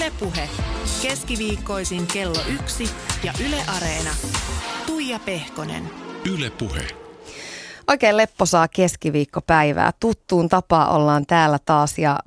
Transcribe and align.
Ylepuhe 0.00 0.48
keskiviikkoisin 1.02 2.06
kello 2.06 2.40
yksi 2.54 2.90
ja 3.24 3.32
Yle 3.46 3.56
Areena. 3.76 4.10
Tuija 4.86 5.18
Pehkonen. 5.18 5.90
Ylepuhe. 6.32 6.86
Oikein 7.88 8.16
lepposaa 8.16 8.68
keskiviikkopäivää. 8.68 9.92
Tuttuun 10.00 10.48
tapaan 10.48 10.90
ollaan 10.90 11.26
täällä 11.26 11.58
taas 11.64 11.98
ja 11.98 12.18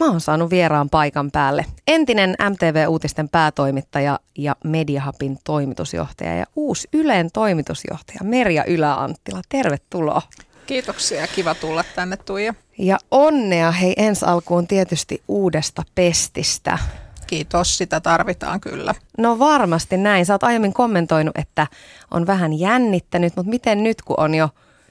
mä 0.00 0.06
oon 0.06 0.20
saanut 0.20 0.50
vieraan 0.50 0.90
paikan 0.90 1.30
päälle. 1.30 1.64
Entinen 1.86 2.36
MTV-uutisten 2.50 3.28
päätoimittaja 3.28 4.18
ja 4.38 4.56
Mediahapin 4.64 5.38
toimitusjohtaja 5.44 6.36
ja 6.36 6.44
uusi 6.56 6.88
Yleen 6.92 7.30
toimitusjohtaja 7.32 8.20
Merja 8.22 8.64
Ylä-Anttila. 8.64 9.40
Tervetuloa. 9.48 10.22
Kiitoksia, 10.66 11.26
kiva 11.26 11.54
tulla 11.54 11.84
tänne 11.94 12.16
Tuija. 12.16 12.54
Ja 12.78 12.98
onnea 13.10 13.70
hei 13.70 13.94
ensi 13.96 14.24
alkuun 14.24 14.66
tietysti 14.66 15.22
uudesta 15.28 15.82
pestistä. 15.94 16.78
Kiitos, 17.28 17.78
sitä 17.78 18.00
tarvitaan 18.00 18.60
kyllä. 18.60 18.94
No 19.18 19.38
varmasti 19.38 19.96
näin. 19.96 20.26
Sä 20.26 20.34
oot 20.34 20.42
aiemmin 20.42 20.72
kommentoinut, 20.72 21.38
että 21.38 21.66
on 22.10 22.26
vähän 22.26 22.58
jännittänyt, 22.58 23.36
mutta 23.36 23.50
miten 23.50 23.82
nyt 23.82 24.02
kun 24.02 24.20
on 24.20 24.34
jo 24.34 24.48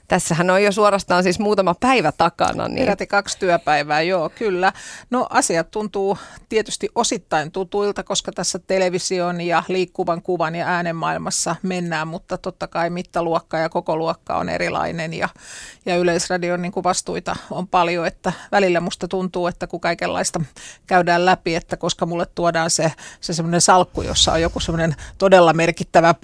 Tässähän 0.08 0.50
on 0.50 0.62
jo 0.62 0.72
suorastaan 0.72 1.22
siis 1.22 1.38
muutama 1.38 1.74
päivä 1.80 2.12
takana. 2.12 2.68
Niin... 2.68 2.78
Peräti 2.78 3.06
kaksi 3.06 3.38
työpäivää, 3.38 4.02
joo, 4.02 4.28
kyllä. 4.28 4.72
No 5.10 5.26
asiat 5.30 5.70
tuntuu 5.70 6.18
tietysti 6.48 6.88
osittain 6.94 7.52
tutuilta, 7.52 8.04
koska 8.04 8.32
tässä 8.32 8.58
television 8.58 9.40
ja 9.40 9.62
liikkuvan 9.68 10.22
kuvan 10.22 10.54
ja 10.54 10.66
äänen 10.66 10.96
maailmassa 10.96 11.56
mennään, 11.62 12.08
mutta 12.08 12.38
totta 12.38 12.66
kai 12.66 12.90
mittaluokka 12.90 13.58
ja 13.58 13.68
koko 13.68 13.96
luokka 13.96 14.36
on 14.36 14.48
erilainen 14.48 15.14
ja, 15.14 15.28
ja 15.86 15.96
Yleisradion 15.96 16.62
niin 16.62 16.72
vastuita 16.84 17.36
on 17.50 17.68
paljon, 17.68 18.06
että 18.06 18.32
välillä 18.52 18.80
musta 18.80 19.08
tuntuu, 19.08 19.46
että 19.46 19.66
kun 19.66 19.80
kaikenlaista 19.80 20.40
käydään 20.86 21.24
läpi, 21.24 21.54
että 21.54 21.76
koska 21.76 22.06
mulle 22.06 22.26
tuodaan 22.34 22.70
se, 22.70 22.92
se 23.20 23.32
semmoinen 23.34 23.60
salkku, 23.60 24.02
jossa 24.02 24.32
on 24.32 24.42
joku 24.42 24.60
semmoinen 24.60 24.96
todella 25.18 25.52
merkittävä 25.52 26.14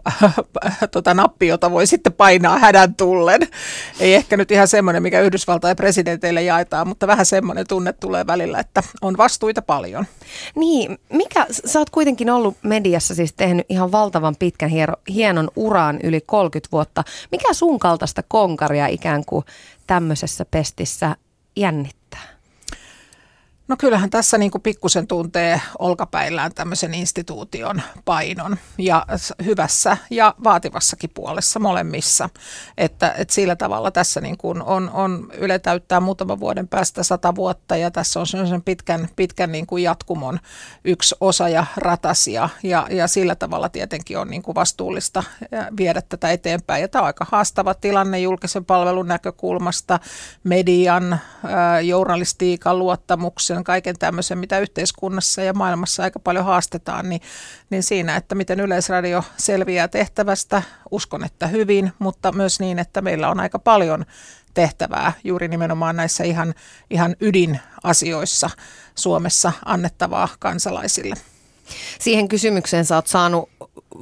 tota, 0.90 1.14
nappi, 1.14 1.46
jota 1.46 1.70
voi 1.70 1.86
sitten 1.86 2.12
painaa 2.12 2.58
hädän 2.58 2.94
tullen, 2.94 3.40
ei 4.00 4.14
ehkä 4.14 4.36
nyt 4.36 4.50
ihan 4.50 4.68
semmoinen, 4.68 5.02
mikä 5.02 5.20
Yhdysvaltain 5.20 5.76
presidenteille 5.76 6.42
jaetaan, 6.42 6.88
mutta 6.88 7.06
vähän 7.06 7.26
semmoinen 7.26 7.66
tunne 7.66 7.92
tulee 7.92 8.26
välillä, 8.26 8.60
että 8.60 8.82
on 9.02 9.16
vastuita 9.16 9.62
paljon. 9.62 10.06
Niin, 10.54 10.98
mikä, 11.12 11.46
sä 11.50 11.78
oot 11.78 11.90
kuitenkin 11.90 12.30
ollut 12.30 12.56
mediassa 12.62 13.14
siis 13.14 13.32
tehnyt 13.32 13.66
ihan 13.68 13.92
valtavan 13.92 14.36
pitkän 14.38 14.70
hieno, 14.70 14.94
hienon 15.08 15.50
uraan 15.56 15.98
yli 16.02 16.20
30 16.26 16.68
vuotta. 16.72 17.04
Mikä 17.30 17.54
sun 17.54 17.78
kaltaista 17.78 18.22
konkaria 18.28 18.86
ikään 18.86 19.24
kuin 19.24 19.44
tämmöisessä 19.86 20.44
pestissä 20.50 21.16
jännittää? 21.56 22.03
No 23.68 23.76
kyllähän 23.76 24.10
tässä 24.10 24.38
niin 24.38 24.50
pikkusen 24.62 25.06
tuntee 25.06 25.60
olkapäillään 25.78 26.54
tämmöisen 26.54 26.94
instituution 26.94 27.82
painon 28.04 28.56
ja 28.78 29.06
hyvässä 29.44 29.96
ja 30.10 30.34
vaativassakin 30.44 31.10
puolessa 31.14 31.60
molemmissa. 31.60 32.28
Että, 32.78 33.14
että 33.18 33.34
sillä 33.34 33.56
tavalla 33.56 33.90
tässä 33.90 34.20
niin 34.20 34.38
kuin 34.38 34.62
on, 34.62 34.90
on 34.90 35.28
Yle 35.38 35.58
täyttää 35.58 36.00
muutaman 36.00 36.40
vuoden 36.40 36.68
päästä 36.68 37.02
sata 37.02 37.34
vuotta 37.34 37.76
ja 37.76 37.90
tässä 37.90 38.20
on 38.20 38.26
sellaisen 38.26 38.62
pitkän, 38.62 39.08
pitkän 39.16 39.52
niin 39.52 39.66
kuin 39.66 39.82
jatkumon 39.82 40.40
yksi 40.84 41.14
osa 41.20 41.48
ja 41.48 41.66
ratas 41.76 42.26
ja, 42.28 42.48
ja, 42.62 42.86
ja 42.90 43.08
sillä 43.08 43.34
tavalla 43.34 43.68
tietenkin 43.68 44.18
on 44.18 44.30
niin 44.30 44.42
kuin 44.42 44.54
vastuullista 44.54 45.22
viedä 45.76 46.02
tätä 46.08 46.30
eteenpäin. 46.30 46.82
Ja 46.82 46.88
tämä 46.88 47.02
on 47.02 47.06
aika 47.06 47.26
haastava 47.30 47.74
tilanne 47.74 48.20
julkisen 48.20 48.64
palvelun 48.64 49.08
näkökulmasta, 49.08 50.00
median, 50.44 51.18
journalistiikan, 51.82 52.78
luottamuksen 52.78 53.53
kehityksen, 53.54 53.64
kaiken 53.64 53.98
tämmöisen, 53.98 54.38
mitä 54.38 54.58
yhteiskunnassa 54.58 55.42
ja 55.42 55.52
maailmassa 55.52 56.02
aika 56.02 56.18
paljon 56.18 56.44
haastetaan, 56.44 57.08
niin, 57.08 57.20
niin 57.70 57.82
siinä, 57.82 58.16
että 58.16 58.34
miten 58.34 58.60
Yleisradio 58.60 59.24
selviää 59.36 59.88
tehtävästä, 59.88 60.62
uskon, 60.90 61.24
että 61.24 61.46
hyvin, 61.46 61.92
mutta 61.98 62.32
myös 62.32 62.60
niin, 62.60 62.78
että 62.78 63.02
meillä 63.02 63.28
on 63.28 63.40
aika 63.40 63.58
paljon 63.58 64.04
tehtävää 64.54 65.12
juuri 65.24 65.48
nimenomaan 65.48 65.96
näissä 65.96 66.24
ihan, 66.24 66.54
ihan 66.90 67.16
ydinasioissa 67.20 68.50
Suomessa 68.94 69.52
annettavaa 69.64 70.28
kansalaisille. 70.38 71.14
Siihen 72.00 72.28
kysymykseen 72.28 72.84
sä 72.84 72.94
oot 72.94 73.06
saanut 73.06 73.48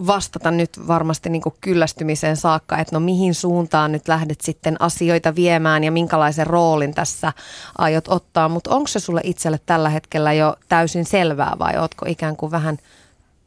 vastata 0.06 0.50
nyt 0.50 0.88
varmasti 0.88 1.30
niin 1.30 1.42
kuin 1.42 1.54
kyllästymiseen 1.60 2.36
saakka, 2.36 2.78
että 2.78 2.96
no 2.96 3.00
mihin 3.00 3.34
suuntaan 3.34 3.92
nyt 3.92 4.08
lähdet 4.08 4.40
sitten 4.40 4.76
asioita 4.80 5.34
viemään 5.34 5.84
ja 5.84 5.92
minkälaisen 5.92 6.46
roolin 6.46 6.94
tässä 6.94 7.32
aiot 7.78 8.08
ottaa, 8.08 8.48
mutta 8.48 8.70
onko 8.70 8.88
se 8.88 9.00
sulle 9.00 9.20
itselle 9.24 9.60
tällä 9.66 9.88
hetkellä 9.88 10.32
jo 10.32 10.56
täysin 10.68 11.04
selvää 11.04 11.56
vai 11.58 11.76
ootko 11.76 12.06
ikään 12.08 12.36
kuin 12.36 12.52
vähän 12.52 12.78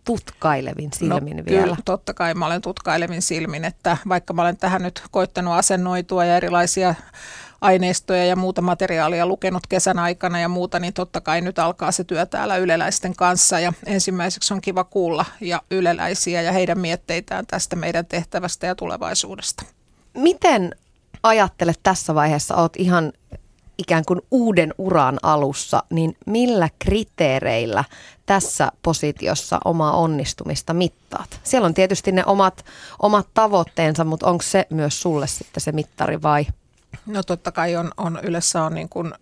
tutkailevin 0.05 0.89
silmin 0.93 1.37
no, 1.37 1.43
vielä? 1.45 1.61
Kyllä, 1.63 1.77
totta 1.85 2.13
kai 2.13 2.33
mä 2.33 2.45
olen 2.45 2.61
tutkailevin 2.61 3.21
silmin, 3.21 3.65
että 3.65 3.97
vaikka 4.09 4.33
mä 4.33 4.41
olen 4.41 4.57
tähän 4.57 4.81
nyt 4.81 5.03
koittanut 5.11 5.53
asennoitua 5.53 6.25
ja 6.25 6.37
erilaisia 6.37 6.95
aineistoja 7.61 8.25
ja 8.25 8.35
muuta 8.35 8.61
materiaalia 8.61 9.25
lukenut 9.25 9.67
kesän 9.67 9.99
aikana 9.99 10.39
ja 10.39 10.49
muuta, 10.49 10.79
niin 10.79 10.93
totta 10.93 11.21
kai 11.21 11.41
nyt 11.41 11.59
alkaa 11.59 11.91
se 11.91 12.03
työ 12.03 12.25
täällä 12.25 12.57
yleläisten 12.57 13.15
kanssa 13.15 13.59
ja 13.59 13.73
ensimmäiseksi 13.85 14.53
on 14.53 14.61
kiva 14.61 14.83
kuulla 14.83 15.25
ja 15.41 15.61
yleläisiä 15.71 16.41
ja 16.41 16.51
heidän 16.51 16.79
mietteitään 16.79 17.45
tästä 17.45 17.75
meidän 17.75 18.05
tehtävästä 18.05 18.67
ja 18.67 18.75
tulevaisuudesta. 18.75 19.63
Miten 20.13 20.75
ajattelet 21.23 21.79
tässä 21.83 22.15
vaiheessa, 22.15 22.55
olet 22.55 22.75
ihan 22.77 23.13
ikään 23.77 24.05
kuin 24.05 24.21
uuden 24.31 24.73
uran 24.77 25.19
alussa, 25.23 25.83
niin 25.89 26.17
millä 26.25 26.69
kriteereillä 26.79 27.83
tässä 28.25 28.71
positiossa 28.81 29.59
omaa 29.65 29.97
onnistumista 29.97 30.73
mittaat? 30.73 31.39
Siellä 31.43 31.65
on 31.65 31.73
tietysti 31.73 32.11
ne 32.11 32.23
omat, 32.25 32.65
omat 32.99 33.27
tavoitteensa, 33.33 34.03
mutta 34.03 34.27
onko 34.27 34.41
se 34.41 34.67
myös 34.69 35.01
sulle 35.01 35.27
sitten 35.27 35.61
se 35.61 35.71
mittari 35.71 36.21
vai? 36.21 36.45
No 37.05 37.23
totta 37.23 37.51
kai 37.51 37.75
on, 37.75 37.91
on 37.97 38.19
Ylessä 38.23 38.63
on 38.63 38.73
niin 38.73 38.89
kuin 38.89 39.13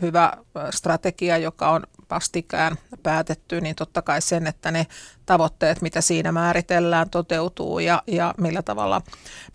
hyvä 0.00 0.32
strategia, 0.70 1.38
joka 1.38 1.70
on 1.70 1.82
vastikään 2.10 2.76
päätetty, 3.02 3.60
niin 3.60 3.76
totta 3.76 4.02
kai 4.02 4.22
sen, 4.22 4.46
että 4.46 4.70
ne 4.70 4.86
tavoitteet, 5.26 5.82
mitä 5.82 6.00
siinä 6.00 6.32
määritellään, 6.32 7.10
toteutuu 7.10 7.78
ja, 7.78 8.02
ja 8.06 8.34
millä, 8.38 8.62
tavalla, 8.62 9.02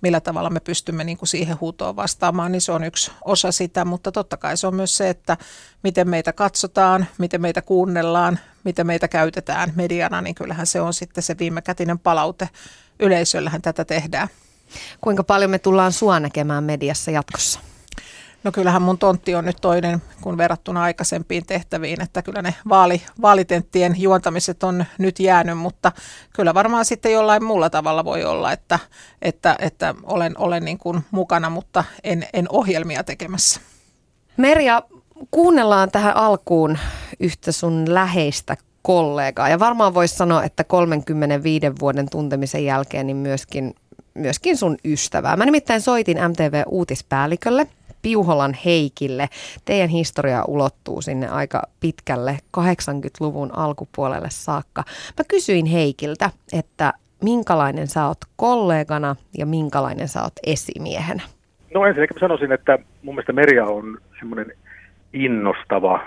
millä 0.01 0.19
tavalla 0.19 0.49
me 0.49 0.59
pystymme 0.59 1.03
niin 1.03 1.17
kuin 1.17 1.29
siihen 1.29 1.59
huutoon 1.61 1.95
vastaamaan, 1.95 2.51
niin 2.51 2.61
se 2.61 2.71
on 2.71 2.83
yksi 2.83 3.11
osa 3.25 3.51
sitä, 3.51 3.85
mutta 3.85 4.11
totta 4.11 4.37
kai 4.37 4.57
se 4.57 4.67
on 4.67 4.75
myös 4.75 4.97
se, 4.97 5.09
että 5.09 5.37
miten 5.83 6.09
meitä 6.09 6.33
katsotaan, 6.33 7.05
miten 7.17 7.41
meitä 7.41 7.61
kuunnellaan, 7.61 8.39
miten 8.63 8.87
meitä 8.87 9.07
käytetään 9.07 9.73
mediana, 9.75 10.21
niin 10.21 10.35
kyllähän 10.35 10.67
se 10.67 10.81
on 10.81 10.93
sitten 10.93 11.23
se 11.23 11.37
viimekätinen 11.37 11.99
palaute. 11.99 12.49
Yleisöllähän 12.99 13.61
tätä 13.61 13.85
tehdään. 13.85 14.27
Kuinka 15.01 15.23
paljon 15.23 15.51
me 15.51 15.59
tullaan 15.59 15.91
sua 15.91 16.19
näkemään 16.19 16.63
mediassa 16.63 17.11
jatkossa? 17.11 17.59
No 18.45 18.51
kyllähän 18.51 18.81
mun 18.81 18.97
tontti 18.97 19.35
on 19.35 19.45
nyt 19.45 19.57
toinen 19.61 20.01
kuin 20.21 20.37
verrattuna 20.37 20.83
aikaisempiin 20.83 21.45
tehtäviin, 21.45 22.01
että 22.01 22.21
kyllä 22.21 22.41
ne 22.41 22.55
vaali, 22.69 23.01
vaalitenttien 23.21 23.95
juontamiset 23.97 24.63
on 24.63 24.85
nyt 24.97 25.19
jäänyt, 25.19 25.57
mutta 25.57 25.91
kyllä 26.33 26.53
varmaan 26.53 26.85
sitten 26.85 27.11
jollain 27.11 27.43
muulla 27.43 27.69
tavalla 27.69 28.05
voi 28.05 28.23
olla, 28.23 28.51
että, 28.51 28.79
että, 29.21 29.55
että 29.59 29.95
olen, 30.03 30.37
olen 30.37 30.65
niin 30.65 30.77
kuin 30.77 31.01
mukana, 31.11 31.49
mutta 31.49 31.83
en, 32.03 32.27
en 32.33 32.45
ohjelmia 32.49 33.03
tekemässä. 33.03 33.61
Merja, 34.37 34.83
kuunnellaan 35.31 35.91
tähän 35.91 36.15
alkuun 36.15 36.77
yhtä 37.19 37.51
sun 37.51 37.93
läheistä 37.93 38.57
kollegaa. 38.81 39.49
Ja 39.49 39.59
varmaan 39.59 39.93
voisi 39.93 40.15
sanoa, 40.15 40.43
että 40.43 40.63
35 40.63 41.65
vuoden 41.79 42.09
tuntemisen 42.09 42.65
jälkeen 42.65 43.07
niin 43.07 43.17
myöskin, 43.17 43.75
myöskin 44.15 44.57
sun 44.57 44.77
ystävää. 44.85 45.35
Mä 45.35 45.45
nimittäin 45.45 45.81
soitin 45.81 46.17
MTV-uutispäällikölle 46.17 47.67
Piuholan 48.01 48.53
Heikille. 48.65 49.29
Teidän 49.65 49.89
historia 49.89 50.43
ulottuu 50.47 51.01
sinne 51.01 51.27
aika 51.27 51.63
pitkälle 51.79 52.37
80-luvun 52.57 53.57
alkupuolelle 53.57 54.27
saakka. 54.29 54.83
Mä 55.17 55.23
kysyin 55.27 55.65
Heikiltä, 55.65 56.29
että 56.53 56.93
minkälainen 57.23 57.87
sä 57.87 58.07
oot 58.07 58.17
kollegana 58.35 59.15
ja 59.37 59.45
minkälainen 59.45 60.07
sä 60.07 60.21
oot 60.21 60.33
esimiehenä? 60.45 61.23
No 61.73 61.85
ensinnäkin 61.85 62.19
sanoisin, 62.19 62.51
että 62.51 62.79
mun 63.03 63.15
mielestä 63.15 63.33
Merja 63.33 63.65
on 63.65 63.97
semmoinen 64.19 64.51
innostava, 65.13 65.99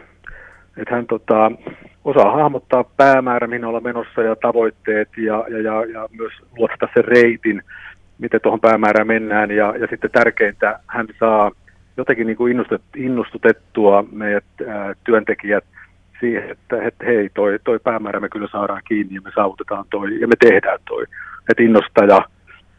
että 0.76 0.94
hän 0.94 1.06
tota, 1.06 1.52
osaa 2.04 2.36
hahmottaa 2.36 2.84
päämäärä, 2.84 3.46
mihin 3.46 3.64
ollaan 3.64 3.82
menossa 3.82 4.22
ja 4.22 4.36
tavoitteet 4.36 5.08
ja, 5.16 5.44
ja, 5.48 5.58
ja, 5.58 5.84
ja 5.84 6.08
myös 6.18 6.32
luottaa 6.58 6.88
sen 6.94 7.04
reitin, 7.04 7.62
miten 8.18 8.40
tuohon 8.40 8.60
päämäärään 8.60 9.06
mennään. 9.06 9.50
Ja, 9.50 9.74
ja 9.80 9.86
sitten 9.90 10.10
tärkeintä, 10.10 10.80
hän 10.86 11.06
saa 11.20 11.50
jotenkin 11.96 12.26
niin 12.26 12.36
kuin 12.36 12.64
innostutettua 12.96 14.04
meidät 14.12 14.44
ää, 14.68 14.94
työntekijät 15.04 15.64
siihen, 16.20 16.50
että, 16.50 16.82
että 16.82 17.04
hei, 17.04 17.30
toi, 17.34 17.58
toi 17.64 17.78
päämäärä 17.78 18.20
me 18.20 18.28
kyllä 18.28 18.48
saadaan 18.52 18.82
kiinni 18.88 19.14
ja 19.14 19.20
me 19.20 19.30
saavutetaan 19.34 19.84
toi 19.90 20.20
ja 20.20 20.28
me 20.28 20.34
tehdään 20.38 20.78
toi. 20.88 21.04
Että 21.50 21.62
innostaja 21.62 22.20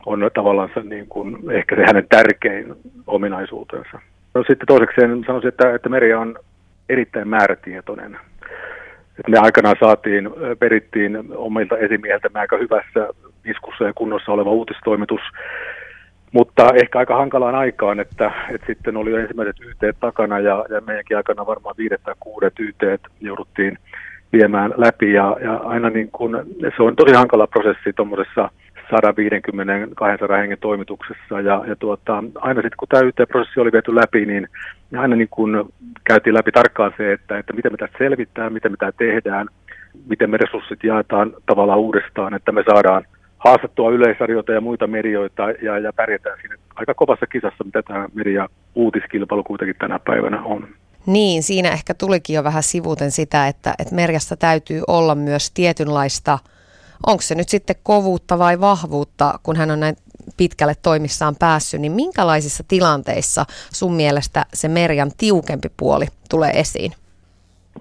on 0.06 0.31
tavallaan 0.33 0.69
niin 0.83 1.07
kuin, 1.07 1.51
ehkä 1.51 1.75
se 1.75 1.83
hänen 1.85 2.07
tärkein 2.09 2.75
ominaisuutensa. 3.07 4.00
No 4.33 4.44
sitten 4.44 4.68
toisekseen 4.68 5.24
sanoisin, 5.25 5.47
että, 5.47 5.75
että 5.75 5.89
Merja 5.89 6.19
on 6.19 6.39
erittäin 6.89 7.27
määrätietoinen. 7.27 8.18
me 9.27 9.38
aikanaan 9.39 9.75
saatiin, 9.80 10.30
perittiin 10.59 11.24
omilta 11.35 11.77
esimiehiltä 11.77 12.30
aika 12.33 12.57
hyvässä 12.57 13.07
iskussa 13.49 13.83
ja 13.83 13.93
kunnossa 13.93 14.31
oleva 14.31 14.51
uutistoimitus, 14.51 15.21
mutta 16.31 16.73
ehkä 16.75 16.99
aika 16.99 17.17
hankalaan 17.17 17.55
aikaan, 17.55 17.99
että, 17.99 18.31
että 18.49 18.67
sitten 18.67 18.97
oli 18.97 19.11
jo 19.11 19.17
ensimmäiset 19.17 19.55
YT 19.59 19.99
takana 19.99 20.39
ja, 20.39 20.65
ja 20.69 20.81
meidänkin 20.81 21.17
aikana 21.17 21.45
varmaan 21.45 21.75
viidet 21.77 22.01
tai 22.03 22.15
kuudet 22.19 22.53
YT 22.59 22.81
jouduttiin 23.21 23.77
viemään 24.33 24.73
läpi. 24.77 25.13
Ja, 25.13 25.37
ja 25.43 25.55
aina 25.55 25.89
niin 25.89 26.09
kun, 26.11 26.45
se 26.77 26.83
on 26.83 26.95
tosi 26.95 27.13
hankala 27.13 27.47
prosessi 27.47 27.93
tuommoisessa 27.95 28.49
150-200 28.89 28.91
hengen 30.41 30.57
toimituksessa. 30.61 31.41
Ja, 31.41 31.63
ja 31.67 31.75
tuota, 31.75 32.23
aina 32.35 32.61
sitten 32.61 32.77
kun 32.77 32.87
tämä 32.87 33.03
YT-prosessi 33.03 33.59
oli 33.59 33.71
viety 33.71 33.95
läpi, 33.95 34.25
niin 34.25 34.47
aina 34.97 35.15
niin 35.15 35.29
kun 35.31 35.73
käytiin 36.03 36.33
läpi 36.33 36.51
tarkkaan 36.51 36.93
se, 36.97 37.13
että, 37.13 37.37
että 37.37 37.53
miten 37.53 37.71
me 37.71 37.77
tästä 37.77 37.97
selvittää, 37.97 38.49
miten 38.49 38.71
me 38.71 38.77
tämä 38.77 38.91
tehdään, 38.91 39.47
miten 40.09 40.29
me 40.29 40.37
resurssit 40.37 40.83
jaetaan 40.83 41.33
tavallaan 41.45 41.79
uudestaan, 41.79 42.33
että 42.33 42.51
me 42.51 42.63
saadaan 42.73 43.03
haastattua 43.39 43.89
yleisarjoita 43.89 44.51
ja 44.51 44.62
muita 44.62 44.88
medioita 44.88 45.44
ja, 45.62 45.80
ja 45.80 45.94
pärjätään 45.94 46.38
siinä 46.41 46.56
aika 46.75 46.94
kovassa 46.94 47.27
kisassa, 47.27 47.63
mitä 47.63 47.81
tämä 47.81 48.07
media 48.13 48.47
uutiskilpailu 48.75 49.44
kuitenkin 49.44 49.75
tänä 49.80 50.00
päivänä 50.00 50.41
on. 50.44 50.68
Niin, 51.06 51.44
siinä 51.44 51.69
ehkä 51.69 51.94
tulikin 51.94 52.36
jo 52.36 52.44
vähän 52.44 52.63
sivuten 52.63 53.12
sitä, 53.12 53.47
että, 53.47 53.74
että 53.80 53.95
Merjasta 53.95 54.38
täytyy 54.38 54.81
olla 54.88 55.15
myös 55.15 55.51
tietynlaista, 55.51 56.39
onko 57.07 57.21
se 57.21 57.36
nyt 57.36 57.50
sitten 57.50 57.75
kovuutta 57.83 58.39
vai 58.39 58.59
vahvuutta, 58.59 59.39
kun 59.44 59.56
hän 59.56 59.71
on 59.71 59.80
näin 59.80 59.95
pitkälle 60.38 60.74
toimissaan 60.83 61.35
päässyt, 61.39 61.81
niin 61.81 61.92
minkälaisissa 61.92 62.63
tilanteissa 62.68 63.45
sun 63.74 63.94
mielestä 63.94 64.45
se 64.53 64.68
Merjan 64.68 65.12
tiukempi 65.18 65.68
puoli 65.77 66.06
tulee 66.30 66.51
esiin? 66.51 66.92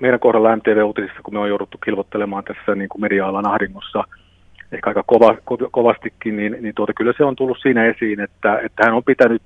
Meidän 0.00 0.20
kohdalla 0.20 0.56
MTV-uutisissa, 0.56 1.22
kun 1.22 1.34
me 1.34 1.40
on 1.40 1.48
jouduttu 1.48 1.78
kilvottelemaan 1.84 2.44
tässä 2.44 2.74
niin 2.74 2.88
kuin 2.88 3.02
media-alan 3.02 3.46
ahdingossa, 3.46 4.04
ehkä 4.72 4.90
aika 4.90 5.02
kova, 5.06 5.36
kovastikin, 5.70 6.36
niin, 6.36 6.56
niin 6.60 6.74
tuota, 6.74 6.92
kyllä 6.92 7.12
se 7.16 7.24
on 7.24 7.36
tullut 7.36 7.58
siinä 7.62 7.84
esiin, 7.84 8.20
että, 8.20 8.58
että 8.58 8.84
hän 8.84 8.94
on 8.94 9.04
pitänyt 9.04 9.42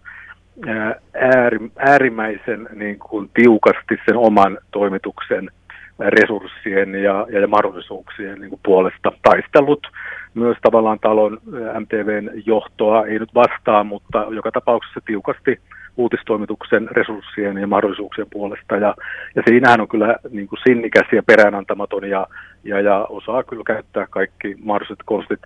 äärimmäisen 1.79 2.69
niin 2.75 2.99
kuin, 2.99 3.31
tiukasti 3.35 3.99
sen 4.07 4.17
oman 4.17 4.59
toimituksen 4.71 5.51
resurssien 5.99 6.95
ja, 6.95 7.27
ja 7.31 7.49
mahdollisuuksien 7.49 8.41
niin 8.41 8.51
kuin, 8.51 8.61
puolesta 8.65 9.13
taistellut 9.23 9.87
myös 10.35 10.57
tavallaan 10.63 10.99
talon 10.99 11.39
MTVn 11.81 12.31
johtoa, 12.47 13.07
ei 13.07 13.19
nyt 13.19 13.35
vastaa, 13.35 13.85
mutta 13.85 14.27
joka 14.31 14.51
tapauksessa 14.51 15.01
tiukasti 15.07 15.61
uutistoimituksen 15.97 16.89
resurssien 16.91 17.59
ja 17.59 17.67
mahdollisuuksien 17.67 18.27
puolesta. 18.33 18.77
Ja, 18.77 18.95
ja 19.35 19.43
siinähän 19.49 19.81
on 19.81 19.89
kyllä 19.89 20.17
niin 20.31 20.49
kuin 20.49 20.61
sinnikäs 20.67 21.07
ja 21.13 21.23
peräänantamaton 21.23 22.11
ja, 22.11 22.27
ja, 22.65 22.81
ja 22.81 23.07
osaa 23.09 23.43
kyllä 23.43 23.63
käyttää 23.67 24.07
kaikki 24.11 24.57
mahdolliset 24.65 24.99
konstit 25.05 25.41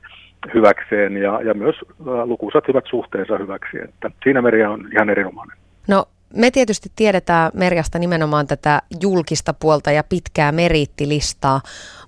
hyväkseen 0.54 1.16
ja, 1.16 1.40
ja 1.42 1.54
myös 1.54 1.76
lukuisat 2.24 2.68
hyvät 2.68 2.84
suhteensa 2.90 3.38
hyväksi. 3.38 3.78
Että 3.84 4.10
siinä 4.24 4.42
Merja 4.42 4.70
on 4.70 4.88
ihan 4.92 5.10
erinomainen. 5.10 5.56
No 5.88 6.04
me 6.34 6.50
tietysti 6.50 6.88
tiedetään 6.96 7.50
Merjasta 7.54 7.98
nimenomaan 7.98 8.46
tätä 8.46 8.82
julkista 9.02 9.54
puolta 9.54 9.90
ja 9.90 10.04
pitkää 10.04 10.52
meriittilistaa, 10.52 11.60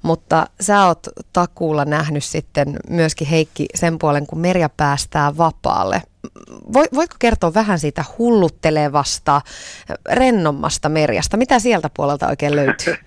mutta 0.02 0.46
sä 0.60 0.86
oot 0.86 1.06
takuulla 1.32 1.84
nähnyt 1.84 2.24
sitten 2.24 2.76
myöskin 2.90 3.26
Heikki 3.26 3.66
sen 3.74 3.98
puolen, 3.98 4.26
kun 4.26 4.38
Merja 4.38 4.68
päästää 4.76 5.36
vapaalle. 5.38 6.02
Voitko 6.94 7.16
kertoa 7.18 7.54
vähän 7.54 7.78
siitä 7.78 8.04
hulluttelevasta, 8.18 9.40
rennommasta 10.12 10.88
Merjasta? 10.88 11.36
Mitä 11.36 11.58
sieltä 11.58 11.90
puolelta 11.96 12.28
oikein 12.28 12.56
löytyy? 12.56 12.94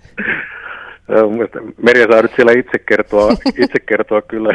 Merja 1.83 2.07
saa 2.11 2.21
nyt 2.21 2.31
siellä 2.35 2.51
itse 2.51 2.79
kertoa, 2.79 3.31
itse 3.57 3.79
kertoa 3.79 4.21
kyllä 4.21 4.49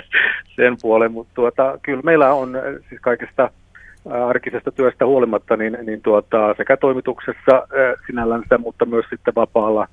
sen 0.56 0.76
puolen, 0.82 1.12
mutta 1.12 1.34
tuota, 1.34 1.78
kyllä 1.82 2.02
meillä 2.02 2.34
on 2.34 2.56
siis 2.88 3.00
kaikesta 3.00 3.50
arkisesta 4.10 4.72
työstä 4.72 5.06
huolimatta, 5.06 5.56
niin, 5.56 5.78
niin 5.82 6.02
tuota, 6.02 6.54
sekä 6.56 6.76
toimituksessa 6.76 7.68
sinällänsä, 8.06 8.58
mutta 8.58 8.84
myös 8.84 9.04
sitten 9.10 9.34
vapaalla, 9.34 9.88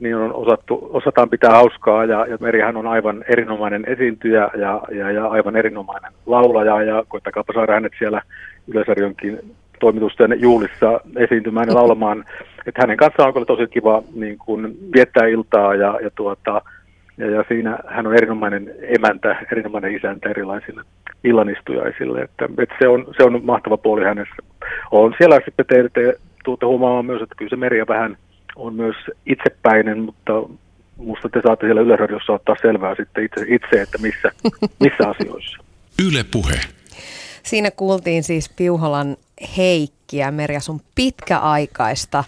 niin 0.00 0.16
on 0.16 0.34
osattu, 0.34 0.90
osataan 0.92 1.30
pitää 1.30 1.50
hauskaa 1.50 2.04
ja, 2.04 2.26
ja 2.26 2.36
Merihän 2.40 2.76
on 2.76 2.86
aivan 2.86 3.24
erinomainen 3.28 3.84
esiintyjä 3.86 4.50
ja, 4.56 4.80
ja, 4.90 5.10
ja 5.10 5.26
aivan 5.26 5.56
erinomainen 5.56 6.12
laulaja 6.26 6.82
ja 6.82 7.04
koittakaapa 7.08 7.52
saada 7.52 7.72
hänet 7.72 7.92
siellä 7.98 8.22
Yleisarjonkin 8.68 9.40
toimitusten 9.80 10.36
juulissa 10.40 11.00
esiintymään 11.16 11.68
ja 11.68 11.74
laulamaan. 11.74 12.24
Että 12.66 12.82
hänen 12.82 12.96
kanssaan 12.96 13.26
on 13.26 13.32
kyllä 13.32 13.46
tosi 13.46 13.66
kiva 13.66 14.02
niin 14.14 14.38
kuin, 14.38 14.76
viettää 14.94 15.26
iltaa 15.26 15.74
ja, 15.74 15.98
ja, 16.02 16.10
tuota, 16.14 16.62
ja, 17.20 17.30
ja 17.30 17.44
siinä 17.48 17.78
hän 17.86 18.06
on 18.06 18.14
erinomainen 18.14 18.74
emäntä, 18.82 19.36
erinomainen 19.52 19.96
isäntä 19.96 20.30
erilaisille 20.30 20.82
illanistujaisille. 21.24 22.20
Että, 22.20 22.48
että 22.58 22.74
se, 22.78 22.88
on, 22.88 23.06
se 23.16 23.22
on 23.24 23.44
mahtava 23.44 23.76
puoli 23.76 24.04
hänessä. 24.04 24.36
On 24.90 25.14
siellä 25.18 25.40
sitten 25.44 25.66
te, 25.66 25.88
te 25.94 26.18
tuutte 26.44 26.66
huomaamaan 26.66 27.06
myös, 27.06 27.22
että 27.22 27.34
kyllä 27.34 27.50
se 27.50 27.56
Merja 27.56 27.86
vähän 27.88 28.16
on 28.56 28.74
myös 28.74 28.96
itsepäinen, 29.26 29.98
mutta 29.98 30.32
musta 30.96 31.28
te 31.28 31.40
saatte 31.46 31.66
siellä 31.66 31.80
Yleisradiossa 31.80 32.32
ottaa 32.32 32.56
selvää 32.62 32.94
sitten 32.94 33.24
itse, 33.24 33.44
itse 33.48 33.82
että 33.82 33.98
missä, 33.98 34.32
missä 34.84 35.08
asioissa. 35.08 35.58
Yle 36.08 36.24
Puhe. 36.32 36.60
Siinä 37.42 37.70
kuultiin 37.70 38.22
siis 38.22 38.48
Piuholan 38.48 39.16
Heikkiä, 39.56 40.30
Merja, 40.30 40.60
sun 40.60 40.80
pitkäaikaista 40.94 42.24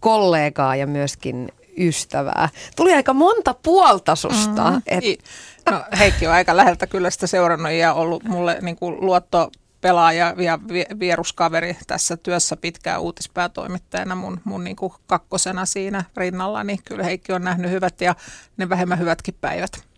kollegaa 0.00 0.76
ja 0.76 0.86
myöskin 0.86 1.48
ystävää. 1.78 2.48
Tuli 2.76 2.94
aika 2.94 3.14
monta 3.14 3.54
puolta 3.54 4.16
susta. 4.16 4.70
Mm, 4.70 4.82
et... 4.86 5.04
no, 5.70 5.84
Heikki 5.98 6.26
on 6.26 6.32
aika 6.32 6.56
läheltä 6.56 6.86
kyllä 6.86 7.10
sitä 7.10 7.26
seurannut 7.26 7.72
ja 7.72 7.92
ollut 7.92 8.24
mulle 8.24 8.58
niin 8.60 8.76
kuin 8.76 8.96
luotto 9.00 9.50
pelaaja 9.80 10.34
ja 10.36 10.58
vieruskaveri 11.00 11.76
tässä 11.86 12.16
työssä 12.16 12.56
pitkään 12.56 13.00
uutispäätoimittajana 13.00 14.14
mun, 14.14 14.40
mun 14.44 14.64
niin 14.64 14.76
kuin 14.76 14.92
kakkosena 15.06 15.66
siinä 15.66 16.04
rinnalla, 16.16 16.64
niin 16.64 16.78
kyllä 16.84 17.04
Heikki 17.04 17.32
on 17.32 17.44
nähnyt 17.44 17.70
hyvät 17.70 18.00
ja 18.00 18.14
ne 18.56 18.68
vähemmän 18.68 18.98
hyvätkin 18.98 19.34
päivät 19.40 19.88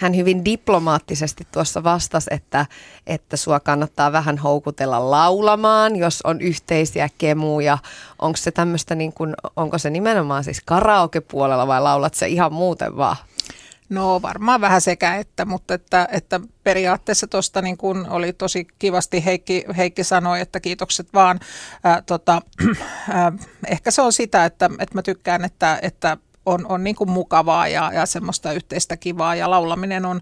hän 0.00 0.16
hyvin 0.16 0.44
diplomaattisesti 0.44 1.46
tuossa 1.52 1.84
vastasi, 1.84 2.30
että, 2.30 2.66
että 3.06 3.36
sua 3.36 3.60
kannattaa 3.60 4.12
vähän 4.12 4.38
houkutella 4.38 5.10
laulamaan, 5.10 5.96
jos 5.96 6.20
on 6.24 6.40
yhteisiä 6.40 7.08
kemuja. 7.18 7.78
Onko 8.18 8.36
se 8.36 8.50
tämmöistä, 8.50 8.94
niin 8.94 9.12
onko 9.56 9.78
se 9.78 9.90
nimenomaan 9.90 10.44
siis 10.44 10.62
karaokepuolella 10.64 11.66
vai 11.66 11.80
laulat 11.80 12.14
se 12.14 12.28
ihan 12.28 12.52
muuten 12.52 12.96
vaan? 12.96 13.16
No 13.88 14.22
varmaan 14.22 14.60
vähän 14.60 14.80
sekä 14.80 15.16
että, 15.16 15.44
mutta 15.44 15.74
että, 15.74 16.08
että 16.12 16.40
periaatteessa 16.64 17.26
tuosta 17.26 17.62
niin 17.62 17.76
kun 17.76 18.06
oli 18.10 18.32
tosi 18.32 18.66
kivasti 18.78 19.24
Heikki, 19.24 19.64
Heikki 19.76 20.04
sanoi, 20.04 20.40
että 20.40 20.60
kiitokset 20.60 21.08
vaan. 21.14 21.40
Ää, 21.84 22.02
tota, 22.02 22.42
ää, 23.08 23.32
ehkä 23.66 23.90
se 23.90 24.02
on 24.02 24.12
sitä, 24.12 24.44
että, 24.44 24.70
että 24.78 24.94
mä 24.94 25.02
tykkään, 25.02 25.44
että, 25.44 25.78
että 25.82 26.16
on, 26.50 26.66
on 26.68 26.84
niin 26.84 26.96
kuin 26.96 27.10
mukavaa 27.10 27.68
ja, 27.68 27.90
ja 27.94 28.06
semmoista 28.06 28.52
yhteistä 28.52 28.96
kivaa 28.96 29.34
ja 29.34 29.50
laulaminen 29.50 30.06
on 30.06 30.20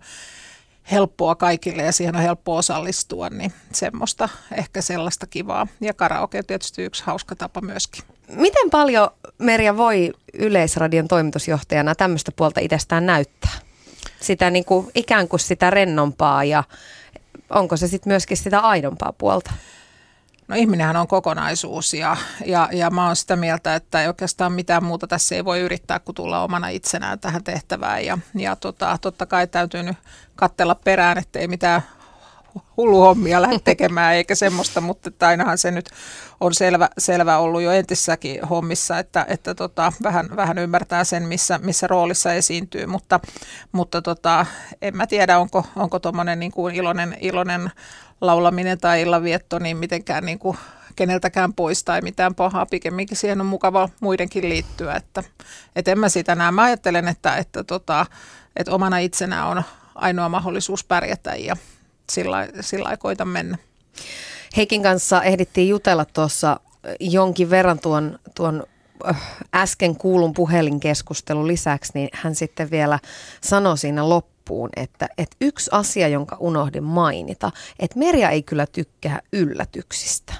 helppoa 0.90 1.34
kaikille 1.34 1.82
ja 1.82 1.92
siihen 1.92 2.16
on 2.16 2.22
helppo 2.22 2.56
osallistua, 2.56 3.28
niin 3.28 3.52
semmoista 3.72 4.28
ehkä 4.52 4.82
sellaista 4.82 5.26
kivaa. 5.26 5.66
Ja 5.80 5.94
karaoke 5.94 6.38
on 6.38 6.44
tietysti 6.46 6.82
yksi 6.82 7.02
hauska 7.06 7.36
tapa 7.36 7.60
myöskin. 7.60 8.04
Miten 8.28 8.70
paljon 8.70 9.10
Merja 9.38 9.76
voi 9.76 10.12
Yleisradion 10.34 11.08
toimitusjohtajana 11.08 11.94
tämmöistä 11.94 12.32
puolta 12.36 12.60
itsestään 12.60 13.06
näyttää? 13.06 13.52
Sitä 14.20 14.50
niin 14.50 14.64
kuin, 14.64 14.90
ikään 14.94 15.28
kuin 15.28 15.40
sitä 15.40 15.70
rennompaa 15.70 16.44
ja 16.44 16.64
onko 17.50 17.76
se 17.76 17.88
sitten 17.88 18.10
myöskin 18.10 18.36
sitä 18.36 18.60
aidompaa 18.60 19.12
puolta? 19.12 19.52
No 20.48 20.56
ihminenhän 20.56 20.96
on 20.96 21.08
kokonaisuus 21.08 21.94
ja, 21.94 22.16
ja, 22.46 22.68
ja 22.72 22.90
mä 22.90 23.06
oon 23.06 23.16
sitä 23.16 23.36
mieltä, 23.36 23.74
että 23.74 24.02
ei 24.02 24.08
oikeastaan 24.08 24.52
mitään 24.52 24.84
muuta 24.84 25.06
tässä 25.06 25.34
ei 25.34 25.44
voi 25.44 25.60
yrittää 25.60 25.98
kuin 25.98 26.14
tulla 26.14 26.42
omana 26.42 26.68
itsenään 26.68 27.18
tähän 27.18 27.44
tehtävään. 27.44 28.04
Ja, 28.04 28.18
ja 28.34 28.56
tota, 28.56 28.98
totta 29.00 29.26
kai 29.26 29.46
täytyy 29.46 29.82
nyt 29.82 29.96
katsella 30.36 30.74
perään, 30.74 31.18
ettei 31.18 31.48
mitään 31.48 31.82
hulluhommia 32.76 33.42
lähde 33.42 33.58
tekemään 33.64 34.14
eikä 34.14 34.34
semmoista, 34.34 34.80
mutta 34.80 35.08
että 35.08 35.28
ainahan 35.28 35.58
se 35.58 35.70
nyt 35.70 35.90
on 36.40 36.54
selvä, 36.54 36.88
selvä 36.98 37.38
ollut 37.38 37.62
jo 37.62 37.72
entissäkin 37.72 38.44
hommissa, 38.44 38.98
että, 38.98 39.26
että 39.28 39.54
tota, 39.54 39.92
vähän, 40.02 40.28
vähän 40.36 40.58
ymmärtää 40.58 41.04
sen, 41.04 41.22
missä, 41.22 41.58
missä 41.62 41.86
roolissa 41.86 42.32
esiintyy, 42.32 42.86
mutta, 42.86 43.20
mutta 43.72 44.02
tota, 44.02 44.46
en 44.82 44.96
mä 44.96 45.06
tiedä, 45.06 45.38
onko, 45.38 45.66
onko 45.76 45.98
tuommoinen 45.98 46.40
niin 46.40 46.52
kuin 46.52 46.74
iloinen, 46.74 47.16
iloinen 47.20 47.70
laulaminen 48.20 48.78
tai 48.78 49.02
illanvietto 49.02 49.58
niin 49.58 49.76
mitenkään 49.76 50.24
niin 50.24 50.38
kuin 50.38 50.58
keneltäkään 50.96 51.54
pois 51.54 51.84
tai 51.84 52.00
mitään 52.00 52.34
pahaa. 52.34 52.66
Pikemminkin 52.66 53.16
siihen 53.16 53.40
on 53.40 53.46
mukava 53.46 53.88
muidenkin 54.00 54.48
liittyä. 54.48 54.94
Että, 54.94 55.22
et 55.76 55.88
en 55.88 55.98
mä 55.98 56.08
sitä 56.08 56.34
näe. 56.34 56.50
Mä 56.50 56.62
ajattelen, 56.62 57.08
että, 57.08 57.36
että, 57.36 57.64
tota, 57.64 58.06
että 58.56 58.72
omana 58.72 58.98
itsenä 58.98 59.46
on 59.46 59.62
ainoa 59.94 60.28
mahdollisuus 60.28 60.84
pärjätä 60.84 61.34
ja 61.34 61.56
sillä, 62.12 62.48
sillä 62.60 62.96
koita 62.96 63.24
mennä. 63.24 63.58
Heikin 64.56 64.82
kanssa 64.82 65.22
ehdittiin 65.22 65.68
jutella 65.68 66.04
tuossa 66.04 66.60
jonkin 67.00 67.50
verran 67.50 67.78
tuon, 67.78 68.18
tuon 68.34 68.64
äsken 69.54 69.96
kuulun 69.96 70.32
puhelinkeskustelun 70.32 71.46
lisäksi, 71.46 71.92
niin 71.94 72.08
hän 72.12 72.34
sitten 72.34 72.70
vielä 72.70 72.98
sanoi 73.40 73.78
siinä 73.78 74.08
loppuun, 74.08 74.70
että, 74.76 75.08
että 75.18 75.36
yksi 75.40 75.70
asia, 75.72 76.08
jonka 76.08 76.36
unohdin 76.40 76.84
mainita, 76.84 77.52
että 77.78 77.98
Merja 77.98 78.30
ei 78.30 78.42
kyllä 78.42 78.66
tykkää 78.66 79.20
yllätyksistä. 79.32 80.34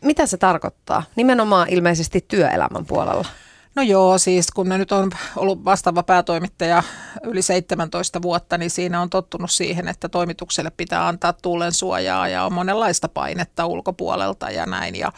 Mitä 0.00 0.26
se 0.26 0.36
tarkoittaa? 0.36 1.02
Nimenomaan 1.16 1.68
ilmeisesti 1.68 2.24
työelämän 2.28 2.86
puolella. 2.86 3.24
No 3.78 3.82
joo, 3.82 4.18
siis 4.18 4.50
kun 4.50 4.68
ne 4.68 4.78
nyt 4.78 4.92
on 4.92 5.10
ollut 5.36 5.64
vastaava 5.64 6.02
päätoimittaja 6.02 6.82
yli 7.22 7.42
17 7.42 8.22
vuotta, 8.22 8.58
niin 8.58 8.70
siinä 8.70 9.00
on 9.00 9.10
tottunut 9.10 9.50
siihen, 9.50 9.88
että 9.88 10.08
toimitukselle 10.08 10.70
pitää 10.76 11.08
antaa 11.08 11.32
tuulen 11.32 11.72
suojaa 11.72 12.28
ja 12.28 12.44
on 12.44 12.52
monenlaista 12.52 13.08
painetta 13.08 13.66
ulkopuolelta 13.66 14.50
ja 14.50 14.66
näin. 14.66 14.94
Ja, 14.94 15.12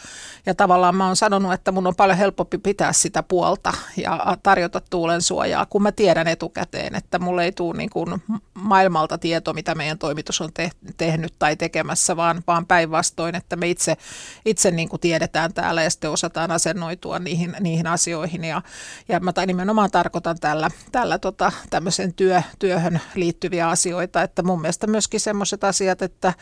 ja 0.47 0.55
tavallaan 0.55 0.95
mä 0.95 1.07
oon 1.07 1.17
sanonut, 1.17 1.53
että 1.53 1.73
mun 1.73 1.87
on 1.87 1.97
paljon 1.97 2.19
helpompi 2.19 2.59
pitää 2.59 2.93
sitä 2.93 3.23
puolta 3.23 3.73
ja 3.97 4.37
tarjota 4.43 4.81
tuulen 4.91 5.23
suojaa, 5.23 5.67
kun 5.67 5.83
mä 5.83 5.93
tiedän 5.93 6.29
etukäteen, 6.29 6.95
että 6.95 7.19
mulle 7.19 7.45
ei 7.45 7.53
tule 7.53 7.77
niin 7.77 7.91
kuin 7.91 8.23
maailmalta 8.55 9.19
tieto, 9.19 9.53
mitä 9.53 9.75
meidän 9.75 9.99
toimitus 9.99 10.41
on 10.41 10.53
te- 10.55 10.71
tehnyt 10.97 11.35
tai 11.39 11.57
tekemässä, 11.57 12.17
vaan, 12.17 12.43
vaan 12.47 12.67
päinvastoin, 12.67 13.35
että 13.35 13.57
me 13.57 13.69
itse, 13.69 13.97
itse 14.45 14.71
niin 14.71 14.89
kuin 14.89 15.01
tiedetään 15.01 15.55
täällä 15.55 15.83
ja 15.83 15.91
sitten 15.91 16.11
osataan 16.11 16.51
asennoitua 16.51 17.19
niihin, 17.19 17.57
niihin 17.61 17.87
asioihin 17.87 18.45
ja, 18.51 18.63
ja 19.09 19.21
mä 19.21 19.33
nimenomaan 19.47 19.91
tarkoitan 19.91 20.37
tällä, 20.41 20.71
tällä 20.93 21.19
tota, 21.19 21.53
tämmöisen 21.71 22.15
työ, 22.15 22.43
työhön 22.59 23.01
liittyviä 23.15 23.69
asioita, 23.69 24.23
että 24.23 24.43
mun 24.43 24.61
mielestä 24.61 24.87
myöskin 24.87 25.21
semmoiset 25.21 25.65
asiat, 25.65 26.03
että 26.03 26.33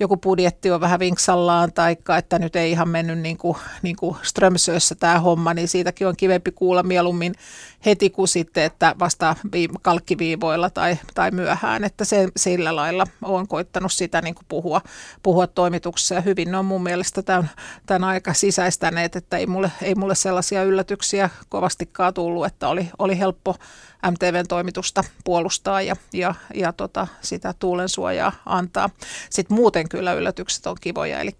joku 0.00 0.16
budjetti 0.16 0.70
on 0.70 0.80
vähän 0.80 1.00
vinksallaan 1.00 1.72
tai 1.72 1.96
että 2.18 2.38
nyt 2.38 2.56
ei 2.56 2.70
ihan 2.70 2.88
mennyt 2.88 3.18
niin 3.18 3.38
kuin, 3.38 3.56
niin 3.82 3.96
kuin 3.96 4.16
Strömsössä 4.22 4.94
tämä 4.94 5.20
homma, 5.20 5.54
niin 5.54 5.68
siitäkin 5.68 6.06
on 6.06 6.16
kivempi 6.16 6.52
kuulla 6.52 6.82
mieluummin 6.82 7.34
heti 7.86 8.10
kuin 8.10 8.28
sitten, 8.28 8.64
että 8.64 8.94
vasta 8.98 9.36
kalkkiviivoilla 9.82 10.70
tai, 10.70 10.98
tai 11.14 11.30
myöhään, 11.30 11.84
että 11.84 12.04
se, 12.04 12.28
sillä 12.36 12.76
lailla 12.76 13.06
olen 13.22 13.48
koittanut 13.48 13.92
sitä 13.92 14.22
niin 14.22 14.34
kuin 14.34 14.46
puhua, 14.48 14.80
puhua 15.22 15.46
toimituksessa. 15.46 16.14
Ja 16.14 16.20
hyvin 16.20 16.50
ne 16.50 16.56
on 16.56 16.64
mun 16.64 16.82
mielestä 16.82 17.22
tämän, 17.22 17.50
tämän 17.86 18.08
aika 18.08 18.34
sisäistäneet, 18.34 19.16
että 19.16 19.36
ei 19.36 19.46
mulle, 19.46 19.72
ei 19.82 19.94
mulle 19.94 20.14
sellaisia 20.14 20.62
yllätyksiä 20.62 21.30
kovastikaan 21.50 22.14
tullut, 22.14 22.46
että 22.46 22.68
oli, 22.68 22.88
oli 22.98 23.18
helppo 23.18 23.56
MTVn 24.10 24.48
toimitusta 24.48 25.04
puolustaa 25.24 25.82
ja, 25.82 25.96
ja, 26.12 26.34
ja 26.54 26.72
tota, 26.72 27.06
sitä 27.20 27.54
tuulen 27.58 27.88
suojaa 27.88 28.32
antaa. 28.46 28.90
Sitten 29.30 29.54
muuten 29.54 29.88
kyllä 29.88 30.12
yllätykset 30.12 30.66
on 30.66 30.76
kivoja, 30.80 31.20
eli 31.20 31.30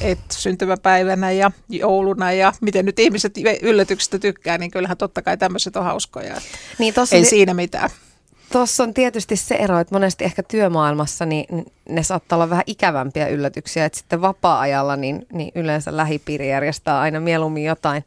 et 0.00 0.18
syntymäpäivänä 0.32 1.30
ja 1.30 1.50
jouluna 1.68 2.32
ja 2.32 2.52
miten 2.60 2.84
nyt 2.84 2.98
ihmiset 2.98 3.34
yllätyksistä 3.62 4.18
tykkää, 4.18 4.58
niin 4.58 4.70
kyllähän 4.70 4.96
totta 4.96 5.22
kai 5.22 5.36
tämmöiset 5.36 5.76
on 5.76 5.84
hauskoja. 5.84 6.34
Niin 6.78 6.94
ei 7.12 7.22
ti- 7.22 7.28
siinä 7.28 7.54
mitään. 7.54 7.90
Tuossa 8.52 8.82
on 8.82 8.94
tietysti 8.94 9.36
se 9.36 9.54
ero, 9.54 9.78
että 9.78 9.94
monesti 9.94 10.24
ehkä 10.24 10.42
työmaailmassa 10.42 11.26
niin 11.26 11.46
ne 11.88 12.02
saattaa 12.02 12.36
olla 12.36 12.50
vähän 12.50 12.64
ikävämpiä 12.66 13.28
yllätyksiä, 13.28 13.84
että 13.84 13.98
sitten 13.98 14.20
vapaa-ajalla 14.20 14.96
niin, 14.96 15.26
niin 15.32 15.52
yleensä 15.54 15.96
lähipiiri 15.96 16.48
järjestää 16.48 17.00
aina 17.00 17.20
mieluummin 17.20 17.64
jotain 17.64 18.04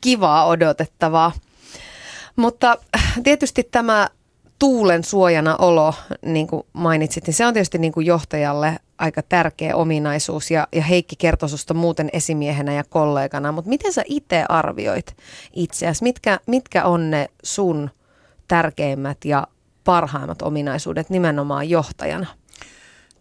kivaa 0.00 0.46
odotettavaa. 0.46 1.32
Mutta 2.36 2.78
tietysti 3.24 3.68
tämä 3.70 4.08
tuulen 4.58 5.04
suojana 5.04 5.56
olo, 5.56 5.94
niin 6.26 6.46
kuin 6.46 6.62
mainitsit, 6.72 7.26
niin 7.26 7.34
se 7.34 7.46
on 7.46 7.54
tietysti 7.54 7.78
niin 7.78 7.92
kuin 7.92 8.06
johtajalle 8.06 8.76
aika 8.98 9.22
tärkeä 9.22 9.76
ominaisuus 9.76 10.50
ja, 10.50 10.68
ja 10.72 10.82
Heikki 10.82 11.16
kertoi 11.16 11.48
susta 11.48 11.74
muuten 11.74 12.10
esimiehenä 12.12 12.72
ja 12.72 12.84
kollegana, 12.84 13.52
mutta 13.52 13.68
miten 13.68 13.92
sä 13.92 14.02
itse 14.06 14.44
arvioit 14.48 15.16
itseäsi? 15.52 16.02
Mitkä, 16.02 16.40
mitkä 16.46 16.84
on 16.84 17.10
ne 17.10 17.28
sun 17.42 17.90
tärkeimmät 18.48 19.24
ja 19.24 19.46
parhaimmat 19.84 20.42
ominaisuudet 20.42 21.10
nimenomaan 21.10 21.70
johtajana? 21.70 22.26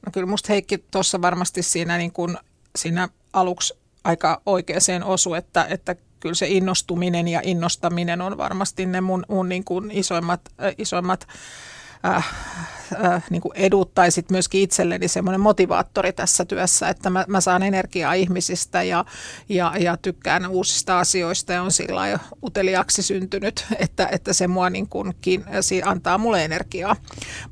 No 0.05 0.11
kyllä 0.11 0.27
musta 0.27 0.53
Heikki 0.53 0.77
tuossa 0.77 1.21
varmasti 1.21 1.63
siinä, 1.63 1.97
niin 1.97 2.11
kuin, 2.11 2.37
siinä 2.75 3.09
aluksi 3.33 3.73
aika 4.03 4.41
oikeaan 4.45 5.03
osu, 5.05 5.33
että, 5.33 5.65
että 5.69 5.95
kyllä 6.19 6.35
se 6.35 6.47
innostuminen 6.47 7.27
ja 7.27 7.41
innostaminen 7.43 8.21
on 8.21 8.37
varmasti 8.37 8.85
ne 8.85 9.01
mun, 9.01 9.25
mun 9.29 9.49
niin 9.49 9.63
kuin 9.63 9.91
isoimmat, 9.91 10.41
äh, 10.63 10.73
isoimmat 10.77 11.27
äh, 12.05 12.27
äh, 13.05 13.23
niin 13.29 13.41
kuin 13.41 13.51
edut 13.55 13.93
tai 13.93 14.11
sitten 14.11 14.35
myöskin 14.35 14.61
itselleni 14.61 15.07
semmoinen 15.07 15.41
motivaattori 15.41 16.13
tässä 16.13 16.45
työssä, 16.45 16.89
että 16.89 17.09
mä, 17.09 17.25
mä 17.27 17.41
saan 17.41 17.63
energiaa 17.63 18.13
ihmisistä 18.13 18.83
ja, 18.83 19.05
ja, 19.49 19.73
ja 19.79 19.97
tykkään 19.97 20.47
uusista 20.47 20.99
asioista 20.99 21.53
ja 21.53 21.63
on 21.63 21.71
sillä 21.71 22.07
jo 22.07 22.17
uteliaksi 22.43 23.01
syntynyt, 23.01 23.65
että, 23.79 24.09
että 24.11 24.33
se 24.33 24.47
mua 24.47 24.69
niin 24.69 24.89
kuin, 24.89 25.13
antaa 25.85 26.17
mulle 26.17 26.45
energiaa. 26.45 26.95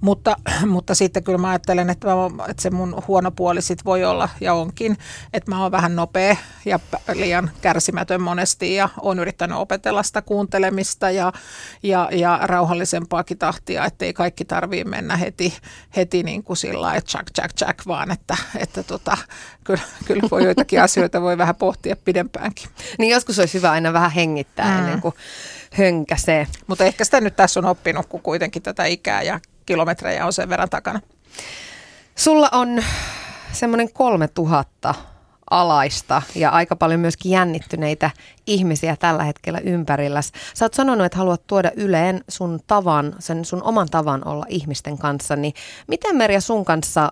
Mutta, 0.02 0.36
mutta 0.66 0.96
sitten 0.96 1.24
kyllä 1.24 1.38
mä 1.38 1.50
ajattelen, 1.50 1.90
että, 1.90 2.08
mä, 2.08 2.46
että 2.48 2.62
se 2.62 2.70
mun 2.70 3.04
huono 3.08 3.32
puoli 3.32 3.62
sit 3.62 3.86
voi 3.86 4.06
olla 4.06 4.30
ja 4.42 4.54
onkin, 4.54 4.98
että 5.34 5.52
mä 5.52 5.62
oon 5.62 5.72
vähän 5.72 5.96
nopea 5.96 6.36
ja 6.66 6.80
liian 7.14 7.52
kärsimätön 7.62 8.22
monesti 8.22 8.76
ja 8.76 8.90
oon 9.02 9.20
yrittänyt 9.20 9.58
opetella 9.58 10.04
sitä 10.04 10.22
kuuntelemista 10.22 11.12
ja, 11.12 11.34
ja, 11.84 12.10
ja 12.12 12.40
rauhallisempaakin 12.44 13.38
tahtia, 13.38 13.86
ettei 13.86 14.14
kaikki 14.14 14.37
tarvii 14.46 14.84
mennä 14.84 15.18
heti, 15.18 15.54
heti 15.96 16.24
niin 16.24 16.44
kuin 16.44 16.58
sillä 16.58 16.82
lailla, 16.82 16.98
että 16.98 17.18
jack, 17.18 17.28
jack, 17.38 17.62
jack, 17.62 17.88
vaan 17.88 18.12
että, 18.12 18.38
että 18.58 18.84
tota, 18.84 19.18
kyllä, 19.64 19.82
kyllä 20.06 20.28
voi 20.32 20.44
joitakin 20.44 20.82
asioita 20.82 21.22
voi 21.22 21.38
vähän 21.38 21.56
pohtia 21.56 21.96
pidempäänkin. 21.96 22.70
Niin 23.00 23.12
joskus 23.12 23.40
olisi 23.40 23.54
hyvä 23.54 23.72
aina 23.72 23.94
vähän 23.94 24.12
hengittää 24.12 24.72
mm. 24.72 24.78
ennen 24.78 25.02
kuin 25.02 25.16
hönkäsee. 25.72 26.48
Mutta 26.68 26.86
ehkä 26.86 27.04
sitä 27.04 27.22
nyt 27.22 27.36
tässä 27.36 27.60
on 27.60 27.66
oppinut, 27.66 28.06
kun 28.06 28.22
kuitenkin 28.22 28.64
tätä 28.64 28.86
ikää 28.86 29.22
ja 29.22 29.40
kilometrejä 29.66 30.26
on 30.26 30.34
sen 30.34 30.50
verran 30.50 30.70
takana. 30.70 31.02
Sulla 32.16 32.50
on 32.52 32.84
semmoinen 33.52 33.94
3000 33.94 34.96
alaista 35.50 36.22
ja 36.36 36.50
aika 36.50 36.76
paljon 36.76 37.00
myöskin 37.00 37.32
jännittyneitä 37.32 38.12
ihmisiä 38.48 38.96
tällä 39.00 39.24
hetkellä 39.24 39.60
ympärillä. 39.60 40.22
Sä 40.54 40.66
oot 40.66 40.74
sanonut, 40.74 41.06
että 41.06 41.18
haluat 41.18 41.48
tuoda 41.48 41.72
Yleen 41.76 42.24
sun 42.30 42.60
tavan, 42.68 43.16
sen 43.20 43.46
sun 43.46 43.64
oman 43.64 43.88
tavan 43.92 44.28
olla 44.28 44.46
ihmisten 44.50 44.98
kanssa, 44.98 45.36
niin 45.36 45.54
miten 45.88 46.16
Merja 46.16 46.42
sun 46.42 46.66
kanssa 46.66 47.12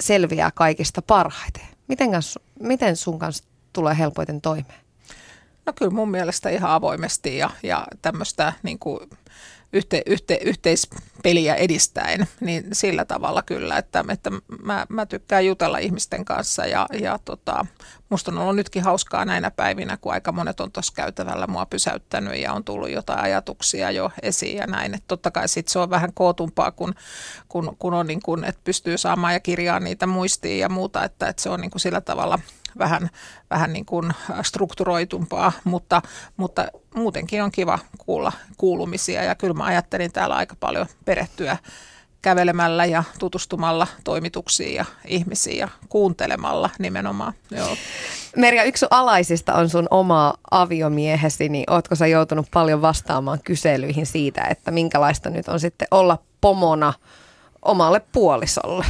selviää 0.00 0.50
kaikista 0.54 1.02
parhaiten? 1.02 1.66
Miten, 1.88 2.10
kans, 2.10 2.38
miten 2.60 2.96
sun 2.96 3.18
kanssa 3.18 3.44
tulee 3.72 3.98
helpoiten 3.98 4.40
toimeen? 4.40 4.80
No 5.66 5.72
kyllä 5.72 5.90
mun 5.90 6.10
mielestä 6.10 6.48
ihan 6.48 6.70
avoimesti 6.70 7.36
ja, 7.36 7.50
ja 7.62 7.86
tämmöistä 8.02 8.52
niin 8.62 8.78
kuin 8.78 9.00
yhte, 9.72 10.02
yhte, 10.06 10.38
yhteispeliä 10.44 11.54
edistäen, 11.54 12.26
niin 12.40 12.64
sillä 12.72 13.04
tavalla 13.04 13.42
kyllä, 13.42 13.78
että, 13.78 14.04
että 14.08 14.30
mä, 14.62 14.86
mä 14.88 15.06
tykkään 15.06 15.46
jutella 15.46 15.78
ihmisten 15.78 16.24
kanssa 16.24 16.66
ja, 16.66 16.86
ja 17.00 17.18
tota, 17.24 17.66
musta 18.08 18.30
on 18.30 18.38
ollut 18.38 18.56
nytkin 18.56 18.82
hauskaa 18.82 19.24
näinä 19.24 19.50
päivinä, 19.50 19.96
kun 19.96 20.12
aika 20.12 20.32
monet 20.32 20.60
on 20.60 20.72
tuossa 20.72 20.92
käytävällä 20.96 21.46
mua 21.46 21.66
pysäyttänyt 21.66 22.40
ja 22.40 22.52
on 22.52 22.64
tullut 22.64 22.90
jotain 22.90 23.20
ajatuksia 23.20 23.90
jo 23.90 24.10
esiin 24.22 24.56
ja 24.56 24.66
näin. 24.66 24.94
Että 24.94 25.08
totta 25.08 25.30
kai 25.30 25.48
sit 25.48 25.68
se 25.68 25.78
on 25.78 25.90
vähän 25.90 26.12
kootumpaa, 26.14 26.70
kun, 26.70 26.94
kun, 27.48 27.76
kun 27.78 27.94
on 27.94 28.06
niin 28.06 28.22
kuin, 28.22 28.44
että 28.44 28.60
pystyy 28.64 28.98
saamaan 28.98 29.32
ja 29.32 29.40
kirjaa 29.40 29.80
niitä 29.80 30.06
muistiin 30.06 30.58
ja 30.58 30.68
muuta, 30.68 31.04
että, 31.04 31.28
että 31.28 31.42
se 31.42 31.50
on 31.50 31.60
niin 31.60 31.70
kuin 31.70 31.80
sillä 31.80 32.00
tavalla 32.00 32.38
vähän, 32.78 33.10
vähän 33.50 33.72
niin 33.72 33.86
kuin 33.86 34.12
strukturoitumpaa, 34.42 35.52
mutta, 35.64 36.02
mutta 36.36 36.66
muutenkin 36.94 37.42
on 37.42 37.52
kiva 37.52 37.78
kuulla 37.98 38.32
kuulumisia 38.56 39.24
ja 39.24 39.34
kyllä 39.34 39.54
mä 39.54 39.64
ajattelin 39.64 40.12
täällä 40.12 40.34
aika 40.34 40.56
paljon 40.60 40.86
perehtyä 41.04 41.56
kävelemällä 42.22 42.84
ja 42.84 43.04
tutustumalla 43.18 43.86
toimituksiin 44.04 44.74
ja 44.74 44.84
ihmisiin 45.06 45.58
ja 45.58 45.68
kuuntelemalla 45.88 46.70
nimenomaan. 46.78 47.32
Joo. 47.50 47.76
Merja, 48.36 48.64
yksi 48.64 48.86
alaisista 48.90 49.54
on 49.54 49.68
sun 49.68 49.86
oma 49.90 50.34
aviomiehesi, 50.50 51.48
niin 51.48 51.64
ootko 51.70 51.94
sä 51.94 52.06
joutunut 52.06 52.46
paljon 52.54 52.82
vastaamaan 52.82 53.40
kyselyihin 53.44 54.06
siitä, 54.06 54.44
että 54.50 54.70
minkälaista 54.70 55.30
nyt 55.30 55.48
on 55.48 55.60
sitten 55.60 55.88
olla 55.90 56.18
pomona 56.40 56.92
omalle 57.62 58.00
puolisolle? 58.12 58.86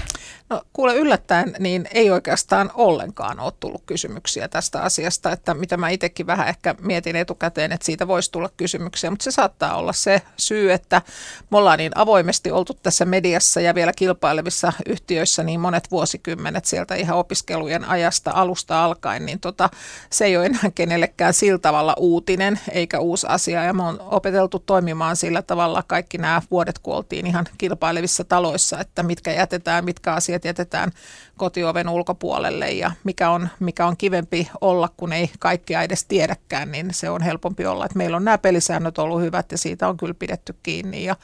No 0.50 0.62
kuule 0.72 0.94
yllättäen, 0.94 1.54
niin 1.58 1.88
ei 1.92 2.10
oikeastaan 2.10 2.70
ollenkaan 2.74 3.40
ole 3.40 3.52
tullut 3.60 3.82
kysymyksiä 3.86 4.48
tästä 4.48 4.82
asiasta, 4.82 5.32
että 5.32 5.54
mitä 5.54 5.76
mä 5.76 5.88
itsekin 5.88 6.26
vähän 6.26 6.48
ehkä 6.48 6.74
mietin 6.80 7.16
etukäteen, 7.16 7.72
että 7.72 7.86
siitä 7.86 8.08
voisi 8.08 8.32
tulla 8.32 8.50
kysymyksiä, 8.56 9.10
mutta 9.10 9.24
se 9.24 9.30
saattaa 9.30 9.76
olla 9.76 9.92
se 9.92 10.22
syy, 10.36 10.72
että 10.72 11.02
me 11.50 11.58
ollaan 11.58 11.78
niin 11.78 11.92
avoimesti 11.94 12.50
oltu 12.50 12.74
tässä 12.74 13.04
mediassa 13.04 13.60
ja 13.60 13.74
vielä 13.74 13.92
kilpailevissa 13.92 14.72
yhtiöissä 14.86 15.42
niin 15.42 15.60
monet 15.60 15.90
vuosikymmenet 15.90 16.64
sieltä 16.64 16.94
ihan 16.94 17.18
opiskelujen 17.18 17.84
ajasta 17.84 18.30
alusta 18.34 18.84
alkaen, 18.84 19.26
niin 19.26 19.40
tota, 19.40 19.70
se 20.10 20.24
ei 20.24 20.36
ole 20.36 20.46
enää 20.46 20.70
kenellekään 20.74 21.34
sillä 21.34 21.58
tavalla 21.58 21.94
uutinen 21.98 22.60
eikä 22.72 22.98
uusi 23.00 23.26
asia. 23.30 23.64
Ja 23.64 23.72
me 23.72 23.82
on 23.82 24.00
opeteltu 24.00 24.58
toimimaan 24.58 25.16
sillä 25.16 25.42
tavalla 25.42 25.82
kaikki 25.86 26.18
nämä 26.18 26.42
vuodet, 26.50 26.78
kun 26.78 26.94
oltiin 26.94 27.26
ihan 27.26 27.46
kilpailevissa 27.58 28.24
taloissa, 28.24 28.80
että 28.80 29.02
mitkä 29.02 29.32
jätetään, 29.32 29.84
mitkä 29.84 30.12
asiat 30.12 30.37
työntekijät 30.40 30.58
jätetään 30.58 30.92
kotioven 31.36 31.88
ulkopuolelle 31.88 32.70
ja 32.70 32.90
mikä 33.04 33.30
on, 33.30 33.48
mikä 33.60 33.86
on 33.86 33.96
kivempi 33.96 34.48
olla, 34.60 34.88
kun 34.96 35.12
ei 35.12 35.30
kaikkia 35.38 35.82
edes 35.82 36.04
tiedäkään, 36.04 36.72
niin 36.72 36.94
se 36.94 37.10
on 37.10 37.22
helpompi 37.22 37.66
olla, 37.66 37.84
että 37.84 37.98
meillä 37.98 38.16
on 38.16 38.24
nämä 38.24 38.38
pelisäännöt 38.38 38.98
ollut 38.98 39.20
hyvät 39.20 39.52
ja 39.52 39.58
siitä 39.58 39.88
on 39.88 39.96
kyllä 39.96 40.14
pidetty 40.14 40.54
kiinni 40.62 41.04
ja 41.04 41.16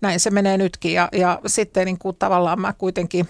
näin 0.00 0.20
se 0.20 0.30
menee 0.30 0.58
nytkin. 0.58 0.92
Ja, 0.92 1.08
ja 1.12 1.40
sitten 1.46 1.86
niin 1.86 1.98
kuin 1.98 2.16
tavallaan 2.16 2.60
mä 2.60 2.72
kuitenkin 2.72 3.28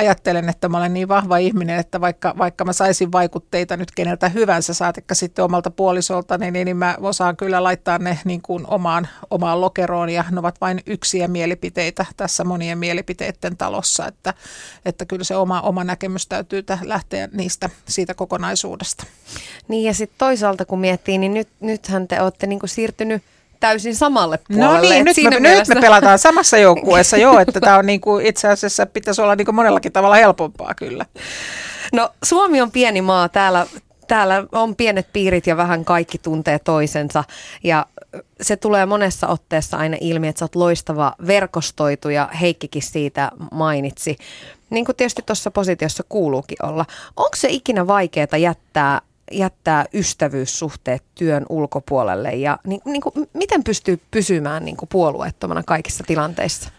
ajattelen, 0.00 0.48
että 0.48 0.68
mä 0.68 0.78
olen 0.78 0.94
niin 0.94 1.08
vahva 1.08 1.36
ihminen, 1.38 1.78
että 1.78 2.00
vaikka, 2.00 2.34
vaikka 2.38 2.64
mä 2.64 2.72
saisin 2.72 3.12
vaikutteita 3.12 3.76
nyt 3.76 3.90
keneltä 3.90 4.28
hyvänsä, 4.28 4.74
saatikka 4.74 5.14
sitten 5.14 5.44
omalta 5.44 5.70
puolisolta, 5.70 6.38
niin, 6.38 6.52
niin 6.52 6.76
mä 6.76 6.96
osaan 7.00 7.36
kyllä 7.36 7.62
laittaa 7.62 7.98
ne 7.98 8.18
niin 8.24 8.42
kuin 8.42 8.64
omaan, 8.66 9.08
omaan 9.30 9.60
lokeroon 9.60 10.10
ja 10.10 10.24
ne 10.30 10.38
ovat 10.38 10.60
vain 10.60 10.80
yksiä 10.86 11.28
mielipiteitä 11.28 12.06
tässä 12.16 12.44
monien 12.44 12.78
mielipiteiden 12.78 13.56
talossa, 13.56 14.06
että, 14.06 14.34
että 14.84 15.04
kyllä 15.04 15.24
se 15.24 15.36
oma, 15.36 15.60
oma 15.60 15.84
näkemys 15.84 16.26
täytyy 16.26 16.64
lähteä 16.82 17.28
niistä 17.32 17.70
siitä 17.88 18.14
kokonaisuudesta. 18.14 19.06
Niin 19.68 19.84
ja 19.84 19.94
sitten 19.94 20.18
toisaalta 20.18 20.64
kun 20.64 20.80
miettii, 20.80 21.18
niin 21.18 21.34
nyt, 21.34 21.48
nythän 21.60 22.08
te 22.08 22.20
olette 22.20 22.46
niin 22.46 22.58
kuin 22.58 22.70
siirtynyt 22.70 23.22
täysin 23.60 23.96
samalle 23.96 24.38
no 24.48 24.56
puolelle. 24.56 24.76
No 24.76 24.80
niin, 24.80 25.04
nyt 25.04 25.16
me, 25.16 25.40
mielessä... 25.40 25.74
nyt 25.74 25.82
me 25.82 25.86
pelataan 25.86 26.18
samassa 26.28 26.58
joukkueessa 26.58 27.16
jo, 27.16 27.38
että 27.38 27.60
tämä 27.60 27.78
on 27.78 27.86
niin 27.86 28.00
kuin, 28.00 28.26
itse 28.26 28.48
asiassa 28.48 28.86
pitäisi 28.86 29.22
olla 29.22 29.36
niin 29.36 29.44
kuin 29.44 29.54
monellakin 29.54 29.92
tavalla 29.92 30.16
helpompaa 30.16 30.74
kyllä. 30.74 31.06
No 31.92 32.10
Suomi 32.22 32.60
on 32.60 32.70
pieni 32.70 33.02
maa, 33.02 33.28
täällä, 33.28 33.66
täällä 34.08 34.44
on 34.52 34.76
pienet 34.76 35.06
piirit 35.12 35.46
ja 35.46 35.56
vähän 35.56 35.84
kaikki 35.84 36.18
tuntee 36.18 36.58
toisensa 36.58 37.24
ja 37.64 37.86
se 38.40 38.56
tulee 38.56 38.86
monessa 38.86 39.28
otteessa 39.28 39.76
aina 39.76 39.96
ilmi, 40.00 40.28
että 40.28 40.38
sä 40.38 40.44
oot 40.44 40.56
loistava 40.56 41.14
verkostoitu 41.26 42.08
ja 42.08 42.28
Heikkikin 42.40 42.82
siitä 42.82 43.30
mainitsi. 43.52 44.16
Niin 44.70 44.84
kuin 44.84 44.96
tietysti 44.96 45.22
tuossa 45.26 45.50
positiossa 45.50 46.02
kuuluukin 46.08 46.56
olla. 46.62 46.84
Onko 47.16 47.36
se 47.36 47.48
ikinä 47.50 47.86
vaikeaa 47.86 48.36
jättää 48.38 49.00
jättää 49.30 49.84
ystävyyssuhteet 49.94 51.02
työn 51.14 51.46
ulkopuolelle 51.48 52.30
ja 52.30 52.58
niin, 52.66 52.80
niin 52.84 53.02
kuin, 53.02 53.12
miten 53.32 53.64
pystyy 53.64 54.00
pysymään 54.10 54.64
niin 54.64 54.76
kuin 54.76 54.88
puolueettomana 54.88 55.62
kaikissa 55.62 56.04
tilanteissa? 56.06 56.70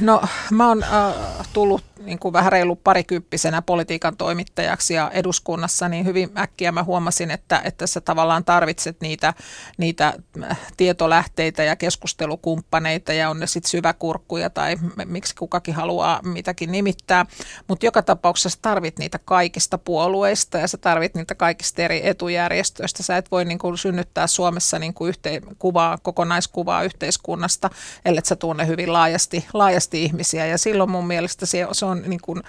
No 0.00 0.22
mä 0.50 0.68
oon 0.68 0.82
äh, 0.82 1.14
tullut 1.52 1.84
niin 2.04 2.18
kuin 2.18 2.32
vähän 2.32 2.52
reilu 2.52 2.76
parikymppisenä 2.76 3.62
politiikan 3.62 4.16
toimittajaksi 4.16 4.94
ja 4.94 5.10
eduskunnassa, 5.14 5.88
niin 5.88 6.04
hyvin 6.04 6.30
äkkiä 6.38 6.72
mä 6.72 6.84
huomasin, 6.84 7.30
että, 7.30 7.60
että 7.64 7.86
sä 7.86 8.00
tavallaan 8.00 8.44
tarvitset 8.44 8.96
niitä, 9.00 9.34
niitä 9.78 10.14
äh, 10.42 10.58
tietolähteitä 10.76 11.64
ja 11.64 11.76
keskustelukumppaneita 11.76 13.12
ja 13.12 13.30
on 13.30 13.40
ne 13.40 13.46
sitten 13.46 13.70
syväkurkkuja 13.70 14.50
tai 14.50 14.76
miksi 15.04 15.34
kukakin 15.34 15.74
haluaa 15.74 16.20
mitäkin 16.22 16.72
nimittää, 16.72 17.26
mutta 17.68 17.86
joka 17.86 18.02
tapauksessa 18.02 18.58
tarvit 18.62 18.98
niitä 18.98 19.18
kaikista 19.24 19.78
puolueista 19.78 20.58
ja 20.58 20.68
sä 20.68 20.78
tarvit 20.78 21.14
niitä 21.14 21.34
kaikista 21.34 21.82
eri 21.82 22.08
etujärjestöistä. 22.08 23.02
Sä 23.02 23.16
et 23.16 23.30
voi 23.30 23.44
niin 23.44 23.58
kuin 23.58 23.78
synnyttää 23.78 24.26
Suomessa 24.26 24.78
niin 24.78 24.94
kuin 24.94 25.08
yhteen, 25.08 25.42
kuvaa, 25.58 25.98
kokonaiskuvaa 26.02 26.82
yhteiskunnasta, 26.82 27.70
ellei 28.04 28.24
sä 28.24 28.36
tunne 28.36 28.66
hyvin 28.66 28.92
laajasti, 28.92 29.46
laajasti 29.52 30.04
ihmisiä 30.04 30.46
ja 30.46 30.58
silloin 30.58 30.90
mun 30.90 31.06
mielestä 31.06 31.46
se, 31.46 31.66
se 31.72 31.86
on 31.88 32.02
niin 32.06 32.20
kuin 32.22 32.42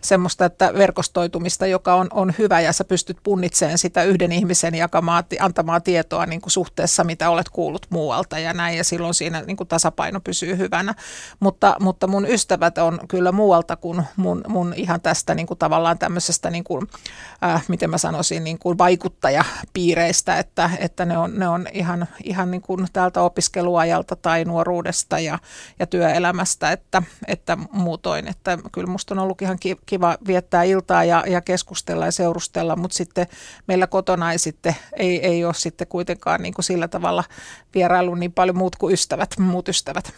semmoista 0.00 0.44
että 0.44 0.74
verkostoitumista, 0.74 1.66
joka 1.66 1.94
on, 1.94 2.08
on 2.10 2.34
hyvä 2.38 2.60
ja 2.60 2.72
sä 2.72 2.84
pystyt 2.84 3.18
punnitsemaan 3.22 3.78
sitä 3.78 4.02
yhden 4.02 4.32
ihmisen 4.32 4.74
jakamaa, 4.74 5.24
antamaa 5.40 5.80
tietoa 5.80 6.26
niin 6.26 6.40
kuin 6.40 6.50
suhteessa, 6.52 7.04
mitä 7.04 7.30
olet 7.30 7.48
kuullut 7.48 7.86
muualta 7.90 8.38
ja 8.38 8.52
näin 8.52 8.76
ja 8.76 8.84
silloin 8.84 9.14
siinä 9.14 9.42
niin 9.42 9.56
kuin 9.56 9.68
tasapaino 9.68 10.20
pysyy 10.20 10.58
hyvänä. 10.58 10.94
Mutta, 11.40 11.76
mutta 11.80 12.06
mun 12.06 12.26
ystävät 12.28 12.78
on 12.78 13.00
kyllä 13.08 13.32
muualta 13.32 13.76
kuin 13.76 14.02
mun, 14.16 14.44
mun 14.48 14.74
ihan 14.76 15.00
tästä 15.00 15.34
niin 15.34 15.46
kuin 15.46 15.58
tavallaan 15.58 15.98
tämmöisestä, 15.98 16.50
niin 16.50 16.64
kuin, 16.64 16.86
äh, 17.44 17.64
miten 17.68 17.90
mä 17.90 17.98
sanoisin, 17.98 18.44
niin 18.44 18.58
kuin 18.58 18.78
vaikuttajapiireistä, 18.78 20.38
että, 20.38 20.70
että 20.78 21.04
ne 21.04 21.18
on, 21.18 21.38
ne 21.38 21.48
on 21.48 21.66
ihan, 21.72 22.06
ihan 22.24 22.50
niin 22.50 22.62
kuin 22.62 22.86
täältä 22.92 23.22
opiskeluajalta 23.22 24.16
tai 24.16 24.44
nuoruudesta 24.44 25.18
ja, 25.18 25.38
ja 25.78 25.86
työelämästä, 25.86 26.72
että, 26.72 27.02
että 27.26 27.58
muutoin, 27.72 28.28
että 28.28 28.58
kyllä 28.72 28.85
musta 28.86 29.14
on 29.14 29.18
ollut 29.18 29.42
ihan 29.42 29.58
kiva 29.86 30.18
viettää 30.26 30.62
iltaa 30.62 31.04
ja, 31.04 31.24
ja 31.26 31.40
keskustella 31.40 32.04
ja 32.04 32.12
seurustella, 32.12 32.76
mutta 32.76 32.96
sitten 32.96 33.26
meillä 33.66 33.86
kotona 33.86 34.32
ei, 34.32 34.38
sitten, 34.38 34.76
ei, 34.96 35.26
ei 35.26 35.44
ole 35.44 35.54
sitten 35.54 35.86
kuitenkaan 35.86 36.42
niin 36.42 36.54
kuin 36.54 36.64
sillä 36.64 36.88
tavalla 36.88 37.24
vierailu 37.74 38.14
niin 38.14 38.32
paljon 38.32 38.56
muut 38.56 38.76
kuin 38.76 38.94
ystävät, 38.94 39.38
muut 39.38 39.68
ystävät. 39.68 40.12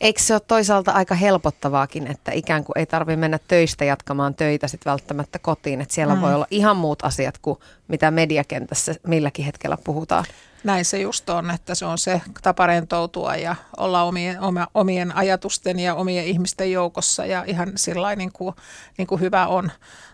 Eikö 0.00 0.22
se 0.22 0.34
ole 0.34 0.42
toisaalta 0.46 0.92
aika 0.92 1.14
helpottavaakin, 1.14 2.06
että 2.06 2.32
ikään 2.32 2.64
kuin 2.64 2.78
ei 2.78 2.86
tarvitse 2.86 3.16
mennä 3.16 3.38
töistä 3.48 3.84
jatkamaan 3.84 4.34
töitä 4.34 4.68
sitten 4.68 4.90
välttämättä 4.90 5.38
kotiin, 5.38 5.80
että 5.80 5.94
siellä 5.94 6.14
mm. 6.14 6.20
voi 6.20 6.34
olla 6.34 6.46
ihan 6.50 6.76
muut 6.76 7.04
asiat 7.04 7.38
kuin 7.38 7.58
mitä 7.88 8.10
mediakentässä 8.10 8.94
milläkin 9.06 9.44
hetkellä 9.44 9.78
puhutaan? 9.84 10.24
Näin 10.68 10.84
se 10.84 10.98
just 10.98 11.30
on, 11.30 11.50
että 11.50 11.74
se 11.74 11.84
on 11.84 11.98
se 11.98 12.22
tapa 12.42 12.66
rentoutua 12.66 13.36
ja 13.36 13.56
olla 13.76 14.02
omien, 14.02 14.36
omien 14.74 15.16
ajatusten 15.16 15.78
ja 15.78 15.94
omien 15.94 16.24
ihmisten 16.24 16.72
joukossa 16.72 17.26
ja 17.26 17.44
ihan 17.46 17.72
sillä 17.76 18.16
niin 18.16 18.32
kuin, 18.32 18.54
niin 18.98 19.06
kuin 19.06 19.20
hyvä 19.20 19.46
on 19.46 19.70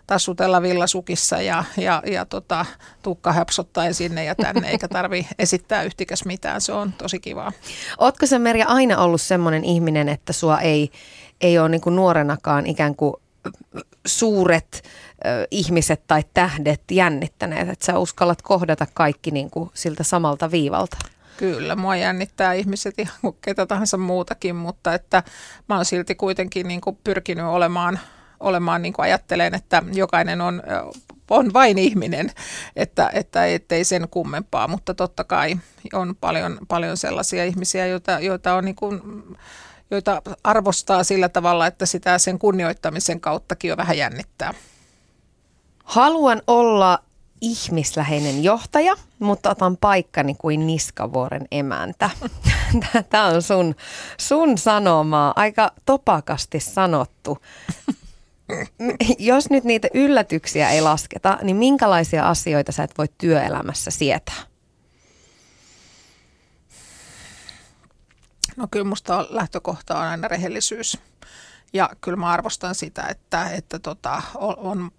tassutella 0.07 0.61
villasukissa 0.61 1.41
ja, 1.41 1.63
ja, 1.77 2.03
ja 2.05 2.25
tota, 2.25 2.65
tukka 3.01 3.33
höpsottaen 3.33 3.93
sinne 3.93 4.23
ja 4.23 4.35
tänne, 4.35 4.69
eikä 4.69 4.87
tarvi 4.87 5.27
esittää 5.39 5.83
yhtikäs 5.83 6.25
mitään, 6.25 6.61
se 6.61 6.71
on 6.71 6.93
tosi 6.93 7.19
kivaa. 7.19 7.51
Ootko 7.97 8.25
se 8.25 8.39
Merja 8.39 8.65
aina 8.67 8.97
ollut 8.97 9.21
semmoinen 9.21 9.63
ihminen, 9.63 10.09
että 10.09 10.33
sua 10.33 10.59
ei, 10.59 10.91
ei 11.41 11.59
ole 11.59 11.69
niin 11.69 11.81
kuin 11.81 11.95
nuorenakaan 11.95 12.65
ikään 12.65 12.95
kuin 12.95 13.13
suuret 14.07 14.83
ihmiset 15.51 16.07
tai 16.07 16.23
tähdet 16.33 16.81
jännittäneet, 16.91 17.69
että 17.69 17.85
sä 17.85 17.99
uskallat 17.99 18.41
kohdata 18.41 18.87
kaikki 18.93 19.31
niin 19.31 19.49
kuin 19.49 19.69
siltä 19.73 20.03
samalta 20.03 20.51
viivalta? 20.51 20.97
Kyllä, 21.37 21.75
mua 21.75 21.95
jännittää 21.95 22.53
ihmiset 22.53 22.99
ihan 22.99 23.15
kuin 23.21 23.37
ketä 23.41 23.65
tahansa 23.65 23.97
muutakin, 23.97 24.55
mutta 24.55 24.93
että 24.93 25.23
mä 25.69 25.75
oon 25.75 25.85
silti 25.85 26.15
kuitenkin 26.15 26.67
niin 26.67 26.81
kuin 26.81 26.97
pyrkinyt 27.03 27.45
olemaan, 27.45 27.99
olemaan 28.39 28.81
niin 28.81 28.93
kuin 28.93 29.03
ajattelen, 29.03 29.53
että 29.55 29.83
jokainen 29.93 30.41
on, 30.41 30.63
on 31.29 31.53
vain 31.53 31.77
ihminen, 31.77 32.31
että, 32.75 33.09
että 33.13 33.45
ettei 33.45 33.83
sen 33.83 34.07
kummempaa, 34.11 34.67
mutta 34.67 34.93
totta 34.93 35.23
kai 35.23 35.55
on 35.93 36.15
paljon, 36.21 36.57
paljon 36.67 36.97
sellaisia 36.97 37.45
ihmisiä, 37.45 37.87
joita, 37.87 38.19
joita 38.19 38.55
on 38.55 38.65
niin 38.65 38.75
kuin, 38.75 39.01
joita 39.91 40.21
arvostaa 40.43 41.03
sillä 41.03 41.29
tavalla, 41.29 41.67
että 41.67 41.85
sitä 41.85 42.17
sen 42.17 42.39
kunnioittamisen 42.39 43.21
kauttakin 43.21 43.69
jo 43.69 43.77
vähän 43.77 43.97
jännittää. 43.97 44.53
Haluan 45.83 46.41
olla 46.47 46.99
ihmisläheinen 47.41 48.43
johtaja, 48.43 48.95
mutta 49.19 49.49
otan 49.49 49.77
paikkani 49.77 50.35
kuin 50.35 50.67
Niskavuoren 50.67 51.47
emäntä. 51.51 52.09
Tämä 53.09 53.25
on 53.25 53.41
sun, 53.41 53.75
sun 54.17 54.57
sanomaa, 54.57 55.33
aika 55.35 55.71
topakasti 55.85 56.59
sanottu. 56.59 57.37
Jos 59.19 59.49
nyt 59.49 59.63
niitä 59.63 59.87
yllätyksiä 59.93 60.69
ei 60.69 60.81
lasketa, 60.81 61.37
niin 61.41 61.55
minkälaisia 61.55 62.29
asioita 62.29 62.71
sä 62.71 62.83
et 62.83 62.97
voi 62.97 63.07
työelämässä 63.17 63.91
sietää? 63.91 64.54
No 68.55 68.67
kyllä 68.71 68.85
musta 68.85 69.27
lähtökohta 69.29 69.97
on 69.97 70.05
aina 70.05 70.27
rehellisyys. 70.27 70.97
Ja 71.73 71.89
kyllä 72.01 72.17
mä 72.17 72.29
arvostan 72.29 72.75
sitä, 72.75 73.07
että, 73.09 73.49
että 73.49 73.79
tota, 73.79 74.21
on, 74.57 74.91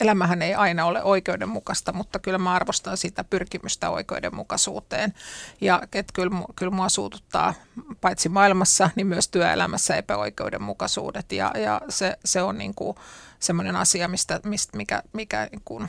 elämähän 0.00 0.42
ei 0.42 0.54
aina 0.54 0.84
ole 0.84 1.02
oikeudenmukaista, 1.02 1.92
mutta 1.92 2.18
kyllä 2.18 2.38
mä 2.38 2.52
arvostan 2.52 2.96
sitä 2.96 3.24
pyrkimystä 3.24 3.90
oikeudenmukaisuuteen. 3.90 5.14
Ja 5.60 5.82
että 5.82 6.12
kyllä, 6.12 6.30
kyllä 6.56 6.72
mua 6.72 6.88
suututtaa 6.88 7.54
paitsi 8.00 8.28
maailmassa, 8.28 8.90
niin 8.96 9.06
myös 9.06 9.28
työelämässä 9.28 9.96
epäoikeudenmukaisuudet. 9.96 11.32
Ja, 11.32 11.50
ja 11.54 11.80
se, 11.88 12.18
se 12.24 12.42
on 12.42 12.58
niin 12.58 12.74
kuin 12.74 12.96
semmoinen 13.38 13.76
asia, 13.76 14.08
mistä, 14.08 14.40
mistä, 14.44 14.76
mikä, 14.76 15.02
mikä 15.12 15.48
niin 15.50 15.62
kuin 15.64 15.88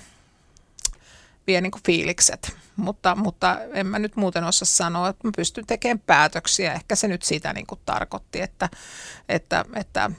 vie 1.48 1.62
niin 1.62 1.72
kuin 1.72 1.84
fiilikset. 1.86 2.58
Mutta, 2.76 3.16
mutta 3.16 3.58
en 3.74 3.88
mä 3.88 4.00
nyt 4.00 4.16
muuten 4.16 4.44
osaa 4.44 4.66
sanoa, 4.66 5.10
että 5.10 5.28
mä 5.28 5.32
pystyn 5.36 5.66
tekemään 5.66 6.00
päätöksiä. 6.00 6.74
Ehkä 6.74 6.96
se 6.96 7.08
nyt 7.08 7.24
sitä 7.24 7.54
niin 7.54 7.68
kuin 7.68 7.82
tarkoitti, 7.86 8.42
että, 8.42 8.70
että, 9.30 9.66
että 9.76 10.12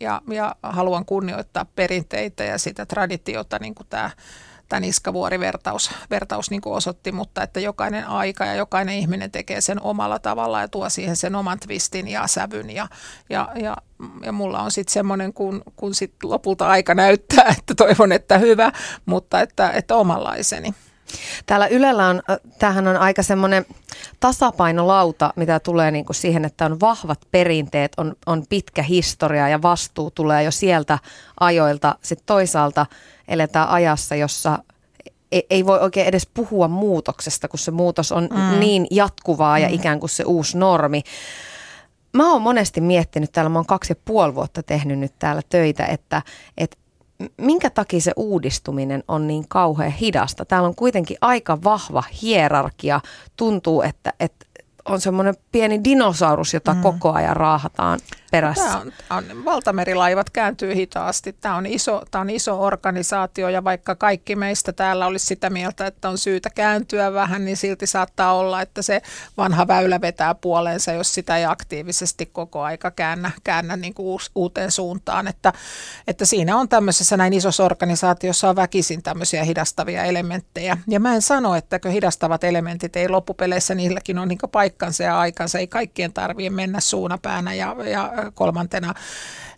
ja, 0.00 0.22
ja 0.28 0.56
haluan 0.62 1.04
kunnioittaa 1.04 1.64
perinteitä 1.64 2.44
ja 2.44 2.58
sitä 2.58 2.86
traditiota, 2.86 3.58
niin 3.58 3.74
kuin 3.74 3.86
tämä 3.90 4.10
tämä 4.72 4.80
niskavuorivertaus 4.80 5.90
vertaus 6.10 6.50
niin 6.50 6.60
kuin 6.60 6.74
osoitti, 6.74 7.12
mutta 7.12 7.42
että 7.42 7.60
jokainen 7.60 8.06
aika 8.06 8.46
ja 8.46 8.54
jokainen 8.54 8.94
ihminen 8.94 9.30
tekee 9.30 9.60
sen 9.60 9.82
omalla 9.82 10.18
tavalla 10.18 10.60
ja 10.60 10.68
tuo 10.68 10.88
siihen 10.88 11.16
sen 11.16 11.34
oman 11.34 11.58
twistin 11.60 12.08
ja 12.08 12.26
sävyn 12.26 12.70
ja, 12.70 12.88
ja, 13.30 13.48
ja, 13.54 13.76
ja 14.24 14.32
mulla 14.32 14.62
on 14.62 14.70
sitten 14.70 14.92
semmoinen, 14.92 15.32
kun, 15.32 15.62
kun 15.76 15.94
sit 15.94 16.14
lopulta 16.22 16.68
aika 16.68 16.94
näyttää, 16.94 17.54
että 17.58 17.74
toivon, 17.74 18.12
että 18.12 18.38
hyvä, 18.38 18.72
mutta 19.06 19.40
että, 19.40 19.70
että 19.70 19.96
omanlaiseni. 19.96 20.74
Täällä 21.46 21.66
Ylellä 21.66 22.08
on, 22.08 22.22
tämähän 22.58 22.88
on 22.88 22.96
aika 22.96 23.22
semmoinen 23.22 23.66
tasapainolauta, 24.20 25.32
mitä 25.36 25.60
tulee 25.60 25.90
niin 25.90 26.04
kuin 26.04 26.16
siihen, 26.16 26.44
että 26.44 26.64
on 26.64 26.80
vahvat 26.80 27.20
perinteet, 27.30 27.92
on, 27.96 28.14
on 28.26 28.44
pitkä 28.48 28.82
historia 28.82 29.48
ja 29.48 29.62
vastuu 29.62 30.10
tulee 30.10 30.42
jo 30.42 30.50
sieltä 30.50 30.98
ajoilta. 31.40 31.96
Sitten 32.02 32.26
toisaalta 32.26 32.86
eletään 33.28 33.68
ajassa, 33.68 34.14
jossa 34.14 34.58
ei, 35.32 35.46
ei 35.50 35.66
voi 35.66 35.78
oikein 35.80 36.06
edes 36.06 36.26
puhua 36.34 36.68
muutoksesta, 36.68 37.48
kun 37.48 37.58
se 37.58 37.70
muutos 37.70 38.12
on 38.12 38.28
mm. 38.32 38.60
niin 38.60 38.86
jatkuvaa 38.90 39.58
ja 39.58 39.68
mm. 39.68 39.74
ikään 39.74 40.00
kuin 40.00 40.10
se 40.10 40.24
uusi 40.24 40.58
normi. 40.58 41.02
Mä 42.12 42.32
oon 42.32 42.42
monesti 42.42 42.80
miettinyt 42.80 43.32
täällä, 43.32 43.48
mä 43.48 43.58
oon 43.58 43.66
kaksi 43.66 43.92
ja 43.92 43.96
puoli 44.04 44.34
vuotta 44.34 44.62
tehnyt 44.62 44.98
nyt 44.98 45.12
täällä 45.18 45.42
töitä, 45.48 45.86
että, 45.86 46.22
että 46.58 46.76
minkä 47.36 47.70
takia 47.70 48.00
se 48.00 48.12
uudistuminen 48.16 49.04
on 49.08 49.26
niin 49.26 49.48
kauhean 49.48 49.92
hidasta? 49.92 50.44
Täällä 50.44 50.68
on 50.68 50.74
kuitenkin 50.74 51.16
aika 51.20 51.58
vahva 51.64 52.02
hierarkia. 52.22 53.00
Tuntuu, 53.36 53.82
että, 53.82 54.12
että 54.20 54.46
on 54.84 55.00
semmoinen 55.00 55.34
pieni 55.52 55.84
dinosaurus, 55.84 56.54
jota 56.54 56.74
mm. 56.74 56.82
koko 56.82 57.12
ajan 57.12 57.36
raahataan 57.36 58.00
perässä. 58.32 58.64
Tämä 58.64 58.80
on, 58.80 58.92
on, 59.10 59.44
valtamerilaivat 59.44 60.30
kääntyy 60.30 60.74
hitaasti. 60.74 61.36
Tämä 61.40 61.56
on, 61.56 61.66
iso, 61.66 62.02
tämä 62.10 62.22
on 62.22 62.30
iso 62.30 62.60
organisaatio 62.60 63.48
ja 63.48 63.64
vaikka 63.64 63.94
kaikki 63.94 64.36
meistä 64.36 64.72
täällä 64.72 65.06
olisi 65.06 65.26
sitä 65.26 65.50
mieltä, 65.50 65.86
että 65.86 66.08
on 66.08 66.18
syytä 66.18 66.50
kääntyä 66.50 67.12
vähän, 67.12 67.44
niin 67.44 67.56
silti 67.56 67.86
saattaa 67.86 68.34
olla, 68.34 68.62
että 68.62 68.82
se 68.82 69.02
vanha 69.36 69.66
väylä 69.68 70.00
vetää 70.00 70.34
puoleensa, 70.34 70.92
jos 70.92 71.14
sitä 71.14 71.36
ei 71.36 71.44
aktiivisesti 71.44 72.26
koko 72.26 72.62
aika 72.62 72.90
käännä, 72.90 73.30
käännä 73.44 73.76
niin 73.76 73.94
kuin 73.94 74.20
uuteen 74.34 74.70
suuntaan. 74.70 75.28
Että, 75.28 75.52
että 76.06 76.24
siinä 76.24 76.56
on 76.56 76.68
tämmöisessä 76.68 77.16
näin 77.16 77.32
isossa 77.32 77.64
organisaatiossa 77.64 78.48
on 78.48 78.56
väkisin 78.56 79.02
tämmöisiä 79.02 79.44
hidastavia 79.44 80.04
elementtejä. 80.04 80.78
Ja 80.88 81.00
mä 81.00 81.14
en 81.14 81.22
sano, 81.22 81.54
että 81.54 81.80
hidastavat 81.90 82.44
elementit 82.44 82.96
ei 82.96 83.08
loppupeleissä, 83.08 83.74
niilläkin 83.74 84.18
on 84.18 84.28
niin 84.28 84.38
paikkansa 84.52 85.02
ja 85.02 85.18
aikansa. 85.18 85.58
Ei 85.58 85.66
kaikkien 85.66 86.12
tarvitse 86.12 86.50
mennä 86.50 86.80
suunapäänä 86.80 87.54
ja, 87.54 87.76
ja 87.90 88.21
kolmantena 88.30 88.94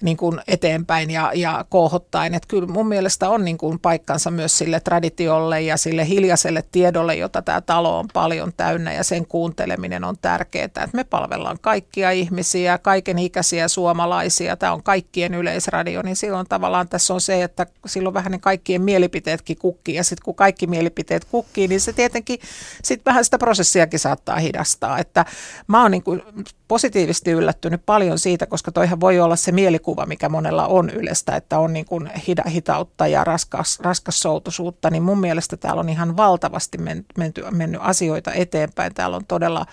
niin 0.05 0.17
kuin 0.17 0.41
eteenpäin 0.47 1.11
ja, 1.11 1.31
ja 1.35 1.65
koohottaen. 1.69 2.35
Että 2.35 2.49
kyllä 2.49 2.69
mun 2.69 2.89
mielestä 2.89 3.31
on 3.31 3.45
niin 3.45 3.59
kuin 3.59 3.79
paikkansa 3.79 4.31
myös 4.31 4.59
sille 4.59 4.81
traditiolle 4.81 5.63
ja 5.63 5.77
sille 5.77 6.09
hiljaiselle 6.09 6.65
tiedolle, 6.73 7.15
jota 7.15 7.43
tämä 7.43 7.61
talo 7.61 7.99
on 7.99 8.09
paljon 8.13 8.53
täynnä 8.57 8.93
ja 8.93 9.05
sen 9.05 9.27
kuunteleminen 9.27 10.05
on 10.05 10.17
tärkeää. 10.23 10.65
Että 10.65 10.89
me 10.93 11.05
palvellaan 11.05 11.59
kaikkia 11.61 12.11
ihmisiä, 12.11 12.79
kaiken 12.79 13.19
ikäisiä 13.19 13.69
suomalaisia. 13.69 14.57
Tämä 14.57 14.73
on 14.73 14.83
kaikkien 14.83 15.35
yleisradio, 15.35 16.03
niin 16.03 16.17
silloin 16.17 16.47
tavallaan 16.49 16.89
tässä 16.89 17.15
on 17.15 17.21
se, 17.21 17.43
että 17.43 17.67
silloin 17.87 18.15
vähän 18.15 18.33
ne 18.33 18.39
kaikkien 18.39 18.83
mielipiteetkin 18.83 19.59
kukkii 19.59 19.95
ja 19.95 20.05
sitten 20.05 20.25
kun 20.25 20.35
kaikki 20.35 20.67
mielipiteet 20.67 21.25
kukkii, 21.25 21.69
niin 21.69 21.81
se 21.81 21.93
tietenkin 21.93 22.39
sitten 22.83 23.11
vähän 23.11 23.25
sitä 23.25 23.39
prosessiakin 23.39 24.01
saattaa 24.01 24.37
hidastaa. 24.37 24.99
Että 24.99 25.25
mä 25.67 25.83
oon 25.83 25.91
niin 25.91 26.03
kuin 26.03 26.23
positiivisesti 26.69 27.31
yllättynyt 27.31 27.83
paljon 27.87 28.19
siitä, 28.19 28.47
koska 28.47 28.73
toihan 28.73 29.01
voi 29.01 29.21
olla 29.21 29.37
se 29.37 29.53
mielikuva, 29.53 29.94
mikä 30.07 30.29
monella 30.29 30.67
on 30.67 30.91
Ylestä, 30.91 31.37
että 31.37 31.59
on 31.59 31.73
niin 31.73 31.85
kuin 31.85 32.11
hitautta 32.49 33.07
ja 33.07 33.25
raskas, 33.25 33.81
raskassoutuisuutta, 33.81 34.91
niin 34.91 35.03
mun 35.03 35.21
mielestä 35.21 35.57
täällä 35.57 35.81
on 35.81 35.89
ihan 35.89 36.17
valtavasti 36.17 36.79
menty, 37.19 37.45
mennyt 37.51 37.81
asioita 37.85 38.33
eteenpäin. 38.33 38.95
Täällä 38.95 39.17
on 39.17 39.27
todella 39.27 39.67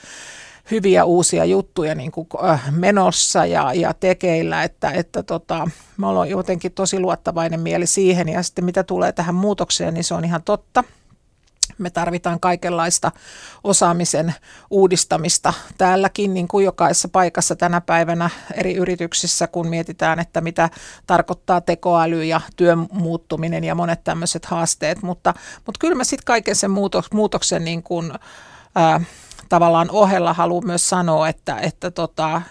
hyviä 0.71 1.05
uusia 1.05 1.45
juttuja 1.45 1.95
niin 1.95 2.11
kuin 2.11 2.27
äh, 2.43 2.71
menossa 2.71 3.45
ja, 3.45 3.73
ja 3.73 3.93
tekeillä, 3.93 4.63
että, 4.63 4.91
että 4.91 5.23
tota, 5.23 5.69
mä 5.97 6.09
olen 6.09 6.29
jotenkin 6.29 6.71
tosi 6.71 6.99
luottavainen 6.99 7.59
mieli 7.59 7.87
siihen 7.87 8.29
ja 8.29 8.43
sitten 8.43 8.65
mitä 8.65 8.83
tulee 8.83 9.11
tähän 9.11 9.35
muutokseen, 9.35 9.93
niin 9.93 10.03
se 10.03 10.13
on 10.13 10.25
ihan 10.25 10.43
totta– 10.43 10.83
me 11.77 11.89
tarvitaan 11.89 12.39
kaikenlaista 12.39 13.11
osaamisen 13.63 14.33
uudistamista 14.69 15.53
täälläkin, 15.77 16.33
niin 16.33 16.47
kuin 16.47 16.65
jokaisessa 16.65 17.09
paikassa 17.09 17.55
tänä 17.55 17.81
päivänä 17.81 18.29
eri 18.53 18.75
yrityksissä, 18.75 19.47
kun 19.47 19.67
mietitään, 19.67 20.19
että 20.19 20.41
mitä 20.41 20.69
tarkoittaa 21.07 21.61
tekoäly 21.61 22.23
ja 22.23 22.41
työn 22.55 22.87
muuttuminen 22.91 23.63
ja 23.63 23.75
monet 23.75 24.03
tämmöiset 24.03 24.45
haasteet. 24.45 25.01
Mutta, 25.01 25.33
mutta 25.65 25.79
kyllä 25.79 25.95
mä 25.95 26.03
sitten 26.03 26.25
kaiken 26.25 26.55
sen 26.55 26.71
muutoksen 27.11 27.65
niin 27.65 27.83
kuin, 27.83 28.13
ää, 28.75 29.01
tavallaan 29.49 29.89
ohella 29.91 30.33
haluan 30.33 30.65
myös 30.65 30.89
sanoa, 30.89 31.29
että, 31.29 31.57
että 31.57 31.91
tota, 31.91 32.41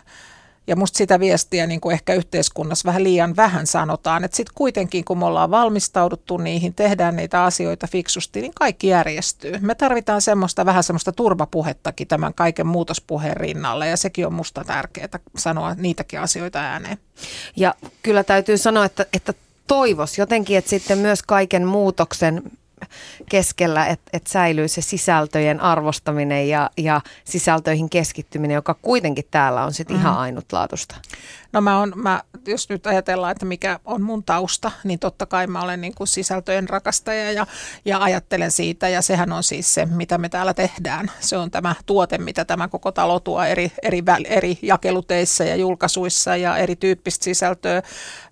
ja 0.71 0.77
musta 0.77 0.97
sitä 0.97 1.21
viestiä 1.21 1.67
niin 1.67 1.81
kuin 1.81 1.93
ehkä 1.93 2.15
yhteiskunnassa 2.15 2.87
vähän 2.87 3.05
liian 3.05 3.37
vähän 3.37 3.67
sanotaan, 3.67 4.25
että 4.25 4.37
sitten 4.37 4.55
kuitenkin 4.55 5.05
kun 5.05 5.19
me 5.19 5.27
ollaan 5.27 5.51
valmistauduttu 5.51 6.37
niihin, 6.37 6.75
tehdään 6.75 7.17
niitä 7.17 7.45
asioita 7.45 7.87
fiksusti, 7.87 8.41
niin 8.41 8.53
kaikki 8.55 8.87
järjestyy. 8.87 9.59
Me 9.61 9.75
tarvitaan 9.75 10.23
semmoista 10.23 10.67
vähän 10.67 10.83
semmoista 10.83 11.13
turvapuhettakin 11.13 12.09
tämän 12.09 12.35
kaiken 12.35 12.67
muutospuheen 12.67 13.37
rinnalle 13.37 13.89
ja 13.89 13.97
sekin 13.97 14.27
on 14.27 14.33
musta 14.33 14.65
tärkeää 14.65 15.19
sanoa 15.37 15.75
niitäkin 15.75 16.21
asioita 16.21 16.59
ääneen. 16.59 16.99
Ja 17.57 17.75
kyllä 18.03 18.25
täytyy 18.25 18.59
sanoa, 18.59 18.85
että, 18.85 19.07
että 19.13 19.35
toivos 19.67 20.19
jotenkin, 20.19 20.59
että 20.59 20.71
sitten 20.71 20.99
myös 20.99 21.23
kaiken 21.23 21.67
muutoksen 21.67 22.43
keskellä, 23.31 23.87
että 23.87 24.11
et 24.13 24.27
säilyy 24.27 24.69
se 24.69 24.81
sisältöjen 24.81 25.61
arvostaminen 25.61 26.49
ja, 26.49 26.71
ja 26.77 27.01
sisältöihin 27.25 27.91
keskittyminen, 27.91 28.55
joka 28.55 28.75
kuitenkin 28.75 29.25
täällä 29.31 29.65
on 29.65 29.73
sitten 29.73 29.97
mm. 29.97 30.01
ihan 30.01 30.19
ainutlaatusta. 30.19 30.95
No 31.53 31.61
mä 31.61 31.79
on, 31.79 31.93
mä, 31.97 32.23
jos 32.47 32.69
nyt 32.69 32.87
ajatellaan, 32.87 33.33
että 33.33 33.47
mikä 33.47 33.81
on 33.85 34.03
mun 34.03 34.25
tausta, 34.25 34.71
niin 34.85 34.99
totta 34.99 35.27
kai 35.27 35.47
mä 35.47 35.63
olen 35.63 35.81
niin 35.81 35.95
kuin 35.95 36.09
sisältöjen 36.09 36.69
rakastaja 36.69 37.33
ja, 37.33 37.47
ja 37.85 38.03
ajattelen 38.03 38.51
siitä 38.51 38.89
ja 38.89 39.03
sehän 39.03 39.33
on 39.33 39.43
siis 39.43 39.75
se, 39.75 39.87
mitä 39.87 40.19
me 40.19 40.29
täällä 40.29 40.55
tehdään. 40.55 41.11
Se 41.21 41.37
on 41.37 41.51
tämä 41.51 41.75
tuote, 41.87 42.19
mitä 42.19 42.45
tämä 42.45 42.69
koko 42.69 42.93
talo 42.93 43.21
tuo 43.21 43.43
eri, 43.43 43.73
eri, 43.83 44.03
eri 44.25 44.59
jakeluteissa 44.63 45.45
ja 45.45 45.57
julkaisuissa 45.57 46.37
ja 46.37 46.57
erityyppistä 46.57 47.25
sisältöä, 47.25 47.83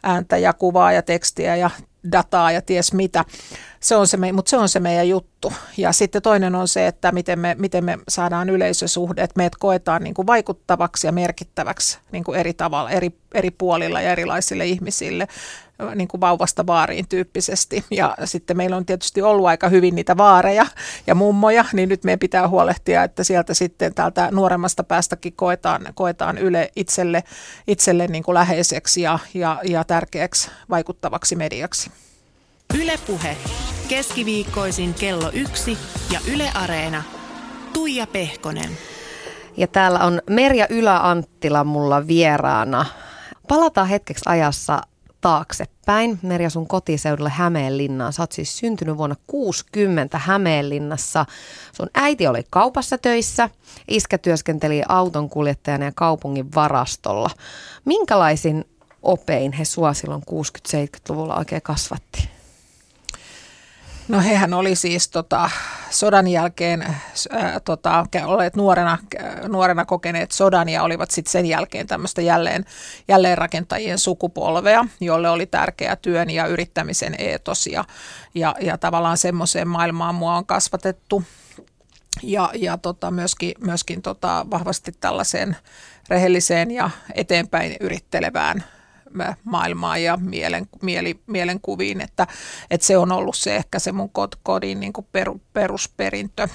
ääntä 0.02 0.36
ja 0.36 0.52
kuvaa 0.52 0.92
ja 0.92 1.02
tekstiä 1.02 1.56
ja 1.56 1.70
dataa 2.12 2.52
ja 2.52 2.62
ties 2.62 2.92
mitä. 2.92 3.24
Se 3.80 3.96
on 3.96 4.06
se, 4.06 4.16
mutta 4.32 4.50
se 4.50 4.56
on 4.56 4.68
se 4.68 4.80
meidän 4.80 5.08
juttu. 5.08 5.52
Ja 5.76 5.92
sitten 5.92 6.22
toinen 6.22 6.54
on 6.54 6.68
se, 6.68 6.86
että 6.86 7.12
miten 7.12 7.38
me, 7.38 7.56
miten 7.58 7.84
me 7.84 7.98
saadaan 8.08 8.50
yleisösuhde, 8.50 9.22
että 9.22 9.34
meidät 9.36 9.56
koetaan 9.56 10.04
niin 10.04 10.14
kuin 10.14 10.26
vaikuttavaksi 10.26 11.06
ja 11.06 11.12
merkittäväksi 11.12 11.98
niin 12.12 12.24
kuin 12.24 12.40
eri 12.40 12.54
tavalla, 12.54 12.90
eri, 12.90 13.10
eri 13.34 13.50
puolilla 13.50 14.00
ja 14.00 14.12
erilaisille 14.12 14.66
ihmisille 14.66 15.28
niin 15.94 16.08
kuin 16.08 16.20
vauvasta 16.20 16.66
vaariin 16.66 17.08
tyyppisesti. 17.08 17.84
Ja 17.90 18.16
sitten 18.24 18.56
meillä 18.56 18.76
on 18.76 18.86
tietysti 18.86 19.22
ollut 19.22 19.46
aika 19.46 19.68
hyvin 19.68 19.94
niitä 19.94 20.16
vaareja 20.16 20.66
ja 21.06 21.14
mummoja, 21.14 21.64
niin 21.72 21.88
nyt 21.88 22.04
meidän 22.04 22.18
pitää 22.18 22.48
huolehtia, 22.48 23.04
että 23.04 23.24
sieltä 23.24 23.54
sitten 23.54 23.94
täältä 23.94 24.28
nuoremmasta 24.32 24.84
päästäkin 24.84 25.32
koetaan, 25.36 25.86
koetaan 25.94 26.38
Yle 26.38 26.70
itselle, 26.76 27.24
itselle 27.66 28.06
niin 28.06 28.22
kuin 28.22 28.34
läheiseksi 28.34 29.02
ja, 29.02 29.18
ja, 29.34 29.60
ja 29.64 29.84
tärkeäksi 29.84 30.50
vaikuttavaksi 30.70 31.36
mediaksi. 31.36 31.90
Ylepuhe 32.82 33.36
keskiviikkoisin 33.88 34.94
kello 34.94 35.30
yksi 35.32 35.78
ja 36.12 36.20
Yle 36.32 36.50
Areena. 36.54 37.02
Tuija 37.72 38.06
Pehkonen. 38.06 38.70
Ja 39.56 39.66
täällä 39.66 39.98
on 39.98 40.22
Merja 40.30 40.66
Ylä-Anttila 40.70 41.64
mulla 41.64 42.06
vieraana. 42.06 42.86
Palataan 43.48 43.88
hetkeksi 43.88 44.24
ajassa 44.26 44.82
taaksepäin. 45.20 46.18
Merja 46.22 46.50
sun 46.50 46.68
kotiseudulle 46.68 47.30
Hämeenlinnaan. 47.30 48.12
Sä 48.12 48.22
oot 48.22 48.32
siis 48.32 48.58
syntynyt 48.58 48.96
vuonna 48.96 49.16
60 49.26 50.18
Hämeenlinnassa. 50.18 51.26
Sun 51.72 51.90
äiti 51.94 52.26
oli 52.26 52.44
kaupassa 52.50 52.98
töissä. 52.98 53.50
Iskä 53.88 54.18
työskenteli 54.18 54.82
autonkuljettajana 54.88 55.84
ja 55.84 55.92
kaupungin 55.94 56.54
varastolla. 56.54 57.30
Minkälaisin 57.84 58.64
opein 59.02 59.52
he 59.52 59.64
sua 59.64 59.94
silloin 59.94 60.22
60-70-luvulla 60.30 61.36
oikein 61.36 61.62
kasvatti? 61.62 62.37
No 64.08 64.20
hehän 64.20 64.54
oli 64.54 64.74
siis 64.74 65.08
tota, 65.08 65.50
sodan 65.90 66.28
jälkeen 66.28 66.82
ää, 67.30 67.60
tota, 67.60 68.06
olleet 68.24 68.56
nuorena, 68.56 68.98
nuorena 69.48 69.84
kokeneet 69.84 70.32
sodan 70.32 70.68
ja 70.68 70.82
olivat 70.82 71.10
sitten 71.10 71.32
sen 71.32 71.46
jälkeen 71.46 71.86
tämmöistä 71.86 72.22
jälleen, 72.22 72.64
jälleenrakentajien 73.08 73.98
sukupolvea, 73.98 74.84
jolle 75.00 75.30
oli 75.30 75.46
tärkeä 75.46 75.96
työn 75.96 76.30
ja 76.30 76.46
yrittämisen 76.46 77.14
eetos 77.18 77.66
ja, 77.66 77.84
ja, 78.34 78.54
ja 78.60 78.78
tavallaan 78.78 79.18
semmoiseen 79.18 79.68
maailmaan 79.68 80.14
mua 80.14 80.36
on 80.36 80.46
kasvatettu. 80.46 81.22
Ja, 82.22 82.50
ja 82.54 82.78
tota, 82.78 83.10
myöskin, 83.10 83.54
myöskin 83.60 84.02
tota, 84.02 84.46
vahvasti 84.50 84.92
tällaiseen 85.00 85.56
rehelliseen 86.08 86.70
ja 86.70 86.90
eteenpäin 87.14 87.76
yrittelevään 87.80 88.64
maailmaan 89.44 90.02
ja 90.02 90.16
mielen, 90.16 90.68
mieli, 90.82 91.20
mielenkuviin, 91.26 92.00
että, 92.00 92.26
että 92.70 92.86
se 92.86 92.98
on 92.98 93.12
ollut 93.12 93.36
se 93.36 93.56
ehkä 93.56 93.78
se 93.78 93.92
mun 93.92 94.10
kodin 94.42 94.80
niin 94.80 94.92
kuin 94.92 95.06
per, 95.12 95.30
perusperintö. 95.52 96.48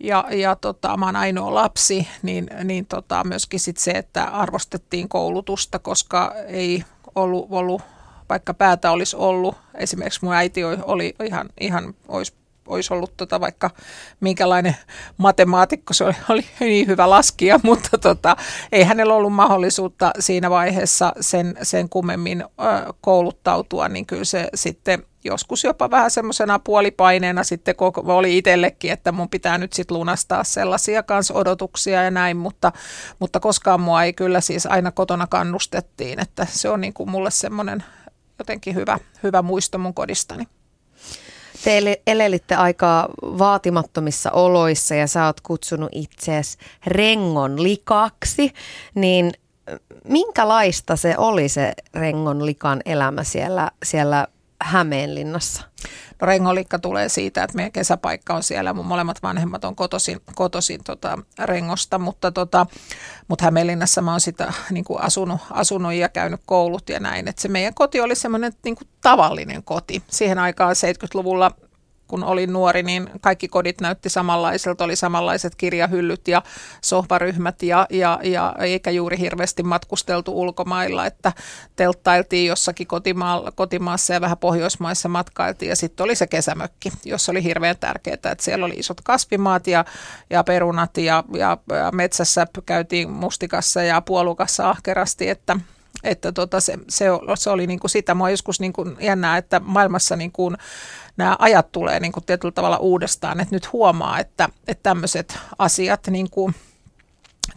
Ja, 0.00 0.24
ja 0.30 0.56
tota, 0.56 0.96
mä 0.96 1.06
oon 1.06 1.16
ainoa 1.16 1.54
lapsi, 1.54 2.08
niin, 2.22 2.50
niin 2.64 2.86
tota, 2.86 3.24
myöskin 3.24 3.60
sit 3.60 3.76
se, 3.76 3.90
että 3.90 4.24
arvostettiin 4.24 5.08
koulutusta, 5.08 5.78
koska 5.78 6.34
ei 6.46 6.84
ollut, 7.14 7.46
ollut 7.50 7.82
vaikka 8.28 8.54
päätä 8.54 8.90
olisi 8.90 9.16
ollut, 9.16 9.54
esimerkiksi 9.74 10.20
mun 10.22 10.34
äiti 10.34 10.64
oli 10.64 11.14
ihan, 11.24 11.48
ihan 11.60 11.94
olisi 12.08 12.32
olisi 12.66 12.94
ollut 12.94 13.16
tota 13.16 13.40
vaikka 13.40 13.70
minkälainen 14.20 14.76
matemaatikko, 15.16 15.94
se 15.94 16.04
oli, 16.04 16.14
oli 16.28 16.44
niin 16.60 16.86
hyvä 16.86 17.10
laskija, 17.10 17.60
mutta 17.62 17.98
tota, 17.98 18.36
ei 18.72 18.84
hänellä 18.84 19.14
ollut 19.14 19.32
mahdollisuutta 19.32 20.10
siinä 20.18 20.50
vaiheessa 20.50 21.12
sen, 21.20 21.58
sen 21.62 21.88
kummemmin 21.88 22.42
ö, 22.42 22.46
kouluttautua, 23.00 23.88
niin 23.88 24.06
kyllä 24.06 24.24
se 24.24 24.48
sitten 24.54 25.02
joskus 25.26 25.64
jopa 25.64 25.90
vähän 25.90 26.10
semmoisena 26.10 26.58
puolipaineena 26.58 27.44
sitten 27.44 27.76
koko, 27.76 28.02
oli 28.06 28.38
itsellekin, 28.38 28.92
että 28.92 29.12
mun 29.12 29.28
pitää 29.28 29.58
nyt 29.58 29.72
sitten 29.72 29.96
lunastaa 29.96 30.44
sellaisia 30.44 31.02
kanssa 31.02 31.34
odotuksia 31.34 32.02
ja 32.02 32.10
näin, 32.10 32.36
mutta, 32.36 32.72
mutta 33.18 33.40
koskaan 33.40 33.80
mua 33.80 34.02
ei 34.02 34.12
kyllä 34.12 34.40
siis 34.40 34.66
aina 34.66 34.92
kotona 34.92 35.26
kannustettiin, 35.26 36.20
että 36.20 36.46
se 36.50 36.68
on 36.68 36.80
niin 36.80 36.94
kuin 36.94 37.10
mulle 37.10 37.30
semmoinen 37.30 37.84
jotenkin 38.38 38.74
hyvä, 38.74 38.98
hyvä 39.22 39.42
muisto 39.42 39.78
mun 39.78 39.94
kodistani. 39.94 40.46
Te 41.66 42.00
elelitte 42.06 42.54
aika 42.54 43.08
vaatimattomissa 43.22 44.30
oloissa 44.30 44.94
ja 44.94 45.06
sä 45.06 45.26
oot 45.26 45.40
kutsunut 45.40 45.88
itseäsi 45.92 46.58
rengon 46.86 47.62
likaksi, 47.62 48.52
niin 48.94 49.32
minkälaista 50.08 50.96
se 50.96 51.14
oli 51.18 51.48
se 51.48 51.72
rengon 51.94 52.46
likan 52.46 52.80
elämä 52.84 53.24
siellä, 53.24 53.70
siellä 53.84 54.26
Hämeenlinnassa? 54.62 55.62
No 56.20 56.26
Rengolikka 56.26 56.78
tulee 56.78 57.08
siitä, 57.08 57.44
että 57.44 57.56
meidän 57.56 57.72
kesäpaikka 57.72 58.34
on 58.34 58.42
siellä. 58.42 58.72
Mun 58.72 58.86
molemmat 58.86 59.22
vanhemmat 59.22 59.64
on 59.64 59.76
kotosin, 59.76 60.20
kotosin 60.34 60.84
tota 60.84 61.18
Rengosta, 61.38 61.98
mutta, 61.98 62.32
tota, 62.32 62.66
mutta 63.28 63.44
Hämeenlinnassa 63.44 64.02
mä 64.02 64.10
oon 64.10 64.20
sitä 64.20 64.52
niin 64.70 64.84
kuin 64.84 65.00
asunut, 65.00 65.40
asunut 65.50 65.92
ja 65.92 66.08
käynyt 66.08 66.40
koulut 66.46 66.88
ja 66.88 67.00
näin. 67.00 67.28
Et 67.28 67.38
se 67.38 67.48
meidän 67.48 67.74
koti 67.74 68.00
oli 68.00 68.14
semmoinen 68.14 68.52
niin 68.64 68.76
tavallinen 69.02 69.62
koti. 69.62 70.02
Siihen 70.08 70.38
aikaan 70.38 70.76
70-luvulla 70.76 71.50
kun 72.08 72.24
olin 72.24 72.52
nuori, 72.52 72.82
niin 72.82 73.10
kaikki 73.20 73.48
kodit 73.48 73.80
näytti 73.80 74.08
samanlaiselta, 74.08 74.84
oli 74.84 74.96
samanlaiset 74.96 75.54
kirjahyllyt 75.54 76.28
ja 76.28 76.42
sohvaryhmät 76.80 77.62
ja, 77.62 77.86
ja, 77.90 78.20
ja 78.22 78.54
eikä 78.58 78.90
juuri 78.90 79.18
hirveästi 79.18 79.62
matkusteltu 79.62 80.40
ulkomailla, 80.40 81.06
että 81.06 81.32
telttailtiin 81.76 82.46
jossakin 82.46 82.86
kotimaa, 82.86 83.52
kotimaassa 83.54 84.12
ja 84.12 84.20
vähän 84.20 84.38
Pohjoismaissa 84.38 85.08
matkailtiin 85.08 85.68
ja 85.68 85.76
sitten 85.76 86.04
oli 86.04 86.14
se 86.14 86.26
kesämökki, 86.26 86.92
jossa 87.04 87.32
oli 87.32 87.42
hirveän 87.42 87.76
tärkeää, 87.80 88.14
että 88.14 88.36
siellä 88.40 88.66
oli 88.66 88.74
isot 88.74 89.00
kasvimaat 89.00 89.66
ja, 89.66 89.84
ja 90.30 90.44
perunat 90.44 90.96
ja, 90.96 91.24
ja, 91.34 91.58
ja 91.68 91.90
metsässä 91.92 92.46
käytiin 92.66 93.10
mustikassa 93.10 93.82
ja 93.82 94.00
puolukassa 94.00 94.70
ahkerasti, 94.70 95.28
että 95.28 95.56
että 96.04 96.32
tota 96.32 96.60
se, 96.60 96.78
se, 96.88 97.06
se 97.34 97.50
oli 97.50 97.66
niin 97.66 97.80
kuin 97.80 97.90
sitä. 97.90 98.14
Mua 98.14 98.30
joskus 98.30 98.60
niin 98.60 98.72
kuin 98.72 98.96
jännää, 99.00 99.36
että 99.36 99.60
maailmassa 99.60 100.16
niin 100.16 100.32
kuin 100.32 100.56
nämä 101.16 101.36
ajat 101.38 101.72
tulee 101.72 102.00
niin 102.00 102.12
kuin 102.12 102.24
tietyllä 102.24 102.52
tavalla 102.52 102.76
uudestaan, 102.76 103.40
että 103.40 103.54
nyt 103.54 103.72
huomaa, 103.72 104.18
että, 104.18 104.48
että 104.68 104.82
tämmöiset 104.82 105.38
asiat 105.58 106.06
niin 106.06 106.30
kuin– 106.30 106.54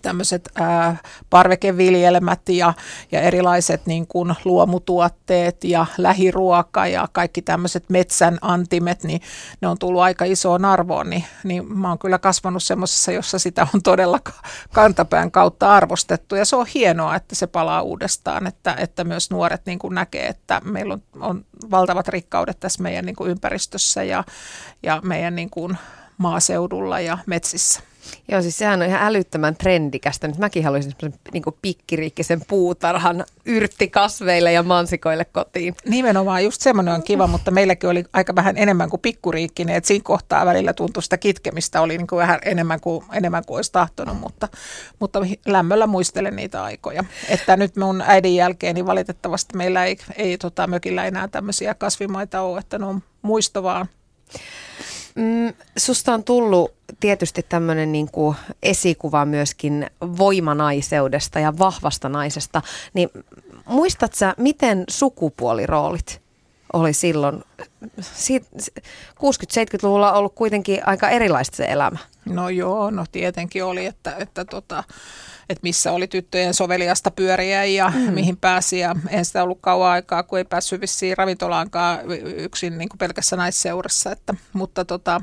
tämmöiset 0.02 0.50
ää, 0.56 0.98
parvekeviljelmät 1.30 2.50
ja, 2.50 2.74
ja 3.12 3.22
erilaiset 3.22 3.86
niin 3.86 4.08
kuin 4.08 4.36
luomutuotteet 4.46 5.64
ja 5.64 5.86
lähiruoka 5.98 6.88
ja 6.88 7.08
kaikki 7.12 7.42
tämmöiset 7.42 7.90
metsän 7.90 8.38
antimet, 8.42 9.04
niin 9.04 9.22
ne 9.62 9.68
on 9.68 9.80
tullut 9.80 10.02
aika 10.02 10.26
isoon 10.26 10.66
arvoon, 10.66 11.10
niin, 11.10 11.26
niin 11.44 11.78
mä 11.78 11.90
oon 11.90 12.00
kyllä 12.00 12.20
kasvanut 12.20 12.64
semmoisessa, 12.64 13.12
jossa 13.12 13.40
sitä 13.40 13.68
on 13.74 13.82
todella 13.84 14.20
kantapään 14.74 15.32
kautta 15.32 15.74
arvostettu 15.74 16.36
ja 16.36 16.46
se 16.46 16.56
on 16.56 16.66
hienoa, 16.74 17.16
että 17.16 17.36
se 17.36 17.48
palaa 17.48 17.82
uudestaan, 17.82 18.48
että, 18.48 18.76
että 18.80 19.04
myös 19.04 19.32
nuoret 19.32 19.62
niin 19.66 19.80
kuin 19.80 19.96
näkee, 19.96 20.28
että 20.28 20.62
meillä 20.64 20.94
on, 20.94 21.02
on 21.20 21.46
valtavat 21.72 22.08
rikkaudet 22.08 22.60
tässä 22.60 22.84
meidän 22.84 23.06
niin 23.06 23.16
kuin 23.16 23.32
ympäristössä 23.32 24.04
ja, 24.04 24.24
ja 24.84 25.02
meidän 25.04 25.36
niin 25.36 25.50
kuin 25.50 25.78
maaseudulla 26.18 27.00
ja 27.00 27.18
metsissä. 27.26 27.89
Joo, 28.28 28.42
siis 28.42 28.58
sehän 28.58 28.82
on 28.82 28.88
ihan 28.88 29.02
älyttömän 29.02 29.56
trendikästä. 29.56 30.28
Nyt 30.28 30.38
mäkin 30.38 30.64
haluaisin 30.64 30.92
semmoisen 31.00 31.22
niin 31.34 31.44
pikkiriikkisen 31.62 32.42
puutarhan 32.48 33.26
yrttikasveille 33.46 34.52
ja 34.52 34.64
mansikoille 34.64 35.26
kotiin. 35.26 35.76
Nimenomaan, 35.86 36.44
just 36.44 36.62
semmoinen 36.62 36.94
on 36.94 37.04
kiva, 37.04 37.28
mutta 37.28 37.52
meilläkin 37.52 37.90
oli 37.90 38.06
aika 38.14 38.36
vähän 38.36 38.58
enemmän 38.58 38.90
kuin 38.90 39.02
pikkuriikkinen, 39.02 39.76
että 39.76 39.88
siinä 39.88 40.04
kohtaa 40.04 40.46
välillä 40.46 40.74
tuntui 40.74 41.04
sitä 41.04 41.18
kitkemistä, 41.18 41.82
oli 41.82 41.98
niin 41.98 42.08
kuin 42.08 42.18
vähän 42.18 42.40
enemmän 42.46 42.80
kuin, 42.80 43.06
enemmän 43.14 43.46
kuin 43.46 43.56
olisi 43.56 43.72
tahtonut, 43.72 44.20
mutta, 44.20 44.48
mutta 45.00 45.20
lämmöllä 45.46 45.88
muistelen 45.88 46.36
niitä 46.36 46.64
aikoja. 46.64 47.04
Että 47.30 47.58
nyt 47.58 47.76
mun 47.76 48.04
äidin 48.08 48.36
jälkeen, 48.36 48.76
niin 48.76 48.86
valitettavasti 48.86 49.58
meillä 49.58 49.86
ei, 49.86 49.98
ei 50.16 50.38
tota, 50.38 50.68
mökillä 50.68 51.06
enää 51.06 51.28
tämmöisiä 51.28 51.74
kasvimaita 51.74 52.42
ole, 52.42 52.60
että 52.60 52.78
ne 52.78 52.86
on 52.86 53.04
muisto 53.22 53.64
vaan. 53.64 53.90
Mm, 55.16 55.54
susta 55.78 56.14
on 56.14 56.24
tullut 56.24 56.72
tietysti 57.00 57.46
tämmöinen 57.50 57.92
niin 57.92 58.10
esikuva 58.64 59.26
myöskin 59.26 59.88
voimanaiseudesta 60.02 61.40
ja 61.40 61.58
vahvasta 61.58 62.10
naisesta, 62.10 62.62
niin 62.94 63.10
muistat 63.66 64.14
sä, 64.14 64.34
miten 64.38 64.84
sukupuoliroolit 64.90 66.22
oli 66.74 66.94
silloin? 66.94 67.44
60-70-luvulla 69.20 70.14
ollut 70.14 70.36
kuitenkin 70.36 70.88
aika 70.88 71.10
erilaista 71.10 71.58
se 71.58 71.66
elämä. 71.66 71.98
No 72.26 72.50
joo, 72.50 72.92
no 72.92 73.06
tietenkin 73.12 73.64
oli, 73.64 73.86
että, 73.86 74.16
että 74.20 74.46
tota, 74.46 74.84
että 75.50 75.64
missä 75.64 75.92
oli 75.92 76.08
tyttöjen 76.08 76.54
soveliasta 76.54 77.12
pyöriä 77.12 77.66
ja 77.66 77.92
mm. 77.96 78.14
mihin 78.14 78.38
pääsi. 78.38 78.80
Ja 78.80 78.96
en 79.10 79.26
sitä 79.26 79.44
ollut 79.44 79.58
kauan 79.62 79.92
aikaa, 79.92 80.24
kun 80.24 80.38
ei 80.38 80.46
päässyt 80.46 80.82
vissiin 80.82 81.18
ravintolaankaan 81.18 82.00
yksin 82.36 82.78
niin 82.78 82.90
kuin 82.90 82.98
pelkässä 82.98 83.36
naisseurassa. 83.36 84.12
Että, 84.12 84.34
mutta 84.54 84.86
tota, 84.86 85.22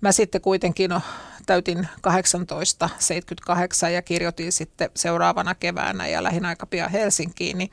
mä 0.00 0.12
sitten 0.12 0.40
kuitenkin 0.40 0.90
no, 0.90 1.00
täytin 1.46 1.88
1878 2.02 3.92
ja 3.92 4.02
kirjoitin 4.02 4.52
sitten 4.52 4.90
seuraavana 4.96 5.54
keväänä 5.54 6.06
ja 6.06 6.22
lähin 6.22 6.44
aika 6.44 6.66
pian 6.66 6.90
Helsinkiin, 6.90 7.58
niin 7.58 7.70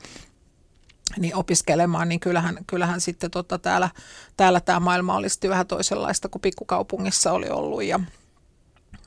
niin 1.18 1.34
opiskelemaan, 1.34 2.08
niin 2.08 2.20
kyllähän, 2.20 2.58
kyllähän 2.66 3.00
sitten 3.00 3.30
tota 3.30 3.58
täällä, 3.58 3.90
täällä 4.36 4.60
tämä 4.60 4.80
maailma 4.80 5.16
olisi 5.16 5.48
vähän 5.48 5.66
toisenlaista 5.66 6.28
kuin 6.28 6.42
pikkukaupungissa 6.42 7.32
oli 7.32 7.48
ollut 7.48 7.84
ja, 7.84 8.00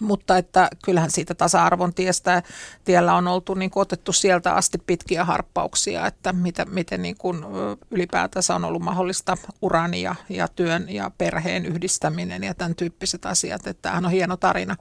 mutta 0.02 0.38
että 0.38 0.70
kyllähän 0.86 1.12
siitä 1.12 1.36
tasa-arvon 1.36 1.94
tiestä, 1.94 2.44
tiellä 2.84 3.16
on 3.16 3.28
oltu 3.28 3.54
niin 3.54 3.72
kuin 3.72 3.82
otettu 3.82 4.14
sieltä 4.14 4.54
asti 4.54 4.78
pitkiä 4.78 5.26
harppauksia, 5.26 6.08
että 6.08 6.34
miten, 6.34 6.70
miten 6.70 7.02
niin 7.02 7.18
kuin 7.18 7.46
ylipäätänsä 7.92 8.56
on 8.56 8.66
ollut 8.66 8.82
mahdollista 8.82 9.38
uran 9.62 9.94
ja, 9.94 10.16
ja 10.30 10.48
työn 10.48 10.86
ja 10.90 11.12
perheen 11.18 11.66
yhdistäminen 11.66 12.44
ja 12.44 12.54
tämän 12.54 12.76
tyyppiset 12.76 13.26
asiat. 13.26 13.68
Että 13.68 13.82
tämähän 13.82 14.06
on 14.06 14.12
hieno 14.12 14.38
tarina, 14.38 14.76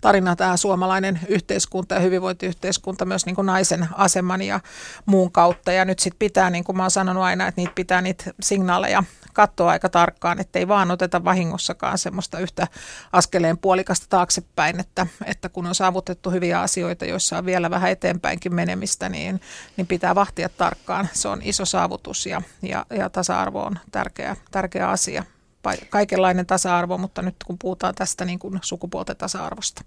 tarina 0.00 0.36
tämä 0.36 0.56
suomalainen 0.56 1.20
yhteiskunta 1.28 1.94
ja 1.94 2.00
hyvinvointiyhteiskunta 2.00 3.04
myös 3.04 3.26
niin 3.26 3.36
kuin 3.36 3.46
naisen 3.46 3.88
aseman 3.92 4.42
ja 4.42 4.60
muun 5.06 5.32
kautta. 5.32 5.72
Ja 5.72 5.84
nyt 5.84 5.98
sitten 5.98 6.18
pitää, 6.18 6.50
niin 6.50 6.64
kuin 6.64 6.76
mä 6.76 6.82
oon 6.82 6.90
sanonut 6.90 7.22
aina, 7.22 7.46
että 7.46 7.60
niitä 7.60 7.72
pitää 7.74 8.00
niitä 8.00 8.24
signaaleja 8.40 9.04
katsoa 9.32 9.70
aika 9.70 9.88
tarkkaan, 9.88 10.40
ettei 10.40 10.68
vaan 10.68 10.90
oteta 10.90 11.24
vahingossakaan 11.24 11.98
semmoista 11.98 12.38
yhtä 12.38 12.66
askeleen 13.12 13.58
puolikasta 13.58 14.06
taaksepäin, 14.08 14.80
että, 14.80 15.06
että 15.24 15.48
kun 15.48 15.66
on 15.66 15.74
saavutettu 15.74 16.30
hyviä 16.30 16.60
asioita, 16.60 17.04
joissa 17.04 17.38
on 17.38 17.46
vielä 17.46 17.70
vähän 17.70 17.90
eteenpäinkin 17.90 18.54
menemistä, 18.54 19.08
niin, 19.08 19.40
niin 19.76 19.86
pitää 19.86 20.14
vahtia 20.14 20.48
tarkkaan. 20.48 21.08
Se 21.12 21.28
on 21.28 21.40
iso 21.42 21.64
saavutus 21.64 22.26
ja, 22.26 22.42
ja, 22.62 22.86
ja 22.90 23.10
tasa-arvo 23.10 23.62
on 23.62 23.78
tärkeä, 23.92 24.36
tärkeä 24.50 24.88
asia. 24.88 25.24
Kaikenlainen 25.90 26.46
tasa-arvo, 26.46 26.98
mutta 26.98 27.22
nyt 27.22 27.36
kun 27.46 27.58
puhutaan 27.58 27.94
tästä 27.94 28.24
niin 28.24 28.38
kuin 28.38 28.58
sukupuolten 28.62 29.16
tasa-arvosta. 29.16 29.84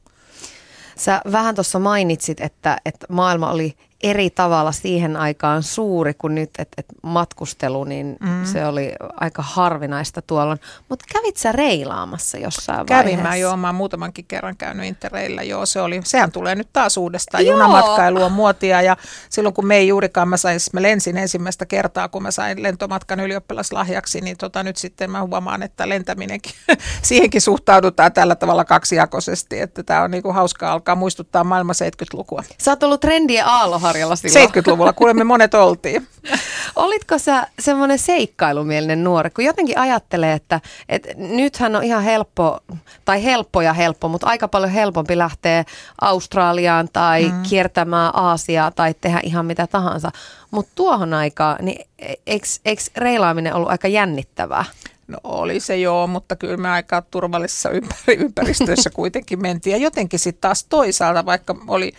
Sä 0.98 1.22
vähän 1.32 1.56
tuossa 1.56 1.80
mainitsit, 1.80 2.42
että, 2.42 2.78
että 2.86 3.06
maailma 3.10 3.52
oli 3.52 3.78
eri 4.04 4.30
tavalla 4.30 4.72
siihen 4.72 5.18
aikaan 5.18 5.63
suuri 5.63 6.13
kuin 6.13 6.36
nyt, 6.36 6.50
että 6.60 6.76
et 6.78 6.86
matkustelu, 7.04 7.84
niin 7.84 8.18
mm. 8.20 8.46
se 8.46 8.66
oli 8.66 8.92
aika 9.16 9.42
harvinaista 9.42 10.22
tuolla. 10.22 10.58
Mutta 10.89 11.06
kävit 11.13 11.38
sä 11.38 11.52
reilaamassa 11.52 12.38
jossain 12.38 12.86
Kävin 12.86 13.04
vaiheessa? 13.04 13.30
mä 13.30 13.36
joo, 13.36 13.58
mä 13.58 13.68
oon 13.68 13.76
muutamankin 13.76 14.26
kerran 14.26 14.58
käynyt 14.58 14.86
Interreillä, 14.86 15.44
joo, 15.44 15.66
se 15.66 15.82
oli, 15.82 16.02
sehän 16.04 16.32
tulee 16.32 16.56
nyt 16.56 16.70
taas 16.74 16.98
uudestaan, 16.98 17.46
joo. 17.46 17.58
junamatkailu 17.58 18.24
on 18.24 18.32
muotia 18.32 18.82
ja 18.82 18.98
silloin 19.30 19.56
kun 19.56 19.68
me 19.68 19.76
ei 19.76 19.88
juurikaan, 19.88 20.28
mä, 20.28 20.38
sain, 20.38 20.60
mä 20.74 20.82
lensin 20.82 21.18
ensimmäistä 21.18 21.66
kertaa, 21.66 22.10
kun 22.10 22.24
mä 22.24 22.32
sain 22.32 22.63
lentomatkan 22.63 23.20
ylioppilaslahjaksi, 23.20 24.22
niin 24.22 24.38
tota, 24.38 24.63
nyt 24.63 24.78
sitten 24.78 25.12
mä 25.12 25.22
huomaan, 25.22 25.63
että 25.63 25.89
lentäminenkin, 25.89 26.52
siihenkin 27.02 27.42
suhtaudutaan 27.42 28.13
tällä 28.13 28.36
tavalla 28.36 28.66
kaksijakoisesti, 28.66 29.60
että 29.60 29.84
tämä 29.84 30.02
on 30.02 30.12
niinku 30.12 30.34
hauskaa 30.34 30.74
alkaa 30.74 30.96
muistuttaa 30.96 31.44
maailman 31.44 31.76
70-lukua. 31.84 32.44
Sä 32.58 32.72
oot 32.72 32.84
ollut 32.84 33.02
trendien 33.02 33.46
aalloharja 33.46 33.93
Karjala 33.94 34.16
silloin? 34.16 34.50
70-luvulla, 34.50 34.94
kuulemme 34.94 35.24
monet 35.24 35.54
oltiin. 35.54 36.08
Olitko 36.76 37.18
sä 37.18 37.48
semmoinen 37.60 38.00
seikkailumielinen 38.00 39.04
nuori, 39.04 39.30
kun 39.30 39.46
jotenkin 39.46 39.78
ajattelee, 39.78 40.34
että, 40.34 40.62
että 40.90 41.10
nythän 41.18 41.76
on 41.76 41.84
ihan 41.84 42.04
helppo, 42.04 42.60
tai 43.06 43.24
helppo 43.24 43.62
ja 43.62 43.74
helppo, 43.74 44.08
mutta 44.08 44.28
aika 44.28 44.48
paljon 44.48 44.72
helpompi 44.72 45.18
lähteä 45.18 45.64
Australiaan 46.02 46.90
tai 46.94 47.26
mm. 47.26 47.44
kiertämään 47.50 48.12
Aasiaa 48.14 48.72
tai 48.72 48.96
tehdä 49.02 49.20
ihan 49.24 49.46
mitä 49.46 49.68
tahansa. 49.68 50.12
Mutta 50.52 50.72
tuohon 50.76 51.14
aikaan, 51.14 51.58
niin 51.62 51.88
eikö 52.28 52.82
reilaaminen 52.98 53.54
ollut 53.54 53.70
aika 53.70 53.88
jännittävää? 53.88 54.66
No 55.08 55.18
oli 55.24 55.60
se 55.60 55.78
joo, 55.78 56.08
mutta 56.08 56.36
kyllä 56.36 56.58
me 56.58 56.70
aika 56.70 57.02
turvallisessa 57.02 57.70
ympäri, 57.70 58.18
ympäristössä 58.18 58.89
kuitenkin 59.00 59.42
mentiin. 59.42 59.72
Ja 59.72 59.78
jotenkin 59.78 60.20
sitten 60.20 60.42
taas 60.42 60.63
toisaalta, 60.63 61.26
vaikka 61.26 61.56
oli, 61.68 61.92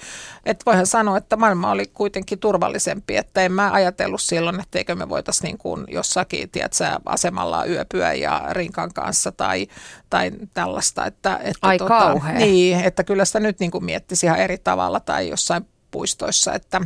että 0.47 0.63
voihan 0.67 0.87
sanoa, 0.87 1.17
että 1.17 1.37
maailma 1.37 1.71
oli 1.71 1.87
kuitenkin 1.87 2.39
turvallisempi, 2.39 3.17
että 3.17 3.43
en 3.43 3.53
mä 3.53 3.73
ajatellut 3.73 4.23
silloin, 4.23 4.61
että 4.61 4.79
eikö 4.79 4.95
me 4.95 5.09
voitaisiin 5.09 5.49
niin 5.49 5.59
kuin 5.59 5.85
jossakin, 5.89 6.51
tiedätkö, 6.51 6.85
asemalla 7.07 7.65
yöpyä 7.65 8.13
ja 8.13 8.43
rinkan 8.51 8.93
kanssa 8.95 9.33
tai, 9.33 9.67
tai 10.11 10.31
tällaista. 10.55 11.07
Että, 11.07 11.37
että 11.37 11.69
Ai 11.69 11.79
tota, 11.79 12.21
Niin, 12.39 12.81
että 12.81 13.05
kyllä 13.05 13.25
sitä 13.25 13.41
nyt 13.41 13.61
niin 13.61 13.71
kuin 13.71 13.85
miettisi 13.85 14.27
ihan 14.27 14.39
eri 14.39 14.59
tavalla 14.59 15.01
tai 15.01 15.29
jossain 15.29 15.67
puistoissa, 15.91 16.53
että 16.53 16.81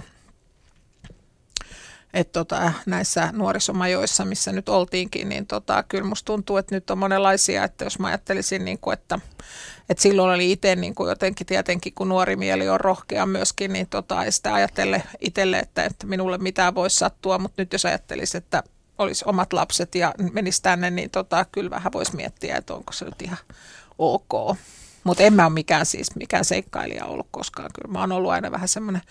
että 2.15 2.33
tota, 2.33 2.73
näissä 2.87 3.29
nuorisomajoissa, 3.33 4.25
missä 4.25 4.53
nyt 4.53 4.69
oltiinkin, 4.69 5.29
niin 5.29 5.47
tota, 5.47 5.83
kyllä 5.83 6.05
musta 6.05 6.27
tuntuu, 6.27 6.57
että 6.57 6.75
nyt 6.75 6.91
on 6.91 6.99
monenlaisia, 6.99 7.65
että 7.65 7.85
jos 7.85 7.99
mä 7.99 8.07
ajattelisin, 8.07 8.65
niin 8.65 8.79
kuin, 8.79 8.95
että, 8.95 9.19
että 9.89 10.03
silloin 10.03 10.35
oli 10.35 10.53
itse 10.53 10.77
niin 10.77 10.95
kuin 10.95 11.09
jotenkin 11.09 11.47
tietenkin, 11.47 11.93
kun 11.95 12.09
nuori 12.09 12.37
mieli 12.37 12.69
on 12.69 12.81
rohkea 12.81 13.27
myöskin, 13.27 13.73
niin 13.73 13.87
tota, 13.87 14.25
ei 14.25 14.33
sitä 14.33 14.55
ajattele 14.55 15.03
itselle, 15.21 15.59
että, 15.59 15.85
että 15.85 16.07
minulle 16.07 16.39
mitään 16.39 16.75
voisi 16.75 16.97
sattua, 16.97 17.39
mutta 17.39 17.63
nyt 17.63 17.73
jos 17.73 17.85
ajattelisi, 17.85 18.37
että 18.37 18.63
olisi 18.99 19.25
omat 19.29 19.53
lapset 19.53 19.95
ja 19.95 20.15
menisi 20.33 20.63
tänne, 20.63 20.91
niin 20.91 21.11
tota, 21.11 21.47
kyllä 21.53 21.71
vähän 21.71 21.93
voisi 21.93 22.17
miettiä, 22.17 22.57
että 22.57 22.75
onko 22.75 22.93
se 22.93 23.05
nyt 23.05 23.23
ihan 23.23 23.39
ok. 23.99 24.57
Mutta 25.05 25.23
en 25.23 25.35
mä 25.35 25.47
ole 25.47 25.53
mikään 25.53 25.87
siis 25.87 26.17
mikään 26.17 26.45
seikkailija 26.45 27.05
ollut 27.05 27.29
koskaan. 27.31 27.71
Kyllä 27.75 27.93
mä 27.93 28.01
oon 28.01 28.13
ollut 28.13 28.31
aina 28.31 28.51
vähän 28.51 28.69
semmoinen 28.69 29.03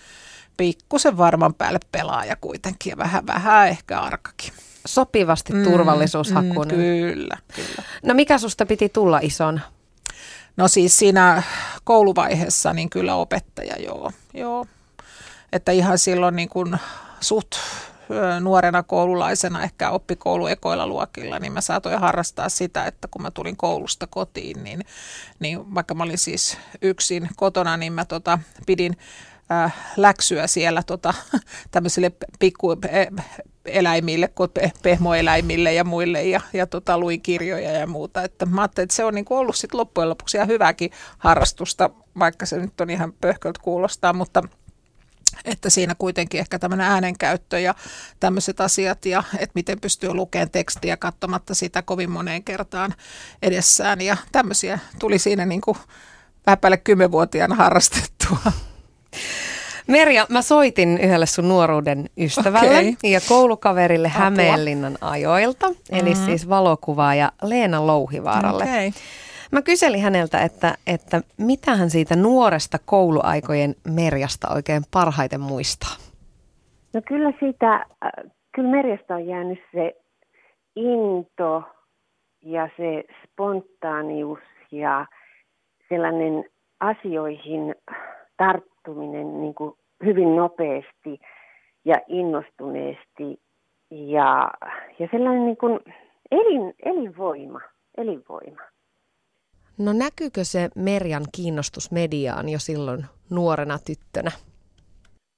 pikkusen 0.58 1.18
varman 1.18 1.54
päälle 1.54 1.78
pelaaja 1.92 2.36
kuitenkin 2.36 2.90
ja 2.90 2.96
vähän, 2.96 3.26
vähän 3.26 3.68
ehkä 3.68 4.00
arkakin. 4.00 4.52
Sopivasti 4.86 5.52
mm, 5.52 5.64
turvallisuushakuinen. 5.64 6.76
Mm, 6.76 6.82
kyllä, 6.82 7.36
kyllä. 7.54 7.82
No 8.02 8.14
mikä 8.14 8.38
susta 8.38 8.66
piti 8.66 8.88
tulla 8.88 9.18
ison? 9.22 9.60
No 10.56 10.68
siis 10.68 10.98
siinä 10.98 11.42
kouluvaiheessa 11.84 12.72
niin 12.72 12.90
kyllä 12.90 13.14
opettaja, 13.14 13.74
joo. 13.82 14.12
joo. 14.34 14.66
Että 15.52 15.72
ihan 15.72 15.98
silloin 15.98 16.36
niin 16.36 16.48
kuin 16.48 16.78
suht 17.20 17.52
nuorena 18.40 18.82
koululaisena, 18.82 19.62
ehkä 19.62 19.90
oppikoulu 19.90 20.46
ekoilla 20.46 20.86
luokilla, 20.86 21.38
niin 21.38 21.52
mä 21.52 21.60
saatoin 21.60 21.98
harrastaa 21.98 22.48
sitä, 22.48 22.84
että 22.84 23.08
kun 23.08 23.22
mä 23.22 23.30
tulin 23.30 23.56
koulusta 23.56 24.06
kotiin, 24.06 24.64
niin, 24.64 24.80
niin 25.40 25.74
vaikka 25.74 25.94
mä 25.94 26.04
olin 26.04 26.18
siis 26.18 26.58
yksin 26.82 27.28
kotona, 27.36 27.76
niin 27.76 27.92
mä 27.92 28.04
tota, 28.04 28.38
pidin 28.66 28.96
äh, 29.52 29.74
läksyä 29.96 30.46
siellä 30.46 30.82
tota, 30.82 31.14
tämmöisille 31.70 32.12
pikku 32.38 32.76
eläimille, 33.64 34.32
pehmoeläimille 34.82 35.74
ja 35.74 35.84
muille 35.84 36.24
ja, 36.24 36.40
ja 36.52 36.66
tota, 36.66 36.98
luin 36.98 37.20
kirjoja 37.20 37.70
ja 37.70 37.86
muuta. 37.86 38.22
Että 38.22 38.46
mä 38.46 38.60
ajattelin, 38.60 38.84
että 38.84 38.96
se 38.96 39.04
on 39.04 39.14
niin 39.14 39.26
ollut 39.30 39.56
sit 39.56 39.74
loppujen 39.74 40.08
lopuksi 40.08 40.36
ihan 40.36 40.48
hyväkin 40.48 40.90
harrastusta, 41.18 41.90
vaikka 42.18 42.46
se 42.46 42.58
nyt 42.58 42.80
on 42.80 42.90
ihan 42.90 43.12
pöhköltä 43.12 43.60
kuulostaa, 43.62 44.12
mutta 44.12 44.42
että 45.44 45.70
siinä 45.70 45.94
kuitenkin 45.98 46.40
ehkä 46.40 46.58
tämmöinen 46.58 46.86
äänenkäyttö 46.86 47.58
ja 47.58 47.74
tämmöiset 48.20 48.60
asiat 48.60 49.06
ja 49.06 49.22
että 49.32 49.52
miten 49.54 49.80
pystyy 49.80 50.14
lukemaan 50.14 50.50
tekstiä 50.50 50.96
katsomatta 50.96 51.54
sitä 51.54 51.82
kovin 51.82 52.10
moneen 52.10 52.44
kertaan 52.44 52.94
edessään 53.42 54.00
ja 54.00 54.16
tämmöisiä 54.32 54.78
tuli 54.98 55.18
siinä 55.18 55.46
niin 55.46 55.60
kuin 55.60 55.78
vähän 56.46 56.58
päälle 56.58 56.76
kymmenvuotiaana 56.76 57.54
harrastettua. 57.54 58.52
Merja, 59.86 60.26
mä 60.28 60.42
soitin 60.42 60.98
yhdelle 60.98 61.26
sun 61.26 61.48
nuoruuden 61.48 62.06
ystävälle 62.18 62.78
okay. 62.78 63.10
ja 63.10 63.20
koulukaverille 63.28 64.08
Apua. 64.08 64.20
Hämeenlinnan 64.20 64.98
ajoilta, 65.00 65.66
eli 65.90 66.10
mm-hmm. 66.10 66.24
siis 66.24 66.48
valokuvaaja 66.48 67.32
Leena 67.42 67.86
Louhivaaralle. 67.86 68.64
Okay. 68.64 68.90
Mä 69.52 69.62
kyselin 69.62 70.02
häneltä, 70.02 70.42
että, 70.42 70.74
että 70.86 71.22
mitä 71.38 71.76
hän 71.76 71.90
siitä 71.90 72.16
nuoresta 72.16 72.78
kouluaikojen 72.84 73.74
Merjasta 73.88 74.48
oikein 74.54 74.82
parhaiten 74.90 75.40
muistaa. 75.40 75.96
No 76.94 77.02
kyllä 77.08 77.32
siitä, 77.40 77.74
äh, 77.74 78.30
kyllä 78.54 78.70
Merjasta 78.70 79.14
on 79.14 79.26
jäänyt 79.26 79.58
se 79.72 79.96
into 80.76 81.62
ja 82.42 82.68
se 82.76 83.04
spontaanius 83.24 84.38
ja 84.72 85.06
sellainen 85.88 86.44
asioihin 86.80 87.74
tarttuminen 88.88 89.40
niin 89.40 89.54
kuin 89.54 89.74
hyvin 90.04 90.36
nopeasti 90.36 91.20
ja 91.84 91.94
innostuneesti 92.08 93.40
ja, 93.90 94.50
ja 94.98 95.08
sellainen 95.10 95.44
niin 95.44 95.56
kuin 95.56 95.80
elin, 96.30 96.74
elinvoima, 96.84 97.60
elinvoima. 97.96 98.60
No 99.78 99.92
näkyykö 99.92 100.44
se 100.44 100.68
Merjan 100.74 101.24
kiinnostus 101.36 101.92
mediaan 101.92 102.48
jo 102.48 102.58
silloin 102.58 103.04
nuorena 103.30 103.78
tyttönä? 103.86 104.30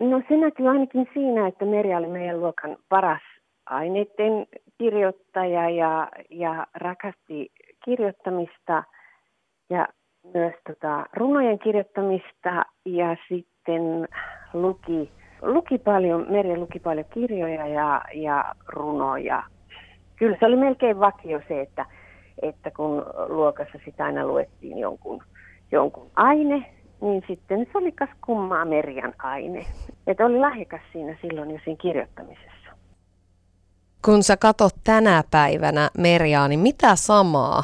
No 0.00 0.22
se 0.28 0.36
näkyy 0.36 0.68
ainakin 0.68 1.08
siinä, 1.14 1.48
että 1.48 1.64
Merja 1.64 1.98
oli 1.98 2.06
meidän 2.06 2.40
luokan 2.40 2.76
paras 2.88 3.22
aineiden 3.66 4.46
kirjoittaja 4.78 5.70
ja, 5.70 6.08
ja 6.30 6.66
rakasti 6.74 7.52
kirjoittamista 7.84 8.84
ja 9.70 9.88
myös 10.34 10.54
tota, 10.66 11.06
runojen 11.16 11.58
kirjoittamista 11.58 12.64
ja 12.84 13.16
sitten 13.28 14.08
luki, 14.52 15.10
luki 15.42 15.78
paljon, 15.78 16.26
Merja 16.30 16.58
luki 16.58 16.78
paljon 16.78 17.06
kirjoja 17.14 17.66
ja, 17.66 18.02
ja 18.14 18.54
runoja. 18.68 19.42
Kyllä 20.16 20.36
se 20.40 20.46
oli 20.46 20.56
melkein 20.56 21.00
vakio 21.00 21.40
se, 21.48 21.60
että, 21.60 21.86
että 22.42 22.70
kun 22.70 23.06
luokassa 23.28 23.78
sitä 23.84 24.04
aina 24.04 24.26
luettiin 24.26 24.78
jonkun, 24.78 25.22
jonkun 25.72 26.10
aine, 26.16 26.66
niin 27.00 27.24
sitten 27.28 27.66
se 27.72 27.78
oli 27.78 27.92
kas 27.92 28.10
kummaa 28.26 28.64
Merjan 28.64 29.14
aine. 29.18 29.66
Että 30.06 30.26
oli 30.26 30.38
lahjakas 30.38 30.80
siinä 30.92 31.16
silloin 31.20 31.50
jo 31.50 31.58
siinä 31.64 31.78
kirjoittamisessa. 31.82 32.50
Kun 34.04 34.22
sä 34.22 34.36
katot 34.36 34.72
tänä 34.84 35.24
päivänä 35.30 35.90
Merjaa, 35.98 36.48
niin 36.48 36.60
mitä 36.60 36.96
samaa 36.96 37.62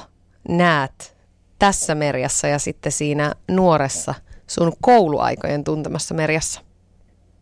näet 0.49 1.16
tässä 1.59 1.95
Merjassa 1.95 2.47
ja 2.49 2.59
sitten 2.59 2.93
siinä 2.93 3.33
nuoressa 3.51 4.15
sun 4.47 4.73
kouluaikojen 4.81 5.65
tuntemassa 5.65 6.15
Merjassa? 6.15 6.61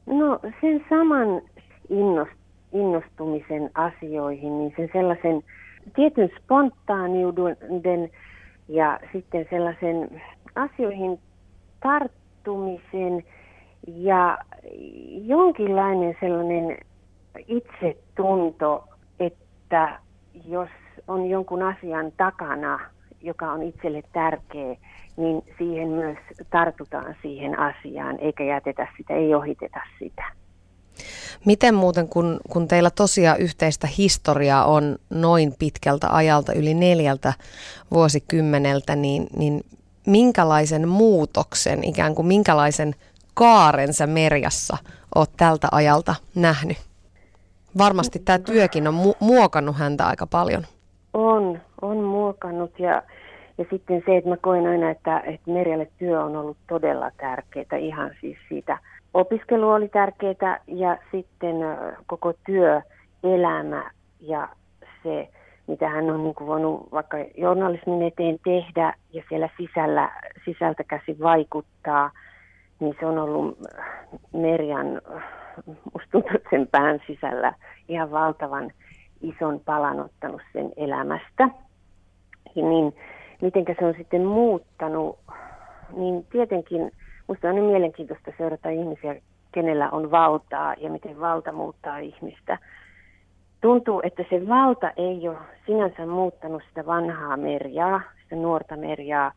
No 0.06 0.40
sen 0.60 0.84
saman 0.88 1.42
innostumisen 2.72 3.70
asioihin, 3.74 4.58
niin 4.58 4.74
sen 4.76 4.90
sellaisen 4.92 5.42
tietyn 5.94 6.30
spontaaniuden 6.42 8.10
ja 8.68 9.00
sitten 9.12 9.46
sellaisen 9.50 10.22
asioihin 10.54 11.18
tarttumisen 11.82 13.24
ja 13.86 14.38
jonkinlainen 15.24 16.16
sellainen 16.20 16.78
itsetunto, 17.48 18.84
että 19.20 19.98
jos 20.44 20.68
on 21.08 21.26
jonkun 21.26 21.62
asian 21.62 22.12
takana– 22.16 22.80
joka 23.24 23.52
on 23.52 23.62
itselle 23.62 24.02
tärkeä, 24.12 24.76
niin 25.16 25.42
siihen 25.58 25.88
myös 25.88 26.18
tartutaan 26.50 27.16
siihen 27.22 27.58
asiaan, 27.58 28.18
eikä 28.20 28.44
jätetä 28.44 28.88
sitä, 28.96 29.14
ei 29.14 29.34
ohiteta 29.34 29.80
sitä. 29.98 30.24
Miten 31.44 31.74
muuten, 31.74 32.08
kun, 32.08 32.40
kun 32.50 32.68
teillä 32.68 32.90
tosiaan 32.90 33.40
yhteistä 33.40 33.88
historiaa 33.98 34.64
on 34.64 34.96
noin 35.10 35.54
pitkältä 35.58 36.08
ajalta, 36.10 36.52
yli 36.52 36.74
neljältä 36.74 37.32
vuosikymmeneltä, 37.90 38.96
niin, 38.96 39.26
niin 39.36 39.64
minkälaisen 40.06 40.88
muutoksen, 40.88 41.84
ikään 41.84 42.14
kuin 42.14 42.26
minkälaisen 42.26 42.94
kaaren 43.34 43.94
sä 43.94 44.06
Merjassa 44.06 44.76
oot 45.14 45.30
tältä 45.36 45.68
ajalta 45.72 46.14
nähnyt? 46.34 46.76
Varmasti 47.78 48.18
tämä 48.18 48.38
työkin 48.38 48.88
on 48.88 48.94
mu- 48.94 49.16
muokannut 49.20 49.76
häntä 49.76 50.06
aika 50.06 50.26
paljon. 50.26 50.66
On, 51.14 51.60
on 51.84 52.04
muokannut 52.04 52.78
ja, 52.78 53.02
ja 53.58 53.64
sitten 53.70 54.02
se, 54.06 54.16
että 54.16 54.30
mä 54.30 54.36
koen 54.36 54.66
aina, 54.66 54.90
että, 54.90 55.20
että 55.20 55.50
Merjalle 55.50 55.88
työ 55.98 56.24
on 56.24 56.36
ollut 56.36 56.56
todella 56.68 57.10
tärkeää, 57.16 57.78
ihan 57.78 58.10
siis 58.20 58.38
siitä 58.48 58.78
opiskelu 59.14 59.70
oli 59.70 59.88
tärkeää 59.88 60.60
ja 60.66 60.98
sitten 61.12 61.56
koko 62.06 62.32
työelämä 62.46 63.90
ja 64.20 64.48
se, 65.02 65.28
mitä 65.66 65.88
hän 65.88 66.10
on 66.10 66.24
niin 66.24 66.34
kuin 66.34 66.48
voinut 66.48 66.92
vaikka 66.92 67.16
journalismin 67.36 68.02
eteen 68.02 68.38
tehdä 68.44 68.94
ja 69.12 69.22
siellä 69.28 69.48
sisällä, 69.56 70.10
sisältä 70.44 70.84
käsi 70.84 71.16
vaikuttaa, 71.22 72.10
niin 72.80 72.96
se 73.00 73.06
on 73.06 73.18
ollut 73.18 73.58
Merjan, 74.32 75.00
musta 75.92 76.38
sen 76.50 76.68
pään 76.70 77.00
sisällä 77.06 77.54
ihan 77.88 78.10
valtavan 78.10 78.70
ison 79.20 79.60
palan 79.60 80.00
ottanut 80.00 80.42
sen 80.52 80.72
elämästä. 80.76 81.48
Niin 82.62 82.94
miten 83.42 83.64
se 83.78 83.86
on 83.86 83.94
sitten 83.98 84.24
muuttanut, 84.24 85.18
niin 85.96 86.26
tietenkin 86.32 86.92
minusta 87.28 87.48
on 87.48 87.54
niin 87.54 87.64
mielenkiintoista 87.64 88.32
seurata 88.38 88.68
ihmisiä, 88.68 89.16
kenellä 89.52 89.90
on 89.90 90.10
valtaa 90.10 90.74
ja 90.78 90.90
miten 90.90 91.20
valta 91.20 91.52
muuttaa 91.52 91.98
ihmistä. 91.98 92.58
Tuntuu, 93.60 94.00
että 94.04 94.24
se 94.30 94.48
valta 94.48 94.92
ei 94.96 95.28
ole 95.28 95.38
sinänsä 95.66 96.06
muuttanut 96.06 96.62
sitä 96.68 96.86
vanhaa 96.86 97.36
merjaa, 97.36 98.00
sitä 98.22 98.36
nuorta 98.36 98.76
merjaa 98.76 99.32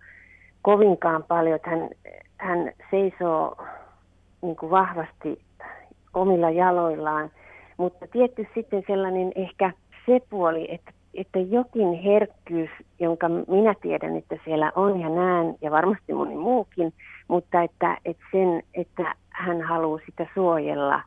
kovinkaan 0.61 1.23
paljon. 1.23 1.55
Että 1.55 1.69
hän, 1.69 1.89
hän 2.37 2.71
seisoo 2.91 3.57
niin 4.41 4.55
kuin 4.55 4.69
vahvasti 4.69 5.41
omilla 6.13 6.49
jaloillaan, 6.49 7.31
mutta 7.77 8.07
tietty 8.07 8.47
sitten 8.55 8.83
sellainen 8.87 9.31
ehkä 9.35 9.71
se 10.05 10.21
puoli, 10.29 10.67
että, 10.73 10.91
että 11.17 11.39
jokin 11.39 11.93
herkkyys, 11.93 12.69
jonka 12.99 13.29
minä 13.29 13.75
tiedän, 13.81 14.17
että 14.17 14.35
siellä 14.45 14.71
on 14.75 14.99
ja 14.99 15.09
näen, 15.09 15.55
ja 15.61 15.71
varmasti 15.71 16.13
moni 16.13 16.35
muukin, 16.35 16.93
mutta 17.27 17.61
että, 17.61 17.97
että, 18.05 18.23
sen, 18.31 18.63
että 18.73 19.15
hän 19.29 19.61
haluaa 19.61 19.99
sitä 20.05 20.27
suojella, 20.33 21.03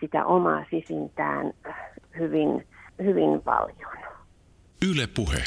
sitä 0.00 0.24
omaa 0.26 0.64
sisintään 0.70 1.52
hyvin, 2.18 2.66
hyvin 3.02 3.42
paljon. 3.42 3.92
Yle 4.90 5.06
puhe. 5.16 5.42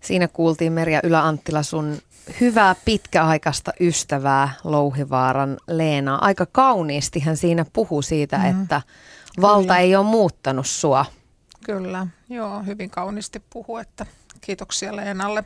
Siinä 0.00 0.28
kuultiin 0.28 0.72
Merja 0.72 1.00
Ylä-Anttila 1.04 1.62
sun 1.62 1.96
hyvää 2.40 2.74
pitkäaikaista 2.84 3.72
ystävää 3.80 4.48
Louhivaaran 4.64 5.56
Leenaa. 5.68 6.24
Aika 6.24 6.46
kauniisti 6.52 7.20
hän 7.20 7.36
siinä 7.36 7.64
puhuu 7.72 8.02
siitä, 8.02 8.38
mm. 8.38 8.44
että 8.62 8.82
valta 9.40 9.62
Kyllä. 9.62 9.78
ei 9.78 9.96
ole 9.96 10.06
muuttanut 10.06 10.66
sua. 10.66 11.04
Kyllä, 11.66 12.06
joo, 12.34 12.62
hyvin 12.62 12.90
kauniisti 12.90 13.42
puhuu, 13.50 13.78
että 13.78 14.06
kiitoksia 14.40 14.96
Leenalle 14.96 15.44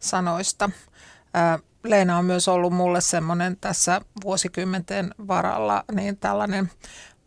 sanoista. 0.00 0.70
Leena 1.84 2.18
on 2.18 2.24
myös 2.24 2.48
ollut 2.48 2.72
mulle 2.72 3.00
semmoinen 3.00 3.56
tässä 3.60 4.00
vuosikymmenten 4.24 5.14
varalla 5.28 5.84
niin 5.92 6.16
tällainen 6.16 6.70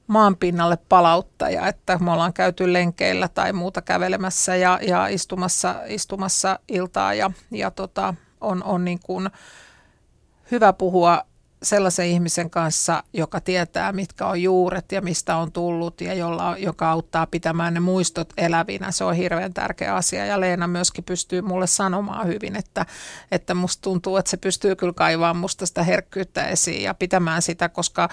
maanpinnalle 0.08 0.78
palauttaja, 0.90 1.68
että 1.68 1.98
me 1.98 2.12
ollaan 2.12 2.34
käyty 2.34 2.74
lenkeillä 2.74 3.28
tai 3.28 3.54
muuta 3.54 3.82
kävelemässä 3.82 4.56
ja, 4.56 4.80
ja 4.82 5.08
istumassa, 5.08 5.76
istumassa 5.88 6.60
iltaa 6.68 7.14
ja, 7.14 7.32
ja 7.52 7.72
tota, 7.72 8.14
on, 8.42 8.64
on 8.64 8.86
niin 8.86 9.00
kuin 9.04 9.30
hyvä 10.52 10.74
puhua 10.74 11.26
sellaisen 11.64 12.08
ihmisen 12.08 12.50
kanssa, 12.50 13.04
joka 13.14 13.40
tietää, 13.42 13.92
mitkä 13.92 14.28
on 14.28 14.42
juuret 14.42 14.92
ja 14.92 15.02
mistä 15.02 15.36
on 15.36 15.52
tullut 15.52 16.02
ja 16.02 16.14
jolla, 16.14 16.56
joka 16.58 16.92
auttaa 16.92 17.28
pitämään 17.28 17.74
ne 17.74 17.80
muistot 17.80 18.34
elävinä. 18.38 18.92
Se 18.92 19.04
on 19.04 19.16
hirveän 19.16 19.54
tärkeä 19.54 19.96
asia 19.96 20.26
ja 20.26 20.40
Leena 20.40 20.68
myöskin 20.68 21.04
pystyy 21.04 21.42
mulle 21.42 21.68
sanomaan 21.68 22.28
hyvin, 22.28 22.56
että, 22.56 22.86
että 23.32 23.54
musta 23.54 23.82
tuntuu, 23.82 24.18
että 24.18 24.32
se 24.32 24.38
pystyy 24.38 24.76
kyllä 24.76 24.94
kaivamaan 24.94 25.38
musta 25.38 25.66
sitä 25.66 25.84
herkkyyttä 25.84 26.48
esiin 26.48 26.84
ja 26.84 26.94
pitämään 26.94 27.42
sitä, 27.42 27.70
koska 27.70 28.10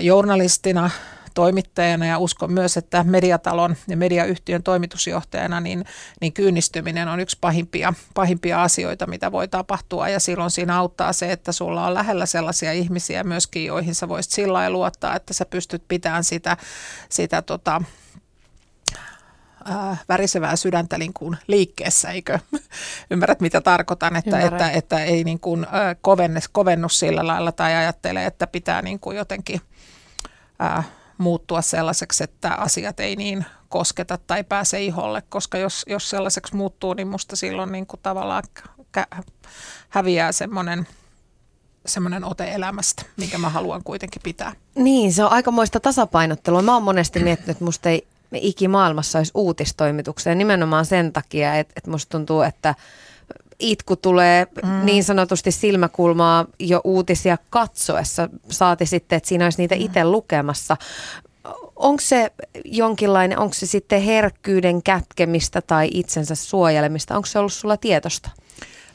journalistina 0.00 0.90
toimittajana 1.34 2.06
ja 2.06 2.18
uskon 2.18 2.52
myös, 2.52 2.76
että 2.76 3.04
mediatalon 3.04 3.76
ja 3.88 3.96
mediayhtiön 3.96 4.62
toimitusjohtajana 4.62 5.60
niin, 5.60 5.84
niin 6.20 6.32
kyynistyminen 6.32 7.08
on 7.08 7.20
yksi 7.20 7.38
pahimpia, 7.40 7.94
pahimpia 8.14 8.62
asioita, 8.62 9.06
mitä 9.06 9.32
voi 9.32 9.48
tapahtua 9.48 10.08
ja 10.08 10.20
silloin 10.20 10.50
siinä 10.50 10.78
auttaa 10.78 11.12
se, 11.12 11.32
että 11.32 11.52
sulla 11.52 11.86
on 11.86 11.94
lähellä 11.94 12.26
sellaisia 12.26 12.72
ihmisiä 12.72 13.24
myöskin, 13.24 13.64
joihin 13.64 13.94
sä 13.94 14.08
voisit 14.08 14.32
sillä 14.32 14.52
lailla 14.52 14.76
luottaa, 14.78 15.16
että 15.16 15.34
sä 15.34 15.44
pystyt 15.44 15.82
pitämään 15.88 16.24
sitä, 16.24 16.56
sitä 17.08 17.42
tota, 17.42 17.82
äh, 19.70 20.00
värisevää 20.08 20.56
sydäntä 20.56 20.98
niin 20.98 21.12
kuin 21.12 21.36
liikkeessä, 21.46 22.10
eikö? 22.10 22.38
Ymmärrät, 23.10 23.40
mitä 23.40 23.60
tarkoitan, 23.60 24.16
että, 24.16 24.40
että, 24.40 24.70
että 24.70 25.04
ei 25.04 25.24
niin 25.24 25.40
kuin, 25.40 25.64
äh, 25.64 25.96
kovennu, 26.00 26.40
kovennu 26.52 26.88
sillä 26.88 27.26
lailla 27.26 27.52
tai 27.52 27.74
ajattele, 27.74 28.26
että 28.26 28.46
pitää 28.46 28.82
niin 28.82 29.00
kuin 29.00 29.16
jotenkin 29.16 29.60
äh, 30.62 30.88
muuttua 31.22 31.62
sellaiseksi, 31.62 32.24
että 32.24 32.54
asiat 32.54 33.00
ei 33.00 33.16
niin 33.16 33.46
kosketa 33.68 34.18
tai 34.26 34.44
pääse 34.44 34.82
iholle, 34.82 35.22
koska 35.28 35.58
jos, 35.58 35.84
jos 35.88 36.10
sellaiseksi 36.10 36.56
muuttuu, 36.56 36.94
niin 36.94 37.08
musta 37.08 37.36
silloin 37.36 37.72
niin 37.72 37.86
kuin 37.86 38.00
tavallaan 38.02 38.42
häviää 39.88 40.32
semmoinen 40.32 40.86
semmoinen 41.86 42.24
ote 42.24 42.52
elämästä, 42.52 43.02
minkä 43.16 43.38
mä 43.38 43.48
haluan 43.48 43.84
kuitenkin 43.84 44.22
pitää. 44.22 44.52
Niin, 44.74 45.12
se 45.12 45.24
on 45.24 45.32
aikamoista 45.32 45.80
tasapainottelua. 45.80 46.62
Mä 46.62 46.74
oon 46.74 46.82
monesti 46.82 47.20
miettinyt, 47.20 47.50
että 47.50 47.64
musta 47.64 47.88
ei 47.88 48.06
ikimaailmassa 48.32 49.18
olisi 49.18 49.32
uutistoimituksia 49.34 50.34
nimenomaan 50.34 50.86
sen 50.86 51.12
takia, 51.12 51.54
että, 51.54 51.72
että 51.76 51.90
musta 51.90 52.10
tuntuu, 52.10 52.42
että 52.42 52.74
itku 53.62 53.96
tulee 53.96 54.46
mm. 54.62 54.84
niin 54.84 55.04
sanotusti 55.04 55.50
silmäkulmaa 55.50 56.46
jo 56.58 56.80
uutisia 56.84 57.38
katsoessa, 57.50 58.28
saati 58.50 58.86
sitten, 58.86 59.16
että 59.16 59.28
siinä 59.28 59.46
olisi 59.46 59.58
niitä 59.58 59.74
itse 59.74 60.04
lukemassa. 60.04 60.76
Onko 61.76 62.00
se 62.00 62.32
jonkinlainen, 62.64 63.38
onko 63.38 63.54
se 63.54 63.66
sitten 63.66 64.02
herkkyyden 64.02 64.82
kätkemistä 64.82 65.60
tai 65.60 65.88
itsensä 65.94 66.34
suojelemista, 66.34 67.16
onko 67.16 67.26
se 67.26 67.38
ollut 67.38 67.52
sulla 67.52 67.76
tietosta? 67.76 68.30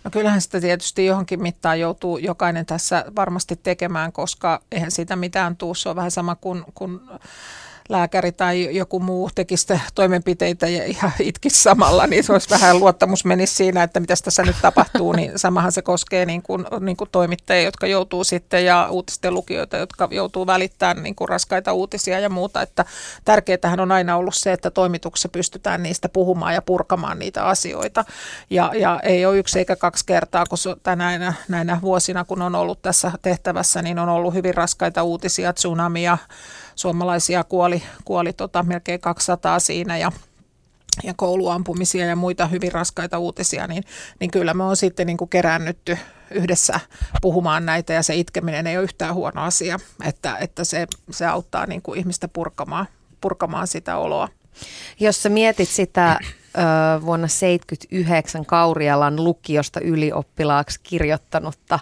No 0.03 0.11
kyllähän 0.11 0.41
sitä 0.41 0.61
tietysti 0.61 1.05
johonkin 1.05 1.41
mittaan 1.41 1.79
joutuu 1.79 2.17
jokainen 2.17 2.65
tässä 2.65 3.05
varmasti 3.15 3.55
tekemään, 3.55 4.11
koska 4.11 4.61
eihän 4.71 4.91
siitä 4.91 5.15
mitään 5.15 5.57
tuu. 5.57 5.75
Se 5.75 5.89
on 5.89 5.95
vähän 5.95 6.11
sama 6.11 6.35
kuin, 6.35 6.63
kuin 6.75 6.99
lääkäri 7.89 8.31
tai 8.31 8.75
joku 8.75 8.99
muu 8.99 9.29
tekisi 9.35 9.67
toimenpiteitä 9.95 10.67
ja 10.67 10.85
ihan 10.85 11.11
itkisi 11.19 11.63
samalla, 11.63 12.07
niin 12.07 12.23
se 12.23 12.33
olisi 12.33 12.49
vähän 12.49 12.79
luottamus 12.79 13.25
menisi 13.25 13.55
siinä, 13.55 13.83
että 13.83 13.99
mitä 13.99 14.13
tässä 14.23 14.43
nyt 14.43 14.55
tapahtuu, 14.61 15.13
niin 15.13 15.31
samahan 15.35 15.71
se 15.71 15.81
koskee 15.81 16.25
niin 16.25 16.41
kuin, 16.41 16.65
niin 16.79 16.97
kuin 16.97 17.09
toimittajia, 17.11 17.63
jotka 17.63 17.87
joutuu 17.87 18.23
sitten 18.23 18.65
ja 18.65 18.87
uutisten 18.91 19.33
lukijoita, 19.33 19.77
jotka 19.77 20.07
joutuu 20.11 20.47
välittämään 20.47 21.03
niin 21.03 21.15
kuin 21.15 21.29
raskaita 21.29 21.73
uutisia 21.73 22.19
ja 22.19 22.29
muuta, 22.29 22.61
että 22.61 22.85
tärkeätähän 23.25 23.79
on 23.79 23.91
aina 23.91 24.17
ollut 24.17 24.35
se, 24.35 24.51
että 24.51 24.71
toimituksessa 24.71 25.29
pystytään 25.29 25.83
niistä 25.83 26.09
puhumaan 26.09 26.53
ja 26.53 26.61
purkamaan 26.61 27.19
niitä 27.19 27.45
asioita. 27.45 28.05
Ja, 28.49 28.71
ja 28.75 28.99
ei 29.03 29.25
ole 29.25 29.37
yksi 29.37 29.59
eikä 29.59 29.75
kaksi 29.75 30.05
kertaa, 30.05 30.45
kun 30.45 30.57
näinä, 30.95 31.33
näinä 31.47 31.79
vuosina, 31.81 32.25
kun 32.25 32.41
on 32.41 32.55
ollut 32.55 32.81
tässä 32.81 33.11
tehtävässä, 33.21 33.81
niin 33.81 33.99
on 33.99 34.09
ollut 34.09 34.33
hyvin 34.33 34.55
raskaita 34.55 35.03
uutisia, 35.03 35.53
tsunamia, 35.53 36.17
suomalaisia 36.77 37.43
kuoli, 37.43 37.83
kuoli 38.05 38.33
tota 38.33 38.63
melkein 38.63 39.01
200 39.01 39.59
siinä 39.59 39.97
ja 39.97 40.11
ja 41.03 41.13
kouluampumisia 41.13 42.05
ja 42.05 42.15
muita 42.15 42.47
hyvin 42.47 42.71
raskaita 42.71 43.19
uutisia, 43.19 43.67
niin, 43.67 43.83
niin 44.19 44.31
kyllä 44.31 44.53
me 44.53 44.63
on 44.63 44.77
sitten 44.77 45.07
niin 45.07 45.17
kuin 45.17 45.29
kerännytty 45.29 45.97
yhdessä 46.31 46.79
puhumaan 47.21 47.65
näitä 47.65 47.93
ja 47.93 48.03
se 48.03 48.15
itkeminen 48.15 48.67
ei 48.67 48.77
ole 48.77 48.83
yhtään 48.83 49.13
huono 49.13 49.41
asia, 49.41 49.79
että, 50.03 50.37
että 50.37 50.63
se, 50.63 50.87
se 51.11 51.25
auttaa 51.25 51.65
niin 51.65 51.81
kuin 51.81 51.99
ihmistä 51.99 52.27
purkamaan, 52.27 52.87
purkamaan 53.21 53.67
sitä 53.67 53.97
oloa. 53.97 54.29
Jos 54.99 55.23
sä 55.23 55.29
mietit 55.29 55.69
sitä 55.69 56.19
vuonna 57.05 57.27
79 57.27 58.45
Kaurialan 58.45 59.23
lukiosta 59.23 59.79
ylioppilaaksi 59.79 60.79
kirjoittanutta 60.83 61.79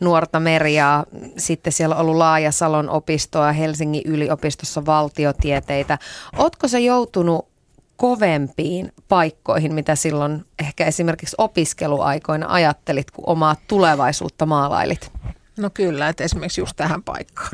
nuorta 0.00 0.40
Merjaa. 0.40 1.04
Sitten 1.36 1.72
siellä 1.72 1.94
on 1.94 2.00
ollut 2.00 2.16
Laajasalon 2.16 2.90
opistoa, 2.90 3.52
Helsingin 3.52 4.02
yliopistossa 4.04 4.86
valtiotieteitä. 4.86 5.98
Ootko 6.36 6.68
se 6.68 6.80
joutunut 6.80 7.48
kovempiin 7.96 8.92
paikkoihin, 9.08 9.74
mitä 9.74 9.94
silloin 9.94 10.44
ehkä 10.58 10.84
esimerkiksi 10.84 11.36
opiskeluaikoina 11.38 12.46
ajattelit, 12.48 13.10
kun 13.10 13.24
omaa 13.26 13.56
tulevaisuutta 13.68 14.46
maalailit? 14.46 15.12
No 15.58 15.70
kyllä, 15.74 16.08
että 16.08 16.24
esimerkiksi 16.24 16.60
just 16.60 16.76
tähän 16.76 17.02
paikkaan. 17.02 17.50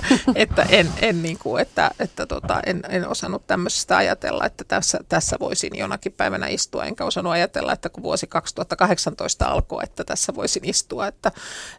että 0.34 0.62
en, 0.62 0.92
en, 1.02 1.22
niin 1.22 1.38
kuin, 1.38 1.62
että, 1.62 1.90
että 1.98 2.26
tota, 2.26 2.60
en, 2.66 2.82
en 2.88 3.08
osannut 3.08 3.46
tämmöisestä 3.46 3.96
ajatella, 3.96 4.46
että 4.46 4.64
tässä, 4.64 4.98
tässä 5.08 5.36
voisin 5.40 5.78
jonakin 5.78 6.12
päivänä 6.12 6.46
istua. 6.46 6.84
Enkä 6.84 7.04
osannut 7.04 7.32
ajatella, 7.32 7.72
että 7.72 7.88
kun 7.88 8.02
vuosi 8.02 8.26
2018 8.26 9.46
alkoi, 9.46 9.84
että 9.84 10.04
tässä 10.04 10.34
voisin 10.34 10.68
istua. 10.68 11.06
Että, 11.06 11.32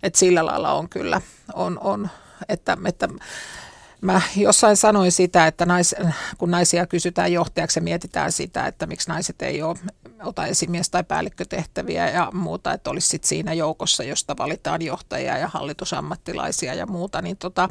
että 0.03 0.19
sillä 0.19 0.45
lailla 0.45 0.73
on 0.73 0.89
kyllä, 0.89 1.21
on, 1.53 1.79
on 1.81 2.09
että, 2.49 2.77
että 2.85 3.09
Mä 4.01 4.21
jossain 4.35 4.77
sanoin 4.77 5.11
sitä, 5.11 5.47
että 5.47 5.65
nais, 5.65 5.95
kun 6.37 6.51
naisia 6.51 6.87
kysytään 6.87 7.33
johtajaksi 7.33 7.79
ja 7.79 7.83
mietitään 7.83 8.31
sitä, 8.31 8.67
että 8.67 8.85
miksi 8.85 9.09
naiset 9.09 9.41
ei 9.41 9.61
ole 9.61 9.77
ota 10.23 10.45
esimies- 10.45 10.89
tai 10.89 11.03
päällikkötehtäviä 11.03 12.09
ja 12.09 12.29
muuta, 12.33 12.73
että 12.73 12.89
olisi 12.89 13.07
sit 13.07 13.23
siinä 13.23 13.53
joukossa, 13.53 14.03
josta 14.03 14.37
valitaan 14.37 14.81
johtajia 14.81 15.37
ja 15.37 15.47
hallitusammattilaisia 15.47 16.73
ja 16.73 16.85
muuta, 16.85 17.21
niin 17.21 17.37
tota, 17.37 17.69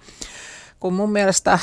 kun 0.81 0.95
mun 0.95 1.12
mielestä 1.12 1.59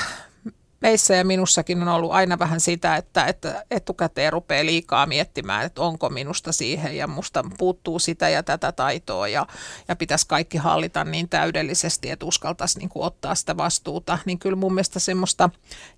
meissä 0.81 1.15
ja 1.15 1.25
minussakin 1.25 1.81
on 1.81 1.87
ollut 1.87 2.11
aina 2.11 2.39
vähän 2.39 2.59
sitä, 2.59 2.95
että, 2.95 3.25
että 3.25 3.65
etukäteen 3.71 4.33
rupeaa 4.33 4.65
liikaa 4.65 5.05
miettimään, 5.05 5.65
että 5.65 5.81
onko 5.81 6.09
minusta 6.09 6.51
siihen 6.51 6.97
ja 6.97 7.07
musta 7.07 7.43
puuttuu 7.57 7.99
sitä 7.99 8.29
ja 8.29 8.43
tätä 8.43 8.71
taitoa 8.71 9.27
ja, 9.27 9.47
ja 9.87 9.95
pitäisi 9.95 10.27
kaikki 10.27 10.57
hallita 10.57 11.03
niin 11.03 11.29
täydellisesti, 11.29 12.09
että 12.09 12.25
uskaltaisi 12.25 12.79
niin 12.79 12.89
kuin 12.89 13.05
ottaa 13.05 13.35
sitä 13.35 13.57
vastuuta. 13.57 14.17
Niin 14.25 14.39
kyllä 14.39 14.55
mun 14.55 14.73
mielestä 14.73 14.99
semmoista 14.99 15.49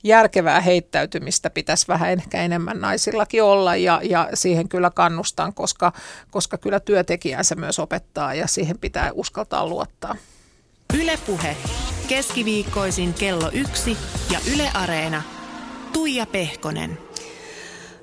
järkevää 0.04 0.62
heittäytymistä 0.62 1.50
pitäisi 1.50 1.88
vähän 1.88 2.10
ehkä 2.10 2.42
enemmän 2.42 2.82
naisillakin 2.82 3.44
olla 3.44 3.76
ja, 3.76 4.02
ja 4.04 4.30
siihen 4.34 4.70
kyllä 4.70 4.90
kannustan, 4.90 5.54
koska, 5.54 5.94
koska 6.32 6.58
kyllä 6.58 6.80
työntekijänsä 6.80 7.56
myös 7.56 7.80
opettaa 7.80 8.34
ja 8.34 8.48
siihen 8.48 8.78
pitää 8.78 9.12
uskaltaa 9.14 9.68
luottaa. 9.68 10.16
Ylepuhe 10.94 11.58
keskiviikkoisin 12.08 13.14
kello 13.14 13.50
yksi 13.54 13.98
ja 14.32 14.40
Yle 14.54 14.70
Areena. 14.74 15.24
Tuija 15.94 16.26
Pehkonen. 16.26 16.98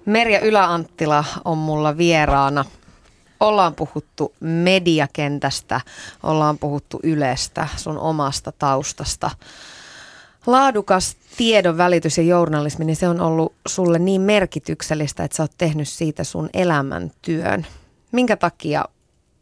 Merja 0.07 0.41
Yläanttila 0.41 1.25
on 1.45 1.59
mulla 1.59 1.97
vieraana. 1.97 2.65
Ollaan 3.41 3.75
puhuttu 3.75 4.35
mediakentästä, 4.41 5.81
ollaan 6.23 6.59
puhuttu 6.59 7.01
Ylestä, 7.03 7.69
sun 7.77 7.99
omasta 7.99 8.53
taustasta. 8.53 9.31
Laadukas 10.47 11.17
tiedon 11.37 11.77
välitys 11.77 12.19
ja 12.19 12.25
journalismi, 12.25 12.85
niin 12.85 12.97
se 12.97 13.09
on 13.09 13.21
ollut 13.21 13.55
sulle 13.69 13.99
niin 13.99 14.21
merkityksellistä, 14.21 15.25
että 15.25 15.37
sä 15.37 15.43
oot 15.43 15.53
tehnyt 15.59 15.89
siitä 15.89 16.25
sun 16.25 16.51
elämäntyön. 16.55 17.67
Minkä 18.13 18.37
takia 18.37 18.85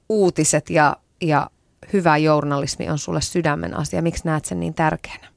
uutiset 0.09 0.71
ja, 0.71 0.97
ja 1.21 1.51
hyvä 1.93 2.17
journalismi 2.17 2.89
on 2.89 2.99
sulle 2.99 3.21
sydämen 3.21 3.77
asia? 3.77 4.03
Miksi 4.03 4.25
näet 4.25 4.45
sen 4.45 4.61
niin 4.61 4.75
tärkeänä? 4.75 5.29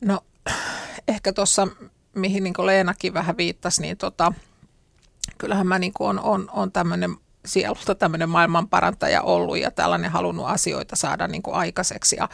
No 0.00 0.20
ehkä 1.08 1.32
tuossa, 1.32 1.68
mihin 2.14 2.44
niin 2.44 2.54
Leenakin 2.58 3.14
vähän 3.14 3.36
viittasi, 3.36 3.82
niin 3.82 3.96
tota, 3.96 4.32
kyllähän 5.38 5.66
mä 5.66 5.78
niin 5.78 5.92
on, 5.98 6.20
on, 6.20 6.50
on 6.52 6.72
tämmöinen 6.72 7.16
sielulta 7.46 7.94
tämmöinen 7.94 8.28
maailmanparantaja 8.28 9.22
ollut 9.22 9.58
ja 9.58 9.70
tällainen 9.70 10.10
halunnut 10.10 10.46
asioita 10.46 10.96
saada 10.96 11.28
niin 11.28 11.42
kuin 11.42 11.56
aikaiseksi 11.56 12.16
ja, 12.16 12.28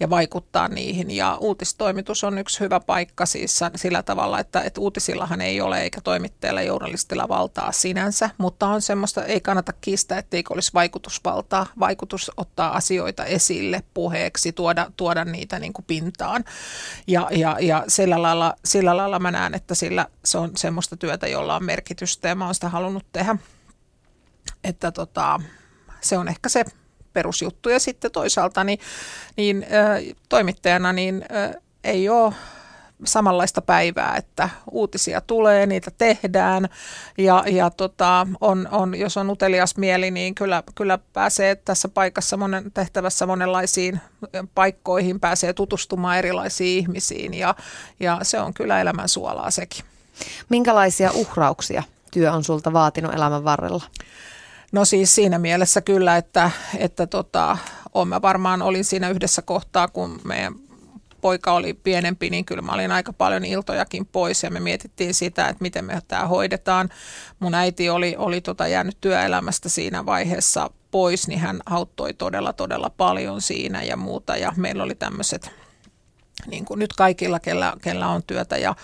ja 0.00 0.10
vaikuttaa 0.10 0.68
niihin. 0.68 1.10
Ja 1.10 1.36
uutistoimitus 1.40 2.24
on 2.24 2.38
yksi 2.38 2.60
hyvä 2.60 2.80
paikka 2.80 3.26
siis 3.26 3.60
sillä 3.76 4.02
tavalla, 4.02 4.38
että, 4.38 4.60
että 4.60 4.80
uutisillahan 4.80 5.40
ei 5.40 5.60
ole 5.60 5.82
eikä 5.82 6.00
toimittajalla 6.00 6.62
journalistilla 6.62 7.28
valtaa 7.28 7.72
sinänsä, 7.72 8.30
mutta 8.38 8.66
on 8.66 8.82
semmoista, 8.82 9.24
ei 9.24 9.40
kannata 9.40 9.72
kiistää, 9.80 10.18
etteikö 10.18 10.54
olisi 10.54 10.70
vaikutusvaltaa. 10.74 11.66
Vaikutus 11.78 12.30
ottaa 12.36 12.76
asioita 12.76 13.24
esille 13.24 13.82
puheeksi, 13.94 14.52
tuoda, 14.52 14.90
tuoda 14.96 15.24
niitä 15.24 15.58
niin 15.58 15.72
kuin 15.72 15.84
pintaan. 15.84 16.44
Ja, 17.06 17.28
ja, 17.30 17.56
ja 17.60 17.84
sillä, 17.88 18.22
lailla, 18.22 18.54
sillä 18.64 18.96
lailla 18.96 19.18
mä 19.18 19.30
näen, 19.30 19.54
että 19.54 19.74
sillä 19.74 20.06
se 20.24 20.38
on 20.38 20.50
semmoista 20.56 20.96
työtä, 20.96 21.28
jolla 21.28 21.56
on 21.56 21.64
merkitystä 21.64 22.28
ja 22.28 22.34
mä 22.34 22.44
oon 22.44 22.54
sitä 22.54 22.68
halunnut 22.68 23.06
tehdä 23.12 23.36
että 24.64 24.92
tota, 24.92 25.40
se 26.00 26.18
on 26.18 26.28
ehkä 26.28 26.48
se 26.48 26.64
perusjuttu. 27.12 27.68
Ja 27.68 27.80
sitten 27.80 28.10
toisaalta 28.10 28.64
niin, 28.64 28.78
niin 29.36 29.66
ö, 29.72 30.14
toimittajana 30.28 30.92
niin 30.92 31.24
ö, 31.30 31.60
ei 31.84 32.08
ole 32.08 32.34
samanlaista 33.04 33.62
päivää, 33.62 34.16
että 34.16 34.48
uutisia 34.70 35.20
tulee, 35.20 35.66
niitä 35.66 35.90
tehdään 35.98 36.68
ja, 37.18 37.44
ja 37.46 37.70
tota, 37.70 38.26
on, 38.40 38.68
on, 38.70 38.98
jos 38.98 39.16
on 39.16 39.30
utelias 39.30 39.76
mieli, 39.76 40.10
niin 40.10 40.34
kyllä, 40.34 40.62
kyllä 40.74 40.98
pääsee 41.12 41.54
tässä 41.54 41.88
paikassa 41.88 42.36
monen, 42.36 42.72
tehtävässä 42.72 43.26
monenlaisiin 43.26 44.00
paikkoihin, 44.54 45.20
pääsee 45.20 45.52
tutustumaan 45.52 46.18
erilaisiin 46.18 46.78
ihmisiin 46.78 47.34
ja, 47.34 47.54
ja 48.00 48.18
se 48.22 48.40
on 48.40 48.54
kyllä 48.54 48.80
elämän 48.80 49.08
suolaa 49.08 49.50
sekin. 49.50 49.84
Minkälaisia 50.48 51.10
uhrauksia 51.14 51.82
työ 52.10 52.32
on 52.32 52.44
sulta 52.44 52.72
vaatinut 52.72 53.14
elämän 53.14 53.44
varrella? 53.44 53.84
No 54.72 54.84
siis 54.84 55.14
siinä 55.14 55.38
mielessä 55.38 55.80
kyllä, 55.80 56.16
että, 56.16 56.50
että 56.78 57.06
tota, 57.06 57.58
mä 58.06 58.22
varmaan 58.22 58.62
olin 58.62 58.84
siinä 58.84 59.08
yhdessä 59.08 59.42
kohtaa, 59.42 59.88
kun 59.88 60.20
meidän 60.24 60.54
poika 61.20 61.52
oli 61.52 61.74
pienempi, 61.74 62.30
niin 62.30 62.44
kyllä 62.44 62.62
mä 62.62 62.72
olin 62.72 62.92
aika 62.92 63.12
paljon 63.12 63.44
iltojakin 63.44 64.06
pois 64.06 64.42
ja 64.42 64.50
me 64.50 64.60
mietittiin 64.60 65.14
sitä, 65.14 65.48
että 65.48 65.62
miten 65.62 65.84
me 65.84 66.00
tämä 66.08 66.26
hoidetaan. 66.26 66.88
Mun 67.40 67.54
äiti 67.54 67.90
oli, 67.90 68.14
oli 68.18 68.40
tota 68.40 68.68
jäänyt 68.68 68.96
työelämästä 69.00 69.68
siinä 69.68 70.06
vaiheessa 70.06 70.70
pois, 70.90 71.28
niin 71.28 71.40
hän 71.40 71.60
auttoi 71.66 72.14
todella 72.14 72.52
todella 72.52 72.90
paljon 72.96 73.40
siinä 73.40 73.82
ja 73.82 73.96
muuta 73.96 74.36
ja 74.36 74.52
meillä 74.56 74.82
oli 74.82 74.94
tämmöiset, 74.94 75.50
niin 76.46 76.64
kuin 76.64 76.78
nyt 76.78 76.92
kaikilla, 76.92 77.40
kellä, 77.40 77.72
kellä 77.82 78.08
on 78.08 78.22
työtä 78.22 78.56
ja 78.58 78.74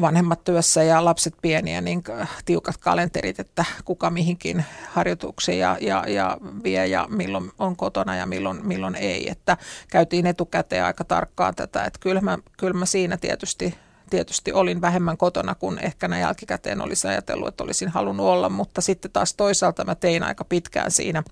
vanhemmat 0.00 0.44
työssä 0.44 0.82
ja 0.82 1.04
lapset 1.04 1.34
pieniä, 1.42 1.80
niin 1.80 2.02
tiukat 2.44 2.76
kalenterit, 2.76 3.40
että 3.40 3.64
kuka 3.84 4.10
mihinkin 4.10 4.64
harjoituksiin 4.90 5.58
ja, 5.58 5.76
ja, 5.80 6.04
ja 6.08 6.36
vie 6.64 6.86
ja 6.86 7.06
milloin 7.10 7.50
on 7.58 7.76
kotona 7.76 8.16
ja 8.16 8.26
milloin, 8.26 8.66
milloin 8.66 8.94
ei. 8.94 9.30
Että 9.30 9.56
käytiin 9.90 10.26
etukäteen 10.26 10.84
aika 10.84 11.04
tarkkaan 11.04 11.54
tätä, 11.54 11.84
että 11.84 11.98
kyllä 12.00 12.20
mä, 12.20 12.38
kyllä 12.56 12.74
mä 12.74 12.86
siinä 12.86 13.16
tietysti 13.16 13.74
tietysti 14.10 14.52
olin 14.52 14.80
vähemmän 14.80 15.16
kotona 15.16 15.54
kuin 15.54 15.78
ehkä 15.78 16.08
näin 16.08 16.22
jälkikäteen 16.22 16.82
olisi 16.82 17.08
ajatellut, 17.08 17.48
että 17.48 17.64
olisin 17.64 17.88
halunnut 17.88 18.26
olla, 18.26 18.48
mutta 18.48 18.80
sitten 18.80 19.10
taas 19.10 19.34
toisaalta 19.34 19.84
mä 19.84 19.94
tein 19.94 20.22
aika 20.22 20.44
pitkään 20.44 20.90
siinä 20.90 21.22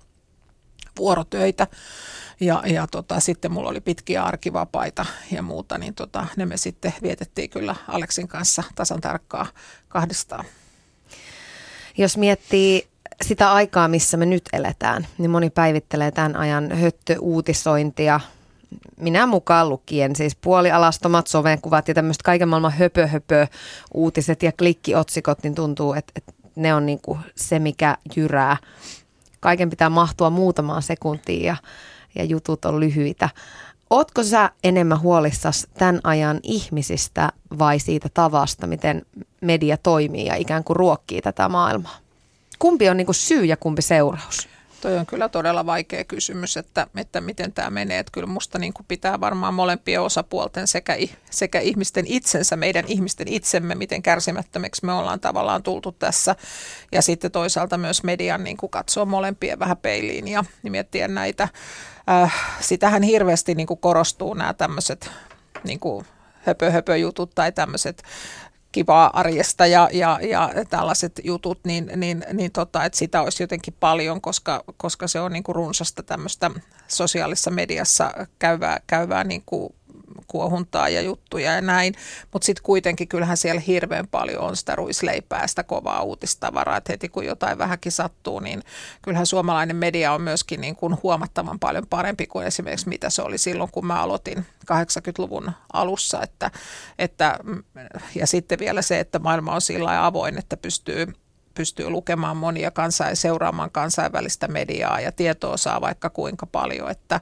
vuorotöitä 0.97 1.67
ja, 2.39 2.63
ja 2.65 2.87
tota, 2.87 3.19
sitten 3.19 3.51
mulla 3.51 3.69
oli 3.69 3.81
pitkiä 3.81 4.23
arkivapaita 4.23 5.05
ja 5.31 5.41
muuta, 5.41 5.77
niin 5.77 5.93
tota, 5.93 6.27
ne 6.35 6.45
me 6.45 6.57
sitten 6.57 6.93
vietettiin 7.01 7.49
kyllä 7.49 7.75
Aleksin 7.87 8.27
kanssa 8.27 8.63
tasan 8.75 9.01
tarkkaa 9.01 9.45
kahdestaan. 9.87 10.45
Jos 11.97 12.17
miettii 12.17 12.87
sitä 13.21 13.53
aikaa, 13.53 13.87
missä 13.87 14.17
me 14.17 14.25
nyt 14.25 14.43
eletään, 14.53 15.07
niin 15.17 15.31
moni 15.31 15.49
päivittelee 15.49 16.11
tämän 16.11 16.35
ajan 16.35 16.71
höttöuutisointia, 16.71 18.19
minä 18.97 19.25
mukaan 19.25 19.69
lukien, 19.69 20.15
siis 20.15 20.35
puolialastomat 20.35 21.27
sovenkuvat 21.27 21.87
ja 21.87 21.93
tämmöiset 21.93 22.23
kaiken 22.23 22.49
maailman 22.49 22.71
höpö, 22.71 23.07
höpö 23.07 23.47
uutiset 23.93 24.43
ja 24.43 24.51
klikkiotsikot, 24.51 25.43
niin 25.43 25.55
tuntuu, 25.55 25.93
että, 25.93 26.13
että 26.15 26.33
ne 26.55 26.73
on 26.73 26.85
niin 26.85 26.99
kuin 27.01 27.19
se, 27.35 27.59
mikä 27.59 27.97
jyrää. 28.15 28.57
Kaiken 29.39 29.69
pitää 29.69 29.89
mahtua 29.89 30.29
muutamaan 30.29 30.81
sekuntiin 30.81 31.43
ja 31.43 31.55
ja 32.17 32.23
jutut 32.23 32.65
on 32.65 32.79
lyhyitä. 32.79 33.29
Ootko 33.89 34.23
sä 34.23 34.51
enemmän 34.63 35.01
huolissas 35.01 35.67
tämän 35.77 35.99
ajan 36.03 36.39
ihmisistä 36.43 37.29
vai 37.59 37.79
siitä 37.79 38.09
tavasta, 38.13 38.67
miten 38.67 39.05
media 39.41 39.77
toimii 39.77 40.25
ja 40.25 40.35
ikään 40.35 40.63
kuin 40.63 40.77
ruokkii 40.77 41.21
tätä 41.21 41.49
maailmaa? 41.49 41.97
Kumpi 42.59 42.89
on 42.89 42.97
niin 42.97 43.05
kuin 43.05 43.15
syy 43.15 43.45
ja 43.45 43.57
kumpi 43.57 43.81
seuraus? 43.81 44.47
Toi 44.81 44.97
on 44.97 45.05
kyllä 45.05 45.29
todella 45.29 45.65
vaikea 45.65 46.03
kysymys, 46.03 46.57
että, 46.57 46.87
että 46.97 47.21
miten 47.21 47.53
tämä 47.53 47.69
menee. 47.69 47.99
Että 47.99 48.11
kyllä 48.11 48.27
musta 48.27 48.59
niin 48.59 48.73
kuin 48.73 48.85
pitää 48.87 49.19
varmaan 49.19 49.53
molempien 49.53 50.01
osapuolten 50.01 50.67
sekä, 50.67 50.97
sekä 51.29 51.59
ihmisten 51.59 52.05
itsensä, 52.07 52.55
meidän 52.55 52.85
ihmisten 52.87 53.27
itsemme, 53.27 53.75
miten 53.75 54.01
kärsimättömiksi 54.01 54.85
me 54.85 54.93
ollaan 54.93 55.19
tavallaan 55.19 55.63
tultu 55.63 55.91
tässä. 55.91 56.35
Ja 56.91 57.01
sitten 57.01 57.31
toisaalta 57.31 57.77
myös 57.77 58.03
median 58.03 58.43
niin 58.43 58.57
kuin 58.57 58.69
katsoa 58.69 59.05
molempien 59.05 59.59
vähän 59.59 59.77
peiliin 59.77 60.27
ja 60.27 60.43
miettiä 60.63 61.07
näitä 61.07 61.47
äh, 62.09 62.33
sitähän 62.59 63.03
hirveästi 63.03 63.55
niin 63.55 63.67
kuin 63.67 63.79
korostuu 63.79 64.33
nämä 64.33 64.53
tämmöiset 64.53 65.11
niin 65.63 65.79
höpö, 66.45 66.71
höpö 66.71 66.97
jutut 66.97 67.31
tai 67.35 67.51
tämmöiset 67.51 68.03
kivaa 68.71 69.09
arjesta 69.13 69.65
ja, 69.65 69.89
ja, 69.93 70.19
ja 70.21 70.51
tällaiset 70.69 71.21
jutut, 71.23 71.59
niin, 71.63 71.91
niin, 71.95 72.25
niin 72.33 72.51
tota, 72.51 72.85
että 72.85 72.97
sitä 72.97 73.21
olisi 73.21 73.43
jotenkin 73.43 73.73
paljon, 73.79 74.21
koska, 74.21 74.63
koska 74.77 75.07
se 75.07 75.19
on 75.19 75.31
niin 75.31 75.43
kuin 75.43 75.55
runsasta 75.55 76.03
tämmöistä 76.03 76.51
sosiaalisessa 76.87 77.51
mediassa 77.51 78.27
käyvää, 78.39 78.79
käyvää 78.87 79.23
niin 79.23 79.43
kuin 79.45 79.73
kuohuntaa 80.27 80.89
ja 80.89 81.01
juttuja 81.01 81.51
ja 81.51 81.61
näin, 81.61 81.93
mutta 82.33 82.45
sitten 82.45 82.63
kuitenkin 82.63 83.07
kyllähän 83.07 83.37
siellä 83.37 83.61
hirveän 83.61 84.07
paljon 84.07 84.43
on 84.43 84.55
sitä 84.55 84.75
ruisleipää, 84.75 85.47
sitä 85.47 85.63
kovaa 85.63 86.01
uutistavaraa, 86.01 86.77
että 86.77 86.93
heti 86.93 87.09
kun 87.09 87.25
jotain 87.25 87.57
vähänkin 87.57 87.91
sattuu, 87.91 88.39
niin 88.39 88.63
kyllähän 89.01 89.25
suomalainen 89.25 89.75
media 89.75 90.13
on 90.13 90.21
myöskin 90.21 90.61
niin 90.61 90.75
kuin 90.75 90.97
huomattavan 91.03 91.59
paljon 91.59 91.87
parempi 91.89 92.27
kuin 92.27 92.47
esimerkiksi 92.47 92.89
mitä 92.89 93.09
se 93.09 93.21
oli 93.21 93.37
silloin, 93.37 93.71
kun 93.71 93.85
mä 93.85 94.01
aloitin 94.01 94.45
80-luvun 94.71 95.51
alussa, 95.73 96.21
että, 96.21 96.51
että, 96.99 97.39
ja 98.15 98.27
sitten 98.27 98.59
vielä 98.59 98.81
se, 98.81 98.99
että 98.99 99.19
maailma 99.19 99.55
on 99.55 99.61
sillä 99.61 100.05
avoin, 100.05 100.37
että 100.37 100.57
pystyy 100.57 101.07
pystyy 101.57 101.89
lukemaan 101.89 102.37
monia 102.37 102.71
kansaa 102.71 103.09
ja 103.09 103.15
seuraamaan 103.15 103.71
kansainvälistä 103.71 104.47
mediaa 104.47 104.99
ja 104.99 105.11
tietoa 105.11 105.57
saa 105.57 105.81
vaikka 105.81 106.09
kuinka 106.09 106.45
paljon. 106.45 106.91
Että, 106.91 107.21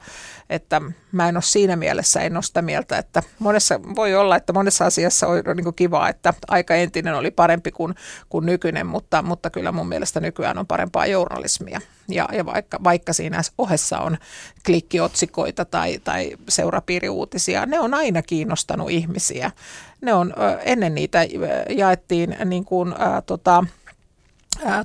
että 0.50 0.82
mä 1.12 1.30
en 1.30 1.38
ole 1.38 1.44
siinä 1.44 1.76
mielessä, 1.76 2.22
en 2.22 2.38
ole 2.38 2.44
sitä 2.44 2.62
mieltä, 2.62 2.98
että 2.98 3.24
monessa, 3.40 3.80
voi 3.96 4.16
olla, 4.16 4.36
että 4.36 4.54
monessa 4.54 4.86
asiassa 4.86 5.28
on 5.28 5.44
niin 5.56 5.64
kuin 5.64 5.76
kiva, 5.76 6.10
että 6.10 6.34
aika 6.48 6.76
entinen 6.76 7.16
oli 7.16 7.32
parempi 7.32 7.72
kuin, 7.72 7.96
kuin 8.30 8.46
nykyinen, 8.46 8.88
mutta, 8.88 9.22
mutta 9.22 9.50
kyllä 9.50 9.72
mun 9.72 9.88
mielestä 9.88 10.20
nykyään 10.20 10.58
on 10.58 10.68
parempaa 10.68 11.06
journalismia. 11.06 11.82
Ja, 12.10 12.30
ja 12.32 12.46
vaikka, 12.46 12.80
vaikka 12.84 13.14
siinä 13.14 13.42
ohessa 13.58 14.00
on 14.00 14.18
klikkiotsikoita 14.66 15.66
tai, 15.66 16.00
tai 16.04 16.32
seurapiiriuutisia, 16.50 17.66
ne 17.66 17.80
on 17.80 17.94
aina 17.94 18.22
kiinnostanut 18.22 18.90
ihmisiä. 18.90 19.52
Ne 20.02 20.14
on, 20.14 20.34
ennen 20.64 20.96
niitä 20.96 21.26
jaettiin 21.70 22.38
niin 22.46 22.66
kuin, 22.66 22.96
ää, 22.98 23.22
tota, 23.22 23.64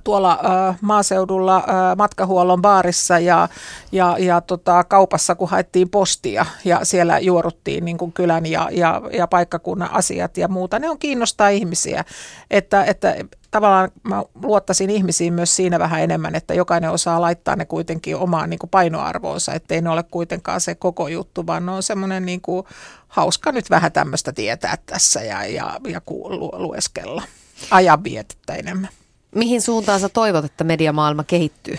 tuolla 0.04 0.38
maaseudulla 0.80 1.64
matkahuollon 1.98 2.62
baarissa 2.62 3.18
ja, 3.18 3.48
ja, 3.92 4.16
ja 4.18 4.40
tota, 4.40 4.84
kaupassa, 4.84 5.34
kun 5.34 5.48
haettiin 5.48 5.88
postia 5.88 6.46
ja 6.64 6.80
siellä 6.82 7.18
juoruttiin 7.18 7.84
niin 7.84 7.98
kuin 7.98 8.12
kylän 8.12 8.46
ja, 8.46 8.68
ja, 8.72 9.02
ja 9.12 9.26
paikkakunnan 9.26 9.90
asiat 9.92 10.36
ja 10.36 10.48
muuta. 10.48 10.78
Ne 10.78 10.90
on 10.90 10.98
kiinnostaa 10.98 11.48
ihmisiä, 11.48 12.04
että, 12.50 12.84
että 12.84 13.16
tavallaan 13.50 13.90
mä 14.02 14.22
luottaisin 14.42 14.90
ihmisiin 14.90 15.34
myös 15.34 15.56
siinä 15.56 15.78
vähän 15.78 16.00
enemmän, 16.00 16.34
että 16.34 16.54
jokainen 16.54 16.90
osaa 16.90 17.20
laittaa 17.20 17.56
ne 17.56 17.64
kuitenkin 17.64 18.16
omaan 18.16 18.50
niin 18.50 18.58
kuin 18.58 18.70
painoarvoonsa, 18.70 19.52
ettei 19.54 19.82
ne 19.82 19.90
ole 19.90 20.02
kuitenkaan 20.02 20.60
se 20.60 20.74
koko 20.74 21.08
juttu, 21.08 21.46
vaan 21.46 21.66
ne 21.66 21.72
on 21.72 21.82
semmoinen 21.82 22.26
niin 22.26 22.40
kuin 22.40 22.66
hauska 23.08 23.52
nyt 23.52 23.70
vähän 23.70 23.92
tämmöistä 23.92 24.32
tietää 24.32 24.78
tässä 24.86 25.22
ja, 25.22 25.44
ja, 25.44 25.80
ja 25.88 26.00
lu, 26.08 26.50
lueskella 26.52 27.22
ajanvietettä 27.70 28.54
enemmän. 28.54 28.99
Mihin 29.34 29.62
suuntaan 29.62 30.00
sä 30.00 30.08
toivot, 30.08 30.44
että 30.44 30.64
mediamaailma 30.64 31.24
kehittyy? 31.24 31.78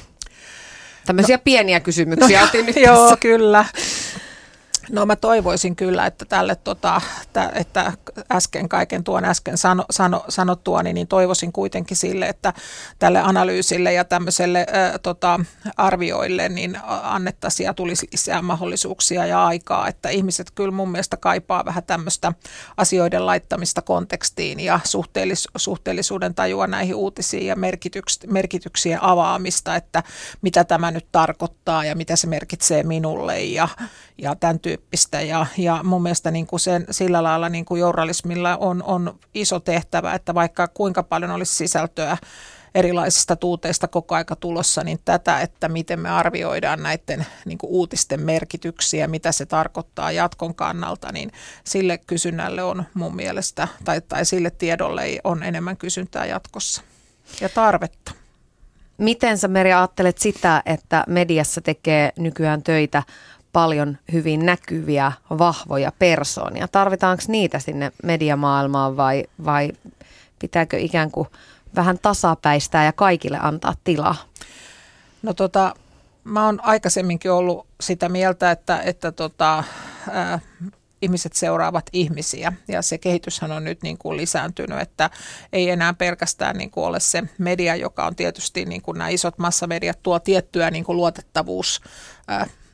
Tämmöisiä 1.05 1.37
no, 1.37 1.41
pieniä 1.43 1.79
kysymyksiä 1.79 2.41
no, 2.41 2.47
otin 2.47 2.65
nyt 2.65 2.75
Joo, 2.75 2.95
tässä. 2.97 3.17
kyllä. 3.19 3.65
No 4.89 5.05
mä 5.05 5.15
toivoisin 5.15 5.75
kyllä, 5.75 6.05
että 6.05 6.25
tälle, 6.25 6.55
tota, 6.55 7.01
tä, 7.33 7.51
että 7.55 7.93
äsken 8.31 8.69
kaiken 8.69 9.03
tuon 9.03 9.25
äsken 9.25 9.57
sano, 9.57 9.85
sano, 9.89 10.25
sanottua, 10.29 10.83
niin, 10.83 11.07
toivoisin 11.07 11.51
kuitenkin 11.51 11.97
sille, 11.97 12.27
että 12.27 12.53
tälle 12.99 13.19
analyysille 13.19 13.93
ja 13.93 14.05
tämmöiselle 14.05 14.59
ä, 14.59 14.99
tota, 14.99 15.39
arvioille 15.77 16.49
niin 16.49 16.77
annettaisiin 17.03 17.65
ja 17.65 17.73
tulisi 17.73 18.07
lisää 18.11 18.41
mahdollisuuksia 18.41 19.25
ja 19.25 19.45
aikaa, 19.45 19.87
että 19.87 20.09
ihmiset 20.09 20.51
kyllä 20.51 20.71
mun 20.71 20.91
mielestä 20.91 21.17
kaipaa 21.17 21.65
vähän 21.65 21.83
tämmöistä 21.83 22.33
asioiden 22.77 23.25
laittamista 23.25 23.81
kontekstiin 23.81 24.59
ja 24.59 24.79
suhteellis, 24.83 25.47
suhteellisuuden 25.55 26.35
tajua 26.35 26.67
näihin 26.67 26.95
uutisiin 26.95 27.45
ja 27.45 27.55
merkityks, 27.55 28.19
merkityksien 28.27 29.03
avaamista, 29.03 29.75
että 29.75 30.03
mitä 30.41 30.63
tämä 30.63 30.91
nyt 30.91 31.05
tarkoittaa 31.11 31.85
ja 31.85 31.95
mitä 31.95 32.15
se 32.15 32.27
merkitsee 32.27 32.83
minulle 32.83 33.41
ja, 33.41 33.67
ja 34.17 34.35
tämän 34.35 34.59
tyyppistä. 34.71 35.21
Ja, 35.21 35.45
ja 35.57 35.79
mun 35.83 36.03
mielestä 36.03 36.31
niin 36.31 36.47
kuin 36.47 36.59
sen, 36.59 36.85
sillä 36.91 37.23
lailla 37.23 37.49
niin 37.49 37.65
kuin 37.65 37.79
journalismilla 37.79 38.57
on, 38.57 38.83
on 38.83 39.19
iso 39.33 39.59
tehtävä, 39.59 40.13
että 40.13 40.33
vaikka 40.33 40.67
kuinka 40.67 41.03
paljon 41.03 41.31
olisi 41.31 41.55
sisältöä 41.55 42.17
erilaisista 42.75 43.35
tuuteista 43.35 43.87
koko 43.87 44.15
aika 44.15 44.35
tulossa, 44.35 44.83
niin 44.83 44.99
tätä, 45.05 45.41
että 45.41 45.69
miten 45.69 45.99
me 45.99 46.09
arvioidaan 46.09 46.83
näiden 46.83 47.25
niin 47.45 47.57
kuin 47.57 47.71
uutisten 47.71 48.21
merkityksiä, 48.21 49.07
mitä 49.07 49.31
se 49.31 49.45
tarkoittaa 49.45 50.11
jatkon 50.11 50.55
kannalta, 50.55 51.11
niin 51.11 51.31
sille 51.63 51.97
kysynnälle 51.97 52.63
on 52.63 52.83
mun 52.93 53.15
mielestä, 53.15 53.67
tai, 53.83 54.01
tai 54.01 54.25
sille 54.25 54.49
tiedolle 54.49 55.19
on 55.23 55.43
enemmän 55.43 55.77
kysyntää 55.77 56.25
jatkossa 56.25 56.81
ja 57.41 57.49
tarvetta. 57.49 58.11
Miten 58.97 59.37
sä 59.37 59.47
Meri 59.47 59.73
ajattelet 59.73 60.17
sitä, 60.17 60.61
että 60.65 61.03
mediassa 61.07 61.61
tekee 61.61 62.11
nykyään 62.17 62.63
töitä 62.63 63.03
paljon 63.53 63.97
hyvin 64.11 64.45
näkyviä, 64.45 65.11
vahvoja 65.29 65.91
persoonia. 65.99 66.67
Tarvitaanko 66.67 67.23
niitä 67.27 67.59
sinne 67.59 67.91
mediamaailmaan 68.03 68.97
vai, 68.97 69.23
vai 69.45 69.71
pitääkö 70.39 70.77
ikään 70.77 71.11
kuin 71.11 71.27
vähän 71.75 71.99
tasapäistää 72.01 72.85
ja 72.85 72.93
kaikille 72.93 73.39
antaa 73.41 73.73
tilaa? 73.83 74.15
No 75.21 75.33
tota, 75.33 75.75
mä 76.23 76.45
oon 76.45 76.59
aikaisemminkin 76.63 77.31
ollut 77.31 77.67
sitä 77.81 78.09
mieltä, 78.09 78.51
että, 78.51 78.81
että 78.81 79.11
tota, 79.11 79.63
ää, 80.11 80.39
ihmiset 81.01 81.33
seuraavat 81.33 81.85
ihmisiä 81.93 82.53
ja 82.67 82.81
se 82.81 82.97
kehityshän 82.97 83.51
on 83.51 83.63
nyt 83.63 83.83
niin 83.83 83.97
kuin 83.97 84.17
lisääntynyt, 84.17 84.79
että 84.79 85.09
ei 85.53 85.69
enää 85.69 85.93
pelkästään 85.93 86.57
niin 86.57 86.71
kuin 86.71 86.85
ole 86.85 86.99
se 86.99 87.23
media, 87.37 87.75
joka 87.75 88.05
on 88.05 88.15
tietysti 88.15 88.65
niin 88.65 88.81
kuin 88.81 88.97
nämä 88.97 89.09
isot 89.09 89.37
massamediat 89.37 90.03
tuo 90.03 90.19
tiettyä 90.19 90.71
niin 90.71 90.83
kuin 90.83 90.97
luotettavuus 90.97 91.81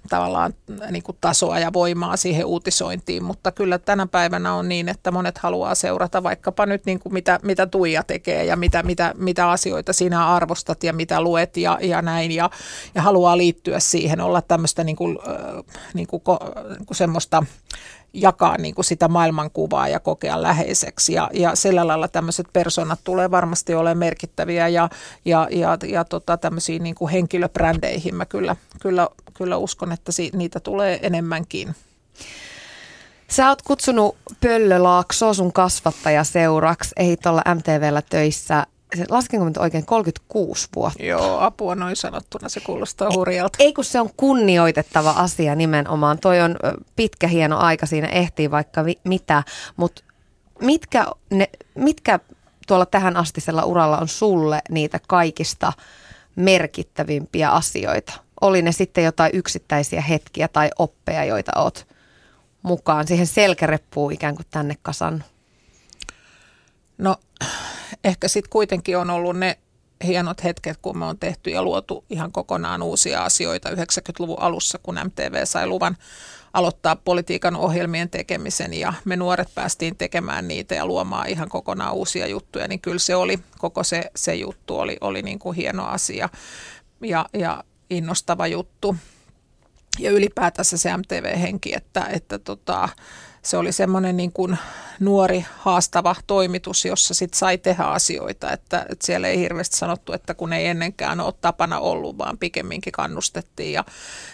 tavallaan 0.08 0.53
niin 0.91 1.03
kuin 1.03 1.18
tasoa 1.22 1.60
ja 1.60 1.74
voimaa 1.74 2.18
siihen 2.18 2.45
uutisointiin, 2.45 3.24
mutta 3.24 3.51
kyllä 3.51 3.78
tänä 3.78 4.08
päivänä 4.08 4.53
on 4.53 4.70
niin, 4.70 4.89
että 4.89 5.12
monet 5.12 5.38
haluaa 5.38 5.76
seurata 5.76 6.24
vaikkapa 6.24 6.66
nyt 6.66 6.86
niin 6.86 6.99
kuin 6.99 7.14
mitä, 7.14 7.39
mitä 7.43 7.66
Tuija 7.66 8.03
tekee 8.03 8.45
ja 8.45 8.55
mitä, 8.55 8.84
mitä, 8.84 9.14
mitä 9.18 9.49
asioita 9.49 9.93
sinä 9.93 10.28
arvostat 10.28 10.84
ja 10.84 10.93
mitä 10.93 11.22
luet 11.22 11.58
ja, 11.58 11.80
ja 11.82 12.01
näin. 12.01 12.32
Ja, 12.32 12.49
ja 12.95 13.01
haluaa 13.01 13.38
liittyä 13.38 13.80
siihen, 13.80 14.22
olla 14.22 14.41
tämmöistä 14.41 14.84
niin 14.84 14.95
kuin, 14.95 15.18
niin 15.93 16.08
kuin, 16.08 16.22
niin 16.78 16.86
kuin 16.86 16.97
semmoista 16.97 17.43
jakaa 18.22 18.57
niin 18.57 18.76
kuin 18.76 18.86
sitä 18.86 19.07
maailmankuvaa 19.07 19.88
ja 19.88 19.99
kokea 19.99 20.41
läheiseksi. 20.41 21.13
Ja, 21.13 21.30
ja 21.34 21.55
sillä 21.55 21.88
lailla 21.88 22.07
tämmöiset 22.07 22.47
persoonat 22.53 22.99
tulee 23.03 23.32
varmasti 23.32 23.76
olemaan 23.76 23.97
merkittäviä 23.97 24.68
ja, 24.68 24.89
ja, 25.26 25.47
ja, 25.51 25.78
ja 25.88 26.05
tota, 26.05 26.38
tämmöisiin 26.38 26.84
niin 26.84 26.95
kuin 26.95 27.11
henkilöbrändeihin 27.11 28.15
mä 28.15 28.26
kyllä, 28.26 28.55
kyllä, 28.82 29.09
kyllä 29.34 29.57
uskon, 29.57 29.91
että 29.91 30.11
si, 30.11 30.32
niitä 30.34 30.59
tulee 30.59 30.99
enemmänkin. 31.01 31.76
Sä 33.28 33.49
oot 33.49 33.61
kutsunut 33.61 34.18
Pöllölaaksoa 34.41 35.34
sun 35.34 35.53
kasvattajaseuraksi, 35.53 36.91
ei 36.97 37.18
tuolla 37.18 37.41
MTVllä 37.55 38.01
töissä 38.01 38.65
laskenko 39.10 39.46
nyt 39.46 39.58
oikein 39.58 39.86
36 39.86 40.68
vuotta? 40.76 41.04
Joo, 41.04 41.40
apua 41.40 41.76
noin 41.76 41.96
sanottuna, 41.96 42.50
se 42.50 42.60
kuulostaa 42.60 43.10
hurjalta. 43.16 43.58
Ei 43.60 43.74
kun 43.74 43.86
se 43.86 44.00
on 44.00 44.10
kunnioitettava 44.18 45.10
asia 45.12 45.56
nimenomaan. 45.56 46.20
Toi 46.20 46.42
on 46.42 46.56
pitkä 46.96 47.28
hieno 47.28 47.58
aika, 47.58 47.86
siinä 47.86 48.08
ehtii 48.08 48.52
vaikka 48.52 48.86
vi- 48.86 49.00
mitä, 49.04 49.44
mutta 49.78 50.04
mitkä, 50.62 51.06
ne, 51.30 51.50
mitkä 51.76 52.20
tuolla 52.68 52.86
tähän 52.86 53.18
astisella 53.18 53.64
uralla 53.64 53.98
on 53.98 54.08
sulle 54.08 54.62
niitä 54.70 55.00
kaikista 55.08 55.74
merkittävimpiä 56.36 57.50
asioita? 57.50 58.14
Oli 58.42 58.62
ne 58.62 58.72
sitten 58.72 59.04
jotain 59.04 59.32
yksittäisiä 59.34 60.02
hetkiä 60.02 60.48
tai 60.48 60.70
oppeja, 60.80 61.26
joita 61.26 61.52
oot 61.56 61.88
mukaan 62.62 63.08
siihen 63.08 63.28
selkäreppuun 63.28 64.14
ikään 64.14 64.36
kuin 64.36 64.46
tänne 64.52 64.76
kasannut? 64.82 65.28
No 66.98 67.16
ehkä 68.04 68.28
sitten 68.28 68.50
kuitenkin 68.50 68.98
on 68.98 69.10
ollut 69.10 69.38
ne 69.38 69.58
hienot 70.04 70.43
hetket, 70.43 70.78
kun 70.82 70.98
me 70.98 71.06
on 71.06 71.20
tehty 71.20 71.50
ja 71.50 71.64
luotu 71.64 72.06
ihan 72.10 72.32
kokonaan 72.32 72.82
uusia 72.82 73.24
asioita 73.24 73.70
90-luvun 73.70 74.39
alussa, 74.39 74.80
kun 74.84 75.00
MTV 75.06 75.45
sai 75.45 75.68
luvan 75.68 75.98
aloittaa 76.54 76.95
politiikan 76.95 77.56
ohjelmien 77.56 78.10
tekemisen 78.10 78.74
ja 78.74 78.93
me 79.06 79.16
nuoret 79.16 79.56
päästiin 79.56 79.95
tekemään 79.98 80.48
niitä 80.48 80.76
ja 80.76 80.86
luomaan 80.86 81.30
ihan 81.30 81.50
kokonaan 81.50 81.93
uusia 81.93 82.28
juttuja, 82.28 82.68
niin 82.68 82.80
kyllä 82.80 83.00
se 83.00 83.16
oli, 83.16 83.39
koko 83.58 83.84
se, 83.84 84.12
se 84.16 84.36
juttu 84.36 84.80
oli, 84.80 84.98
oli 85.02 85.22
niin 85.22 85.39
kuin 85.39 85.56
hieno 85.56 85.86
asia 85.86 86.30
ja, 87.02 87.26
ja 87.34 87.64
innostava 87.89 88.48
juttu. 88.48 88.95
Ja 90.00 90.12
ylipäätänsä 90.12 90.78
se 90.78 90.98
MTV-henki, 90.98 91.74
että, 91.76 92.06
että 92.06 92.39
tota, 92.39 92.89
se 93.42 93.58
oli 93.58 93.72
semmoinen 93.72 94.18
niin 94.18 94.34
kuin 94.34 94.58
nuori 95.00 95.46
haastava 95.58 96.16
toimitus, 96.28 96.86
jossa 96.86 97.14
sit 97.14 97.34
sai 97.34 97.58
tehdä 97.58 97.84
asioita, 97.84 98.52
että, 98.52 98.86
että 98.90 99.06
siellä 99.06 99.28
ei 99.28 99.40
hirveästi 99.40 99.78
sanottu, 99.78 100.14
että 100.14 100.34
kun 100.34 100.54
ei 100.54 100.66
ennenkään 100.66 101.20
ole 101.20 101.34
tapana 101.42 101.80
ollut, 101.80 102.18
vaan 102.18 102.38
pikemminkin 102.38 102.92
kannustettiin. 102.92 103.74
Ja, 103.74 103.86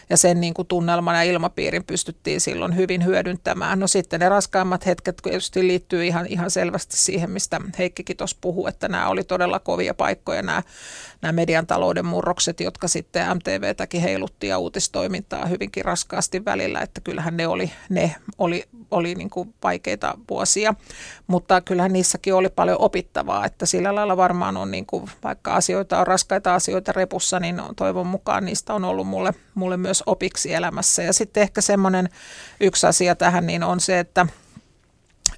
ja 0.10 0.18
sen 0.18 0.42
niin 0.42 0.54
kuin 0.54 0.68
tunnelman 0.68 1.16
ja 1.16 1.24
ilmapiirin 1.24 1.84
pystyttiin 1.84 2.42
silloin 2.42 2.76
hyvin 2.76 3.06
hyödyntämään. 3.06 3.80
No 3.80 3.88
sitten 3.88 4.20
ne 4.20 4.30
raskaimmat 4.30 4.86
hetket 4.86 5.18
tietysti 5.24 5.68
liittyy 5.68 6.06
ihan, 6.06 6.26
ihan 6.28 6.52
selvästi 6.52 6.98
siihen, 6.98 7.32
mistä 7.32 7.62
Heikkikin 7.78 8.18
tuossa 8.18 8.38
puhui, 8.42 8.70
että 8.70 8.88
nämä 8.88 9.10
oli 9.10 9.24
todella 9.24 9.60
kovia 9.60 9.94
paikkoja 9.94 10.42
nämä, 10.42 10.64
nämä 11.22 11.32
median 11.32 11.68
talouden 11.68 12.06
murrokset, 12.06 12.60
jotka 12.60 12.88
sitten 12.88 13.28
MTVtäkin 13.36 14.02
heilutti 14.02 14.48
ja 14.48 14.58
uutistoimintaa 14.58 15.46
hyvinkin 15.46 15.86
raskaasti 15.86 16.46
välillä, 16.46 16.82
että 16.82 17.02
kyllähän 17.02 17.38
ne 17.38 17.48
oli, 17.48 17.72
ne 17.90 18.16
oli, 18.38 18.64
oli 18.94 19.16
niin 19.16 19.30
kuin 19.30 19.54
vaikeita 19.64 20.18
vuosia, 20.30 20.74
mutta 21.28 21.62
kyllähän 21.62 21.94
niissäkin 21.94 22.34
oli 22.34 22.50
paljon 22.50 22.82
opittavaa, 22.82 23.46
että 23.46 23.66
sillä 23.66 23.96
lailla 23.96 24.18
varmaan 24.18 24.58
on 24.58 24.72
niin 24.72 24.86
kuin, 24.86 25.10
vaikka 25.24 25.56
asioita 25.56 26.00
on 26.00 26.08
raskaita 26.08 26.56
asioita 26.56 26.92
repussa, 26.92 27.40
niin 27.40 27.62
toivon 27.76 28.08
mukaan 28.08 28.46
niistä 28.46 28.74
on 28.74 28.86
ollut 28.86 29.08
mulle, 29.08 29.34
mulle 29.56 29.78
myös 29.78 30.04
opiksi 30.06 30.54
elämässä. 30.54 31.04
Ja 31.04 31.14
sitten 31.14 31.44
ehkä 31.44 31.62
semmoinen 31.62 32.10
yksi 32.60 32.88
asia 32.88 33.16
tähän 33.16 33.48
niin 33.48 33.64
on 33.64 33.80
se, 33.80 34.00
että 34.00 34.28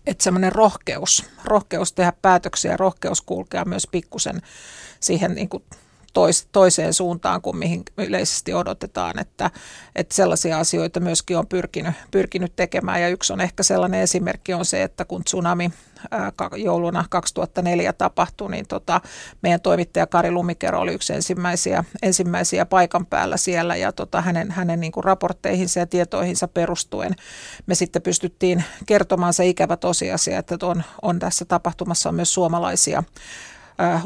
että 0.08 0.24
semmoinen 0.24 0.52
rohkeus, 0.52 1.26
rohkeus 1.44 1.94
tehdä 1.94 2.14
päätöksiä, 2.22 2.78
rohkeus 2.78 3.22
kulkea 3.22 3.66
myös 3.66 3.88
pikkusen 3.92 4.42
siihen 5.00 5.36
niin 5.36 5.50
kuin 5.50 5.64
tois, 6.16 6.48
toiseen 6.52 6.94
suuntaan 6.94 7.42
kuin 7.42 7.58
mihin 7.58 7.84
yleisesti 7.98 8.54
odotetaan, 8.54 9.20
että, 9.20 9.52
että 9.96 10.16
sellaisia 10.16 10.60
asioita 10.60 11.00
myöskin 11.00 11.38
on 11.38 11.48
pyrkinyt, 11.48 11.94
pyrkinyt 12.12 12.56
tekemään. 12.56 13.02
Ja 13.02 13.10
yksi 13.10 13.34
on 13.34 13.42
ehkä 13.42 13.64
sellainen 13.64 14.02
esimerkki 14.02 14.54
on 14.54 14.66
se, 14.66 14.84
että 14.84 15.06
kun 15.06 15.24
tsunami 15.24 15.72
jouluna 16.56 17.06
2004 17.10 17.94
tapahtui, 17.94 18.52
niin 18.52 18.68
tota, 18.68 19.02
meidän 19.42 19.62
toimittaja 19.62 20.08
Kari 20.08 20.32
Lumikero 20.32 20.80
oli 20.80 20.94
yksi 20.94 21.14
ensimmäisiä, 21.14 21.84
ensimmäisiä 22.02 22.66
paikan 22.66 23.06
päällä 23.06 23.38
siellä 23.38 23.76
ja 23.76 23.92
tota, 23.92 24.22
hänen, 24.22 24.52
hänen 24.52 24.80
niin 24.80 24.92
kuin 24.92 25.04
raportteihinsa 25.04 25.80
ja 25.80 25.88
tietoihinsa 25.88 26.48
perustuen 26.48 27.16
me 27.66 27.76
sitten 27.76 28.02
pystyttiin 28.02 28.64
kertomaan 28.86 29.34
se 29.34 29.46
ikävä 29.46 29.78
tosiasia, 29.78 30.40
että 30.40 30.58
on, 30.62 30.84
on 31.02 31.20
tässä 31.20 31.46
tapahtumassa 31.46 32.10
on 32.10 32.16
myös 32.16 32.34
suomalaisia 32.34 33.04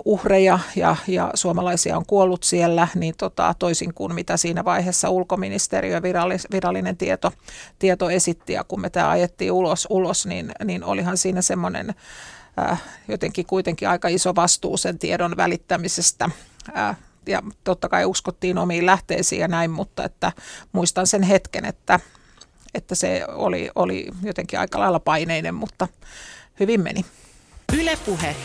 uhreja 0.06 0.60
ja, 0.76 0.96
ja 1.08 1.32
suomalaisia 1.34 1.98
on 1.98 2.06
kuollut 2.06 2.44
siellä, 2.44 2.88
niin 2.96 3.14
tota, 3.18 3.56
toisin 3.60 3.94
kuin 3.94 4.16
mitä 4.16 4.38
siinä 4.38 4.66
vaiheessa 4.66 5.10
ulkoministeriö 5.10 6.02
virallis, 6.02 6.48
virallinen 6.52 6.98
tieto, 6.98 7.32
tieto 7.80 8.10
esitti 8.10 8.54
ja 8.54 8.64
kun 8.64 8.82
me 8.82 8.90
tämä 8.90 9.10
ajettiin 9.10 9.52
ulos, 9.52 9.88
ulos 9.90 10.26
niin, 10.26 10.52
niin 10.66 10.84
olihan 10.84 11.18
siinä 11.18 11.42
semmoinen 11.42 11.96
jotenkin 13.08 13.46
kuitenkin 13.46 13.90
aika 13.90 14.08
iso 14.08 14.36
vastuu 14.36 14.78
sen 14.78 15.00
tiedon 15.00 15.38
välittämisestä 15.38 16.30
ja 17.26 17.44
totta 17.64 17.90
kai 17.90 18.06
uskottiin 18.06 18.58
omiin 18.58 18.86
lähteisiin 18.86 19.42
ja 19.42 19.48
näin, 19.48 19.72
mutta 19.72 20.04
että 20.04 20.32
muistan 20.72 21.08
sen 21.08 21.24
hetken, 21.24 21.66
että, 21.66 22.00
että 22.74 22.96
se 22.96 23.26
oli, 23.28 23.70
oli 23.76 24.08
jotenkin 24.24 24.60
aika 24.60 24.80
lailla 24.80 25.00
paineinen, 25.00 25.56
mutta 25.56 25.88
hyvin 26.60 26.82
meni. 26.82 27.06
Ylepuhe 27.74 28.36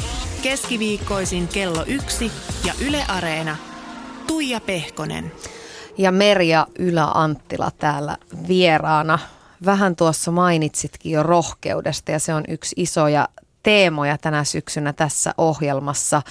keskiviikkoisin 0.43 1.49
kello 1.49 1.85
yksi 1.87 2.33
ja 2.65 2.75
Yle 2.87 3.05
Areena. 3.09 3.57
Tuija 4.27 4.61
Pehkonen. 4.61 5.33
Ja 5.99 6.13
Merja 6.13 6.67
Ylä-Anttila 6.79 7.71
täällä 7.79 8.17
vieraana. 8.49 9.19
Vähän 9.65 9.97
tuossa 9.97 10.31
mainitsitkin 10.31 11.13
jo 11.13 11.23
rohkeudesta 11.23 12.13
ja 12.13 12.19
se 12.19 12.35
on 12.35 12.45
yksi 12.49 12.75
isoja 12.79 13.29
teemoja 13.63 14.19
tänä 14.19 14.45
syksynä 14.45 14.93
tässä 14.93 15.35
ohjelmassa. 15.39 16.23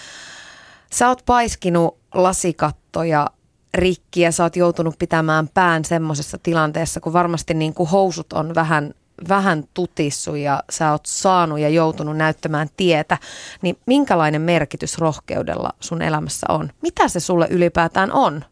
Sä 0.91 1.07
oot 1.07 1.23
paiskinut 1.25 1.97
lasikattoja 2.13 3.27
rikki 3.73 4.21
ja 4.21 4.31
sä 4.31 4.43
oot 4.43 4.55
joutunut 4.55 4.95
pitämään 4.99 5.49
pään 5.53 5.85
semmoisessa 5.85 6.37
tilanteessa, 6.37 6.99
kun 6.99 7.13
varmasti 7.13 7.53
niin 7.53 7.73
kuin 7.73 7.89
housut 7.89 8.33
on 8.33 8.55
vähän, 8.55 8.93
vähän 9.29 9.63
tutissu 9.73 10.35
ja 10.35 10.63
sä 10.69 10.91
oot 10.91 11.05
saanut 11.05 11.59
ja 11.59 11.69
joutunut 11.69 12.17
näyttämään 12.17 12.69
tietä, 12.77 13.17
niin 13.61 13.77
minkälainen 13.85 14.41
merkitys 14.41 14.97
rohkeudella 14.97 15.69
sun 15.79 16.01
elämässä 16.01 16.45
on? 16.49 16.71
Mitä 16.81 17.07
se 17.07 17.19
sulle 17.19 17.47
ylipäätään 17.49 18.11
on? 18.11 18.45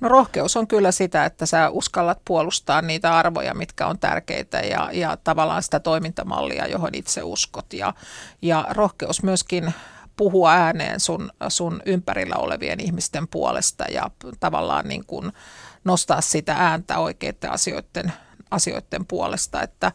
No 0.00 0.08
rohkeus 0.08 0.56
on 0.56 0.66
kyllä 0.66 0.92
sitä, 0.92 1.24
että 1.24 1.46
sä 1.46 1.70
uskallat 1.70 2.18
puolustaa 2.24 2.82
niitä 2.82 3.16
arvoja, 3.16 3.54
mitkä 3.54 3.86
on 3.86 3.98
tärkeitä 3.98 4.58
ja, 4.58 4.90
ja 4.92 5.16
tavallaan 5.24 5.62
sitä 5.62 5.80
toimintamallia, 5.80 6.66
johon 6.66 6.90
itse 6.94 7.22
uskot. 7.22 7.72
Ja, 7.72 7.94
ja 8.42 8.66
rohkeus 8.70 9.22
myöskin 9.22 9.74
puhua 10.16 10.52
ääneen 10.52 11.00
sun, 11.00 11.30
sun 11.48 11.82
ympärillä 11.86 12.36
olevien 12.36 12.80
ihmisten 12.80 13.28
puolesta 13.28 13.84
ja 13.90 14.10
tavallaan 14.40 14.88
niin 14.88 15.04
kuin 15.06 15.32
nostaa 15.88 16.20
sitä 16.20 16.54
ääntä 16.58 16.98
oikeiden 16.98 17.50
asioiden, 17.50 18.12
asioiden 18.50 19.06
puolesta, 19.06 19.62
että, 19.62 19.92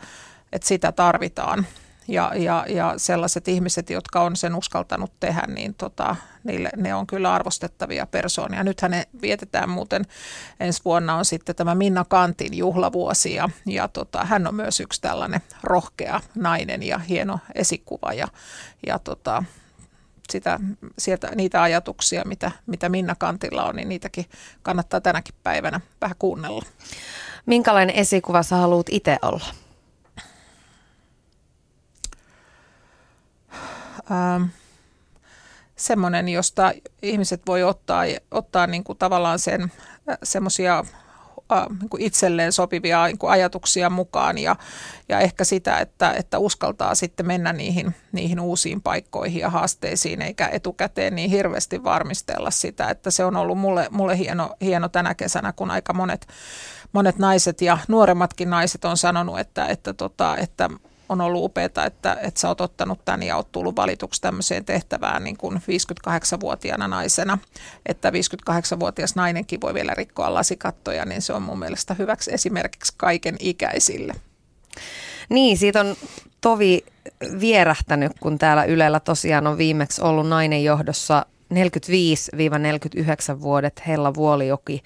että 0.51 0.67
sitä 0.67 0.91
tarvitaan. 0.91 1.67
Ja, 2.07 2.31
ja, 2.35 2.65
ja 2.69 2.93
sellaiset 2.97 3.47
ihmiset, 3.47 3.89
jotka 3.89 4.21
on 4.21 4.35
sen 4.35 4.55
uskaltanut 4.55 5.11
tehdä, 5.19 5.43
niin 5.47 5.73
tota, 5.73 6.15
niille, 6.43 6.69
ne 6.77 6.95
on 6.95 7.07
kyllä 7.07 7.33
arvostettavia 7.33 8.07
persoonia. 8.07 8.63
Nythän 8.63 8.91
ne 8.91 9.07
vietetään 9.21 9.69
muuten, 9.69 10.05
ensi 10.59 10.81
vuonna 10.85 11.15
on 11.15 11.25
sitten 11.25 11.55
tämä 11.55 11.75
Minna 11.75 12.05
Kantin 12.05 12.57
juhlavuosi 12.57 13.35
ja, 13.35 13.49
ja 13.65 13.87
tota, 13.87 14.25
hän 14.25 14.47
on 14.47 14.55
myös 14.55 14.79
yksi 14.79 15.01
tällainen 15.01 15.41
rohkea 15.63 16.21
nainen 16.35 16.83
ja 16.83 16.97
hieno 16.99 17.39
esikuva 17.55 18.13
ja, 18.13 18.27
ja 18.87 18.99
tota, 18.99 19.43
sitä, 20.29 20.59
sieltä, 20.97 21.31
niitä 21.35 21.61
ajatuksia, 21.61 22.23
mitä, 22.25 22.51
mitä 22.65 22.89
Minna 22.89 23.15
Kantilla 23.15 23.63
on, 23.63 23.75
niin 23.75 23.89
niitäkin 23.89 24.25
kannattaa 24.61 25.01
tänäkin 25.01 25.35
päivänä 25.43 25.81
vähän 26.01 26.15
kuunnella. 26.19 26.65
Minkälainen 27.45 27.95
esikuva 27.95 28.43
sä 28.43 28.55
haluat 28.55 28.85
itse 28.89 29.17
olla? 29.21 29.45
Ähm, 34.11 34.43
semmoinen, 35.75 36.29
josta 36.29 36.71
ihmiset 37.01 37.41
voi 37.47 37.63
ottaa, 37.63 38.03
ottaa 38.31 38.67
niin 38.67 38.83
kuin 38.83 38.97
tavallaan 38.97 39.39
sen 39.39 39.61
äh, 39.63 40.17
semmoisia 40.23 40.85
niin 41.81 42.01
itselleen 42.05 42.51
sopivia 42.51 43.05
niin 43.05 43.17
ajatuksia 43.23 43.89
mukaan 43.89 44.37
ja, 44.37 44.55
ja 45.09 45.19
ehkä 45.19 45.43
sitä, 45.43 45.79
että, 45.79 46.11
että 46.11 46.39
uskaltaa 46.39 46.95
sitten 46.95 47.27
mennä 47.27 47.53
niihin, 47.53 47.95
niihin 48.11 48.39
uusiin 48.39 48.81
paikkoihin 48.81 49.41
ja 49.41 49.49
haasteisiin 49.49 50.21
eikä 50.21 50.49
etukäteen 50.51 51.15
niin 51.15 51.29
hirveästi 51.29 51.83
varmistella 51.83 52.51
sitä, 52.51 52.89
että 52.89 53.11
se 53.11 53.25
on 53.25 53.35
ollut 53.35 53.57
mulle, 53.57 53.87
mulle 53.91 54.17
hieno, 54.17 54.55
hieno 54.61 54.89
tänä 54.89 55.15
kesänä, 55.15 55.53
kun 55.53 55.71
aika 55.71 55.93
monet, 55.93 56.27
monet 56.91 57.17
naiset 57.17 57.61
ja 57.61 57.77
nuoremmatkin 57.87 58.49
naiset 58.49 58.85
on 58.85 58.97
sanonut, 58.97 59.39
että, 59.39 59.67
että, 59.67 59.93
tota, 59.93 60.37
että 60.37 60.69
on 61.13 61.21
ollut 61.21 61.45
upeaa, 61.45 61.85
että, 61.85 62.17
että 62.21 62.39
sä 62.39 62.47
oot 62.47 62.61
ottanut 62.61 63.05
tämän 63.05 63.23
ja 63.23 63.35
oot 63.35 63.51
tullut 63.51 63.75
valituksi 63.75 64.21
tämmöiseen 64.21 64.65
tehtävään 64.65 65.23
niin 65.23 65.37
kuin 65.37 65.57
58-vuotiaana 65.57 66.87
naisena. 66.87 67.37
Että 67.85 68.09
58-vuotias 68.09 69.15
nainenkin 69.15 69.61
voi 69.61 69.73
vielä 69.73 69.93
rikkoa 69.93 70.33
lasikattoja, 70.33 71.05
niin 71.05 71.21
se 71.21 71.33
on 71.33 71.41
mun 71.41 71.59
mielestä 71.59 71.93
hyväksi 71.93 72.33
esimerkiksi 72.33 72.93
kaiken 72.97 73.35
ikäisille. 73.39 74.13
Niin, 75.29 75.57
siitä 75.57 75.79
on 75.79 75.95
tovi 76.41 76.85
vierähtänyt, 77.39 78.11
kun 78.19 78.37
täällä 78.37 78.63
Ylellä 78.63 78.99
tosiaan 78.99 79.47
on 79.47 79.57
viimeksi 79.57 80.01
ollut 80.01 80.29
nainen 80.29 80.63
johdossa 80.63 81.25
45-49 81.53 81.55
vuodet. 83.41 83.81
Hella 83.87 84.13
Vuolijoki 84.13 84.83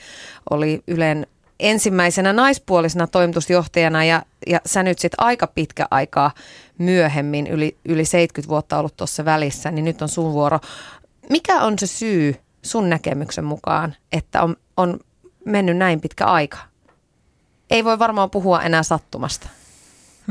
oli 0.49 0.83
Ylen 0.87 1.27
ensimmäisenä 1.59 2.33
naispuolisena 2.33 3.07
toimitusjohtajana 3.07 4.03
ja, 4.03 4.23
ja 4.47 4.61
sä 4.65 4.83
nyt 4.83 4.99
sitten 4.99 5.23
aika 5.23 5.47
pitkä 5.47 5.87
aikaa 5.91 6.31
myöhemmin, 6.77 7.47
yli, 7.47 7.77
yli 7.85 8.05
70 8.05 8.49
vuotta 8.49 8.79
ollut 8.79 8.97
tuossa 8.97 9.25
välissä, 9.25 9.71
niin 9.71 9.85
nyt 9.85 10.01
on 10.01 10.09
sun 10.09 10.33
vuoro. 10.33 10.59
Mikä 11.29 11.61
on 11.61 11.79
se 11.79 11.87
syy 11.87 12.35
sun 12.61 12.89
näkemyksen 12.89 13.43
mukaan, 13.43 13.95
että 14.11 14.41
on, 14.41 14.55
on 14.77 14.99
mennyt 15.45 15.77
näin 15.77 16.01
pitkä 16.01 16.25
aika? 16.25 16.57
Ei 17.69 17.83
voi 17.83 17.99
varmaan 17.99 18.29
puhua 18.29 18.61
enää 18.61 18.83
sattumasta. 18.83 19.49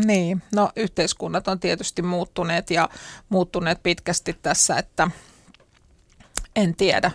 Niin, 0.05 0.43
no 0.55 0.71
yhteiskunnat 0.77 1.49
on 1.49 1.61
tietysti 1.61 2.03
muuttuneet 2.03 2.71
ja 2.71 2.89
muuttuneet 3.29 3.83
pitkästi 3.83 4.39
tässä, 4.43 4.77
että 4.79 5.11
en 6.57 6.77
tiedä 6.77 7.11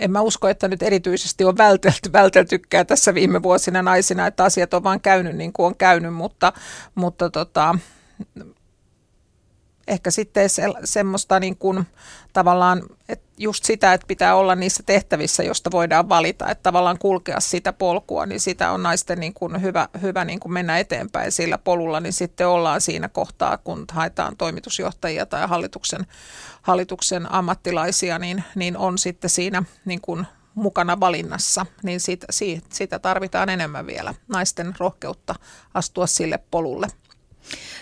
en 0.00 0.10
mä 0.10 0.20
usko, 0.20 0.48
että 0.48 0.68
nyt 0.68 0.82
erityisesti 0.82 1.44
on 1.44 1.56
vältelty, 1.56 2.12
välteltykään 2.12 2.86
tässä 2.86 3.14
viime 3.14 3.42
vuosina 3.42 3.82
naisina, 3.82 4.26
että 4.26 4.44
asiat 4.44 4.74
on 4.74 4.84
vaan 4.84 5.00
käynyt 5.00 5.36
niin 5.36 5.52
kuin 5.52 5.66
on 5.66 5.76
käynyt, 5.76 6.14
mutta, 6.14 6.52
mutta 6.94 7.30
tota, 7.30 7.78
ehkä 9.88 10.10
sitten 10.10 10.50
se, 10.50 10.62
semmoista 10.84 11.40
niin 11.40 11.56
kuin, 11.56 11.86
tavallaan, 12.32 12.82
että 13.08 13.24
just 13.38 13.64
sitä, 13.64 13.92
että 13.92 14.06
pitää 14.06 14.34
olla 14.34 14.54
niissä 14.54 14.82
tehtävissä, 14.86 15.42
josta 15.42 15.70
voidaan 15.70 16.08
valita, 16.08 16.50
että 16.50 16.62
tavallaan 16.62 16.98
kulkea 16.98 17.40
sitä 17.40 17.72
polkua, 17.72 18.26
niin 18.26 18.40
sitä 18.40 18.70
on 18.70 18.82
naisten 18.82 19.20
niin 19.20 19.34
kuin 19.34 19.62
hyvä, 19.62 19.88
hyvä 20.02 20.24
niin 20.24 20.40
kuin 20.40 20.52
mennä 20.52 20.78
eteenpäin. 20.78 21.32
Sillä 21.32 21.58
polulla, 21.58 22.00
niin 22.00 22.12
sitten 22.12 22.48
ollaan 22.48 22.80
siinä 22.80 23.08
kohtaa, 23.08 23.56
kun 23.58 23.84
haetaan 23.92 24.36
toimitusjohtajia 24.36 25.26
tai 25.26 25.48
hallituksen, 25.48 26.06
hallituksen 26.62 27.32
ammattilaisia, 27.32 28.18
niin, 28.18 28.44
niin 28.54 28.76
on 28.76 28.98
sitten 28.98 29.30
siinä 29.30 29.62
niin 29.84 30.00
kuin 30.00 30.26
mukana 30.54 31.00
valinnassa, 31.00 31.66
niin 31.82 32.00
siitä, 32.00 32.26
siitä 32.72 32.98
tarvitaan 32.98 33.48
enemmän 33.48 33.86
vielä 33.86 34.14
naisten 34.28 34.74
rohkeutta 34.78 35.34
astua 35.74 36.06
sille 36.06 36.38
polulle. 36.50 36.86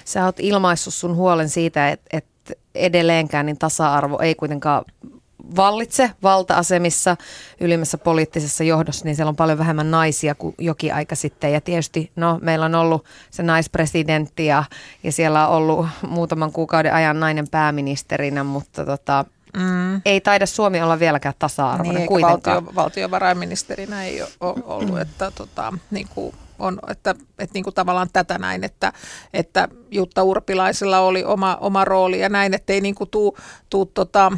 Sä 0.04 0.24
oot 0.24 0.40
ilmaissut 0.40 0.94
sun 0.94 1.16
huolen 1.16 1.48
siitä, 1.48 1.88
että, 1.88 2.06
että 2.12 2.54
edelleenkään 2.74 3.46
niin 3.46 3.58
tasa-arvo 3.58 4.18
ei 4.18 4.34
kuitenkaan 4.34 4.84
vallitse 5.56 6.10
valta-asemissa 6.22 7.16
ylimmässä 7.60 7.98
poliittisessa 7.98 8.64
johdossa, 8.64 9.04
niin 9.04 9.16
siellä 9.16 9.28
on 9.28 9.36
paljon 9.36 9.58
vähemmän 9.58 9.90
naisia 9.90 10.34
kuin 10.34 10.54
jokin 10.58 10.94
aika 10.94 11.14
sitten. 11.14 11.52
Ja 11.52 11.60
tietysti 11.60 12.10
no, 12.16 12.38
meillä 12.42 12.64
on 12.66 12.74
ollut 12.74 13.04
se 13.30 13.42
naispresidentti 13.42 14.46
ja, 14.46 14.64
ja 15.02 15.12
siellä 15.12 15.48
on 15.48 15.56
ollut 15.56 15.86
muutaman 16.08 16.52
kuukauden 16.52 16.94
ajan 16.94 17.20
nainen 17.20 17.48
pääministerinä, 17.48 18.44
mutta 18.44 18.84
tota, 18.84 19.24
Mm. 19.56 20.00
Ei 20.04 20.20
taida 20.20 20.46
Suomi 20.46 20.82
olla 20.82 20.98
vieläkään 20.98 21.34
tasa-arvoinen 21.38 21.94
niin, 21.94 22.08
kuitenkaan. 22.08 22.64
Valtio, 22.64 22.74
valtiovarainministerinä 22.74 24.04
ei 24.04 24.22
ole 24.22 24.30
ollut, 24.64 25.00
että 25.00 25.30
tota, 25.30 25.72
niin 25.90 26.08
kuin 26.14 26.34
on, 26.58 26.78
että, 26.88 27.14
että 27.38 27.54
niin 27.54 27.64
kuin 27.64 27.74
tavallaan 27.74 28.08
tätä 28.12 28.38
näin, 28.38 28.64
että, 28.64 28.92
että 29.32 29.68
Jutta 29.90 30.22
Urpilaisella 30.22 30.98
oli 30.98 31.24
oma, 31.24 31.56
oma 31.60 31.84
rooli 31.84 32.20
ja 32.20 32.28
näin, 32.28 32.54
että 32.54 32.72
ei 32.72 32.80
niin 32.80 32.94
kuin 32.94 33.10
tuu, 33.10 33.38
tuu 33.70 33.86
tota, 33.86 34.32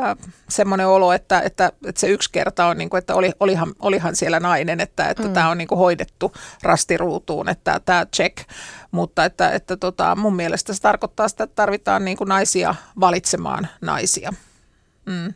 äh, 0.00 0.16
semmoinen 0.48 0.88
olo, 0.88 1.12
että, 1.12 1.40
että, 1.40 1.72
että 1.86 2.00
se 2.00 2.08
yksi 2.08 2.32
kerta 2.32 2.66
on, 2.66 2.78
niin 2.78 2.90
kuin, 2.90 2.98
että 2.98 3.14
oli, 3.14 3.32
olihan, 3.40 3.74
olihan 3.78 4.16
siellä 4.16 4.40
nainen, 4.40 4.80
että, 4.80 5.08
että 5.08 5.22
mm. 5.22 5.32
tämä 5.32 5.48
on 5.48 5.58
niin 5.58 5.68
kuin 5.68 5.78
hoidettu 5.78 6.32
rastiruutuun, 6.62 7.48
että 7.48 7.80
tämä 7.84 8.06
check, 8.16 8.36
mutta 8.90 9.24
että, 9.24 9.50
että 9.50 9.76
tota, 9.76 10.16
mun 10.16 10.36
mielestä 10.36 10.72
se 10.72 10.80
tarkoittaa 10.80 11.28
sitä, 11.28 11.44
että 11.44 11.56
tarvitaan 11.56 12.04
niin 12.04 12.16
kuin 12.16 12.28
naisia 12.28 12.74
valitsemaan 13.00 13.68
naisia. 13.80 14.32
Mm. 15.06 15.34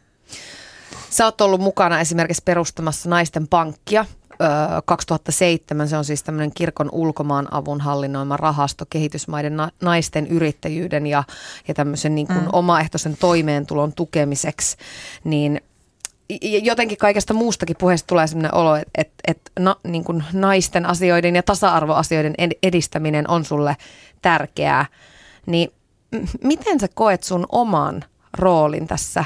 Sä 1.11 1.25
oot 1.25 1.41
ollut 1.41 1.61
mukana 1.61 2.01
esimerkiksi 2.01 2.43
perustamassa 2.45 3.09
naisten 3.11 3.49
pankkia 3.49 4.05
2007, 4.84 5.88
se 5.88 5.97
on 5.97 6.05
siis 6.05 6.22
tämmöinen 6.22 6.53
kirkon 6.55 6.88
ulkomaan 6.93 7.49
avun 7.51 7.80
hallinnoima 7.80 8.36
rahasto 8.36 8.84
kehitysmaiden 8.91 9.57
na- 9.57 9.70
naisten 9.80 10.26
yrittäjyyden 10.26 11.07
ja, 11.07 11.24
ja 11.68 11.74
tämmöisen 11.74 12.14
niin 12.14 12.26
kuin 12.26 12.38
mm. 12.38 12.49
omaehtoisen 12.53 13.16
toimeentulon 13.16 13.93
tukemiseksi, 13.93 14.76
niin 15.24 15.61
jotenkin 16.62 16.99
kaikesta 16.99 17.34
muustakin 17.34 17.76
puheesta 17.76 18.07
tulee 18.07 18.26
sellainen 18.26 18.55
olo, 18.55 18.76
että, 18.76 18.91
että, 18.95 19.14
että 19.28 19.51
na, 19.59 19.76
niin 19.84 20.05
kuin 20.05 20.24
naisten 20.32 20.86
asioiden 20.86 21.36
ja 21.36 21.43
tasa-arvoasioiden 21.43 22.34
edistäminen 22.62 23.30
on 23.30 23.45
sulle 23.45 23.76
tärkeää. 24.22 24.86
Niin 25.47 25.72
miten 26.45 26.80
sä 26.80 26.88
koet 26.95 27.22
sun 27.22 27.47
oman 27.53 28.05
roolin 28.38 28.86
tässä 28.86 29.24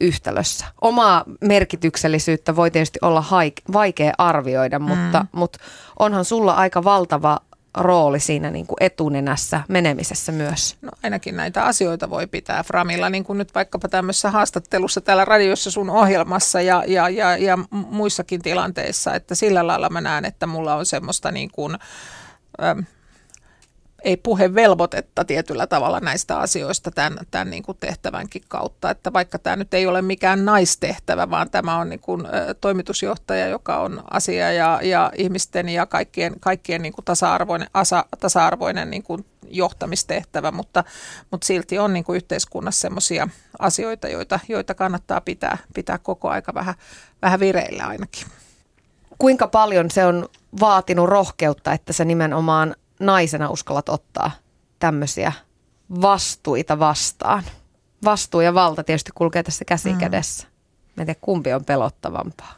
yhtälössä? 0.00 0.66
Omaa 0.80 1.24
merkityksellisyyttä 1.40 2.56
voi 2.56 2.70
tietysti 2.70 2.98
olla 3.02 3.20
haik- 3.20 3.72
vaikea 3.72 4.12
arvioida, 4.18 4.78
mutta, 4.78 5.20
mm. 5.20 5.28
mutta 5.32 5.58
onhan 5.98 6.24
sulla 6.24 6.52
aika 6.52 6.84
valtava 6.84 7.40
rooli 7.74 8.20
siinä 8.20 8.50
niin 8.50 8.66
kuin 8.66 8.76
etunenässä 8.80 9.60
menemisessä 9.68 10.32
myös? 10.32 10.76
No 10.82 10.90
ainakin 11.02 11.36
näitä 11.36 11.64
asioita 11.64 12.10
voi 12.10 12.26
pitää 12.26 12.62
Framilla, 12.62 13.10
niin 13.10 13.24
kuin 13.24 13.38
nyt 13.38 13.54
vaikkapa 13.54 13.88
tämmöisessä 13.88 14.30
haastattelussa 14.30 15.00
täällä 15.00 15.24
radiossa 15.24 15.70
sun 15.70 15.90
ohjelmassa 15.90 16.60
ja, 16.60 16.84
ja, 16.86 17.08
ja, 17.08 17.36
ja 17.36 17.58
muissakin 17.70 18.42
tilanteissa, 18.42 19.14
että 19.14 19.34
sillä 19.34 19.66
lailla 19.66 19.88
mä 19.88 20.00
näen, 20.00 20.24
että 20.24 20.46
mulla 20.46 20.74
on 20.74 20.86
semmoista 20.86 21.30
niin 21.30 21.50
kuin, 21.52 21.78
ähm, 22.62 22.80
ei 24.04 24.16
puhevelvoitetta 24.16 25.24
tietyllä 25.24 25.66
tavalla 25.66 26.00
näistä 26.00 26.38
asioista 26.38 26.90
tämän, 26.90 27.18
tämän 27.30 27.50
niin 27.50 27.62
kuin 27.62 27.78
tehtävänkin 27.80 28.42
kautta. 28.48 28.90
Että 28.90 29.12
vaikka 29.12 29.38
tämä 29.38 29.56
nyt 29.56 29.74
ei 29.74 29.86
ole 29.86 30.02
mikään 30.02 30.44
naistehtävä, 30.44 31.30
vaan 31.30 31.50
tämä 31.50 31.76
on 31.76 31.88
niin 31.88 32.00
kuin, 32.00 32.22
toimitusjohtaja, 32.60 33.46
joka 33.46 33.80
on 33.80 34.02
asia 34.10 34.52
ja, 34.52 34.80
ja 34.82 35.12
ihmisten 35.16 35.68
ja 35.68 35.86
kaikkien, 35.86 36.40
kaikkien 36.40 36.82
niin 36.82 36.92
kuin 36.92 37.04
tasa-arvoinen, 37.04 37.70
asa, 37.74 38.04
tasa-arvoinen 38.20 38.90
niin 38.90 39.02
kuin 39.02 39.24
johtamistehtävä, 39.50 40.50
mutta, 40.50 40.84
mutta 41.30 41.46
silti 41.46 41.78
on 41.78 41.92
niin 41.92 42.04
kuin 42.04 42.16
yhteiskunnassa 42.16 42.80
sellaisia 42.80 43.28
asioita, 43.58 44.08
joita, 44.08 44.40
joita 44.48 44.74
kannattaa 44.74 45.20
pitää, 45.20 45.58
pitää 45.74 45.98
koko 45.98 46.28
aika 46.28 46.54
vähän, 46.54 46.74
vähän 47.22 47.40
vireillä 47.40 47.86
ainakin. 47.86 48.26
Kuinka 49.18 49.48
paljon 49.48 49.90
se 49.90 50.04
on 50.04 50.28
vaatinut 50.60 51.08
rohkeutta, 51.08 51.72
että 51.72 51.92
se 51.92 52.04
nimenomaan 52.04 52.74
naisena 53.00 53.50
uskallat 53.50 53.88
ottaa 53.88 54.30
tämmöisiä 54.78 55.32
vastuita 56.00 56.78
vastaan? 56.78 57.44
Vastuu 58.04 58.40
ja 58.40 58.54
valta 58.54 58.84
tietysti 58.84 59.10
kulkee 59.14 59.42
tässä 59.42 59.64
käsi 59.64 59.92
mm. 59.92 59.98
kädessä. 59.98 60.46
Mä 60.96 61.02
en 61.02 61.06
tiedä, 61.06 61.18
kumpi 61.20 61.52
on 61.52 61.64
pelottavampaa. 61.64 62.54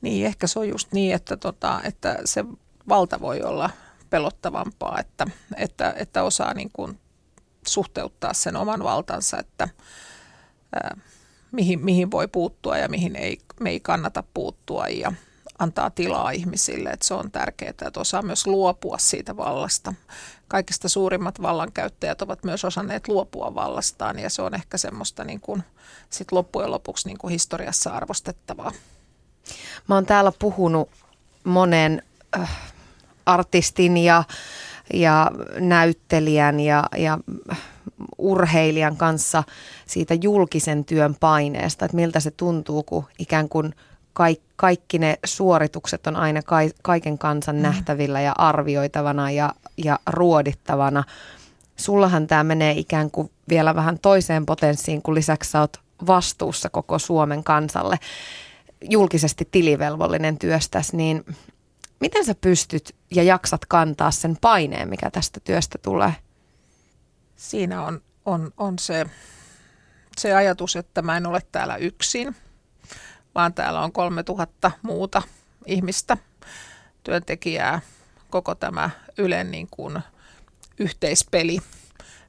Niin, 0.00 0.26
ehkä 0.26 0.46
se 0.46 0.58
on 0.58 0.68
just 0.68 0.92
niin, 0.92 1.14
että, 1.14 1.36
tota, 1.36 1.80
että 1.84 2.18
se 2.24 2.44
valta 2.88 3.20
voi 3.20 3.42
olla 3.42 3.70
pelottavampaa, 4.10 4.98
että, 5.00 5.26
että, 5.56 5.94
että 5.96 6.22
osaa 6.22 6.54
niin 6.54 6.70
kuin 6.72 7.00
suhteuttaa 7.66 8.34
sen 8.34 8.56
oman 8.56 8.84
valtansa, 8.84 9.38
että 9.38 9.68
ää, 10.74 10.96
mihin, 11.52 11.84
mihin 11.84 12.10
voi 12.10 12.28
puuttua 12.28 12.78
ja 12.78 12.88
mihin 12.88 13.16
ei, 13.16 13.38
me 13.60 13.70
ei 13.70 13.80
kannata 13.80 14.24
puuttua. 14.34 14.88
Ja, 14.88 15.12
antaa 15.58 15.90
tilaa 15.90 16.30
ihmisille, 16.30 16.90
että 16.90 17.06
se 17.06 17.14
on 17.14 17.30
tärkeää, 17.30 17.70
että 17.70 18.00
osaa 18.00 18.22
myös 18.22 18.46
luopua 18.46 18.98
siitä 18.98 19.36
vallasta. 19.36 19.94
Kaikista 20.48 20.88
suurimmat 20.88 21.42
vallankäyttäjät 21.42 22.22
ovat 22.22 22.44
myös 22.44 22.64
osanneet 22.64 23.08
luopua 23.08 23.54
vallastaan 23.54 24.18
ja 24.18 24.30
se 24.30 24.42
on 24.42 24.54
ehkä 24.54 24.78
semmoista 24.78 25.24
niin 25.24 25.40
kuin, 25.40 25.62
sit 26.10 26.32
loppujen 26.32 26.70
lopuksi 26.70 27.08
niin 27.08 27.18
kuin 27.18 27.30
historiassa 27.30 27.90
arvostettavaa. 27.90 28.72
Mä 29.88 29.94
oon 29.94 30.06
täällä 30.06 30.32
puhunut 30.38 30.90
monen 31.44 32.02
äh, 32.38 32.50
artistin 33.26 33.96
ja, 33.96 34.24
ja 34.94 35.30
näyttelijän 35.58 36.60
ja, 36.60 36.84
ja 36.96 37.18
urheilijan 38.18 38.96
kanssa 38.96 39.42
siitä 39.86 40.14
julkisen 40.14 40.84
työn 40.84 41.16
paineesta, 41.20 41.84
että 41.84 41.96
miltä 41.96 42.20
se 42.20 42.30
tuntuu, 42.30 42.82
kun 42.82 43.04
ikään 43.18 43.48
kuin– 43.48 43.74
kaikki, 44.12 44.52
kaikki 44.56 44.98
ne 44.98 45.18
suoritukset 45.24 46.06
on 46.06 46.16
aina 46.16 46.42
ka, 46.42 46.56
kaiken 46.82 47.18
kansan 47.18 47.56
mm. 47.56 47.62
nähtävillä 47.62 48.20
ja 48.20 48.32
arvioitavana 48.38 49.30
ja, 49.30 49.52
ja 49.84 49.98
ruodittavana. 50.06 51.04
Sullahan 51.76 52.26
tämä 52.26 52.44
menee 52.44 52.72
ikään 52.72 53.10
kuin 53.10 53.30
vielä 53.48 53.74
vähän 53.74 53.98
toiseen 53.98 54.46
potenssiin, 54.46 55.02
kun 55.02 55.14
lisäksi 55.14 55.50
sä 55.50 55.60
oot 55.60 55.80
vastuussa 56.06 56.70
koko 56.70 56.98
Suomen 56.98 57.44
kansalle 57.44 57.98
julkisesti 58.90 59.48
tilivelvollinen 59.50 60.38
työstäs, 60.38 60.92
niin 60.92 61.24
miten 62.00 62.24
sä 62.24 62.34
pystyt 62.34 62.94
ja 63.10 63.22
jaksat 63.22 63.66
kantaa 63.66 64.10
sen 64.10 64.36
paineen, 64.40 64.88
mikä 64.88 65.10
tästä 65.10 65.40
työstä 65.44 65.78
tulee? 65.78 66.14
Siinä 67.36 67.82
on, 67.86 68.00
on, 68.24 68.52
on 68.56 68.78
se, 68.78 69.06
se 70.16 70.34
ajatus, 70.34 70.76
että 70.76 71.02
mä 71.02 71.16
en 71.16 71.26
ole 71.26 71.42
täällä 71.52 71.76
yksin– 71.76 72.36
vaan 73.34 73.54
täällä 73.54 73.80
on 73.80 73.92
3000 73.92 74.70
muuta 74.82 75.22
ihmistä, 75.66 76.16
työntekijää, 77.04 77.80
koko 78.30 78.54
tämä 78.54 78.90
Ylen 79.18 79.50
niin 79.50 79.68
kuin 79.70 79.98
yhteispeli, 80.78 81.58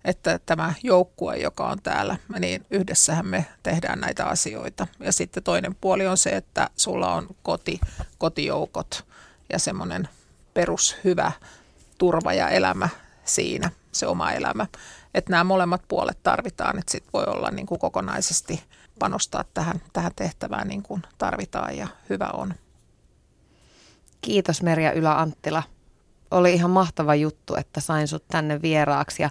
että 0.06 0.39
tämä 0.45 0.74
joukkue, 0.84 1.38
joka 1.38 1.68
on 1.68 1.82
täällä, 1.82 2.18
niin 2.39 2.66
yhdessähän 2.72 3.28
me 3.28 3.45
tehdään 3.64 3.99
näitä 3.99 4.26
asioita. 4.26 4.88
Ja 4.99 5.12
sitten 5.12 5.43
toinen 5.43 5.76
puoli 5.76 6.08
on 6.08 6.18
se, 6.18 6.30
että 6.30 6.70
sulla 6.76 7.14
on 7.14 7.28
koti, 7.43 7.80
kotijoukot 8.18 9.06
ja 9.49 9.60
semmoinen 9.60 10.10
perushyvä 10.54 11.32
turva 11.97 12.34
ja 12.34 12.49
elämä 12.49 12.89
siinä, 13.26 13.72
se 13.91 14.08
oma 14.08 14.32
elämä. 14.32 14.68
Että 15.14 15.32
nämä 15.32 15.43
molemmat 15.43 15.82
puolet 15.88 16.18
tarvitaan, 16.24 16.80
että 16.80 16.91
sitten 16.91 17.14
voi 17.14 17.24
olla 17.28 17.51
niin 17.51 17.66
kuin 17.66 17.80
kokonaisesti– 17.80 18.64
panostaa 19.00 19.44
tähän, 19.54 19.82
tähän 19.94 20.12
tehtävään 20.16 20.68
niin 20.68 20.84
kuin 20.84 21.02
tarvitaan 21.18 21.78
ja 21.78 21.88
hyvä 22.10 22.30
on. 22.34 22.54
Kiitos 24.22 24.62
Merja 24.62 24.91
Ylä-Anttila. 24.91 25.64
Oli 26.32 26.54
ihan 26.54 26.72
mahtava 26.72 27.16
juttu, 27.16 27.56
että 27.56 27.82
sain 27.82 28.08
sut 28.08 28.28
tänne 28.28 28.62
vieraaksi 28.62 29.24
ja 29.24 29.30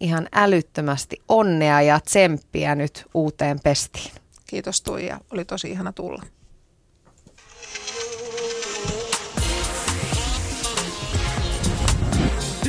ihan 0.00 0.28
älyttömästi 0.32 1.22
onnea 1.28 1.80
ja 1.80 2.00
tsemppiä 2.00 2.74
nyt 2.74 3.06
uuteen 3.14 3.60
pestiin. 3.60 4.12
Kiitos 4.46 4.82
Tuija, 4.82 5.20
oli 5.30 5.44
tosi 5.44 5.70
ihana 5.70 5.92
tulla. 5.92 6.22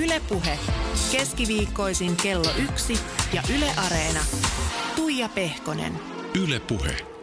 Ylepuhe 0.03 0.59
keskiviikkoisin 1.11 2.15
kello 2.15 2.49
yksi 2.57 2.93
ja 3.33 3.43
Yle 3.57 3.71
Areena. 3.85 4.19
Tuija 4.95 5.29
Pehkonen. 5.29 6.14
Yle 6.35 6.59
Puhe. 6.59 7.14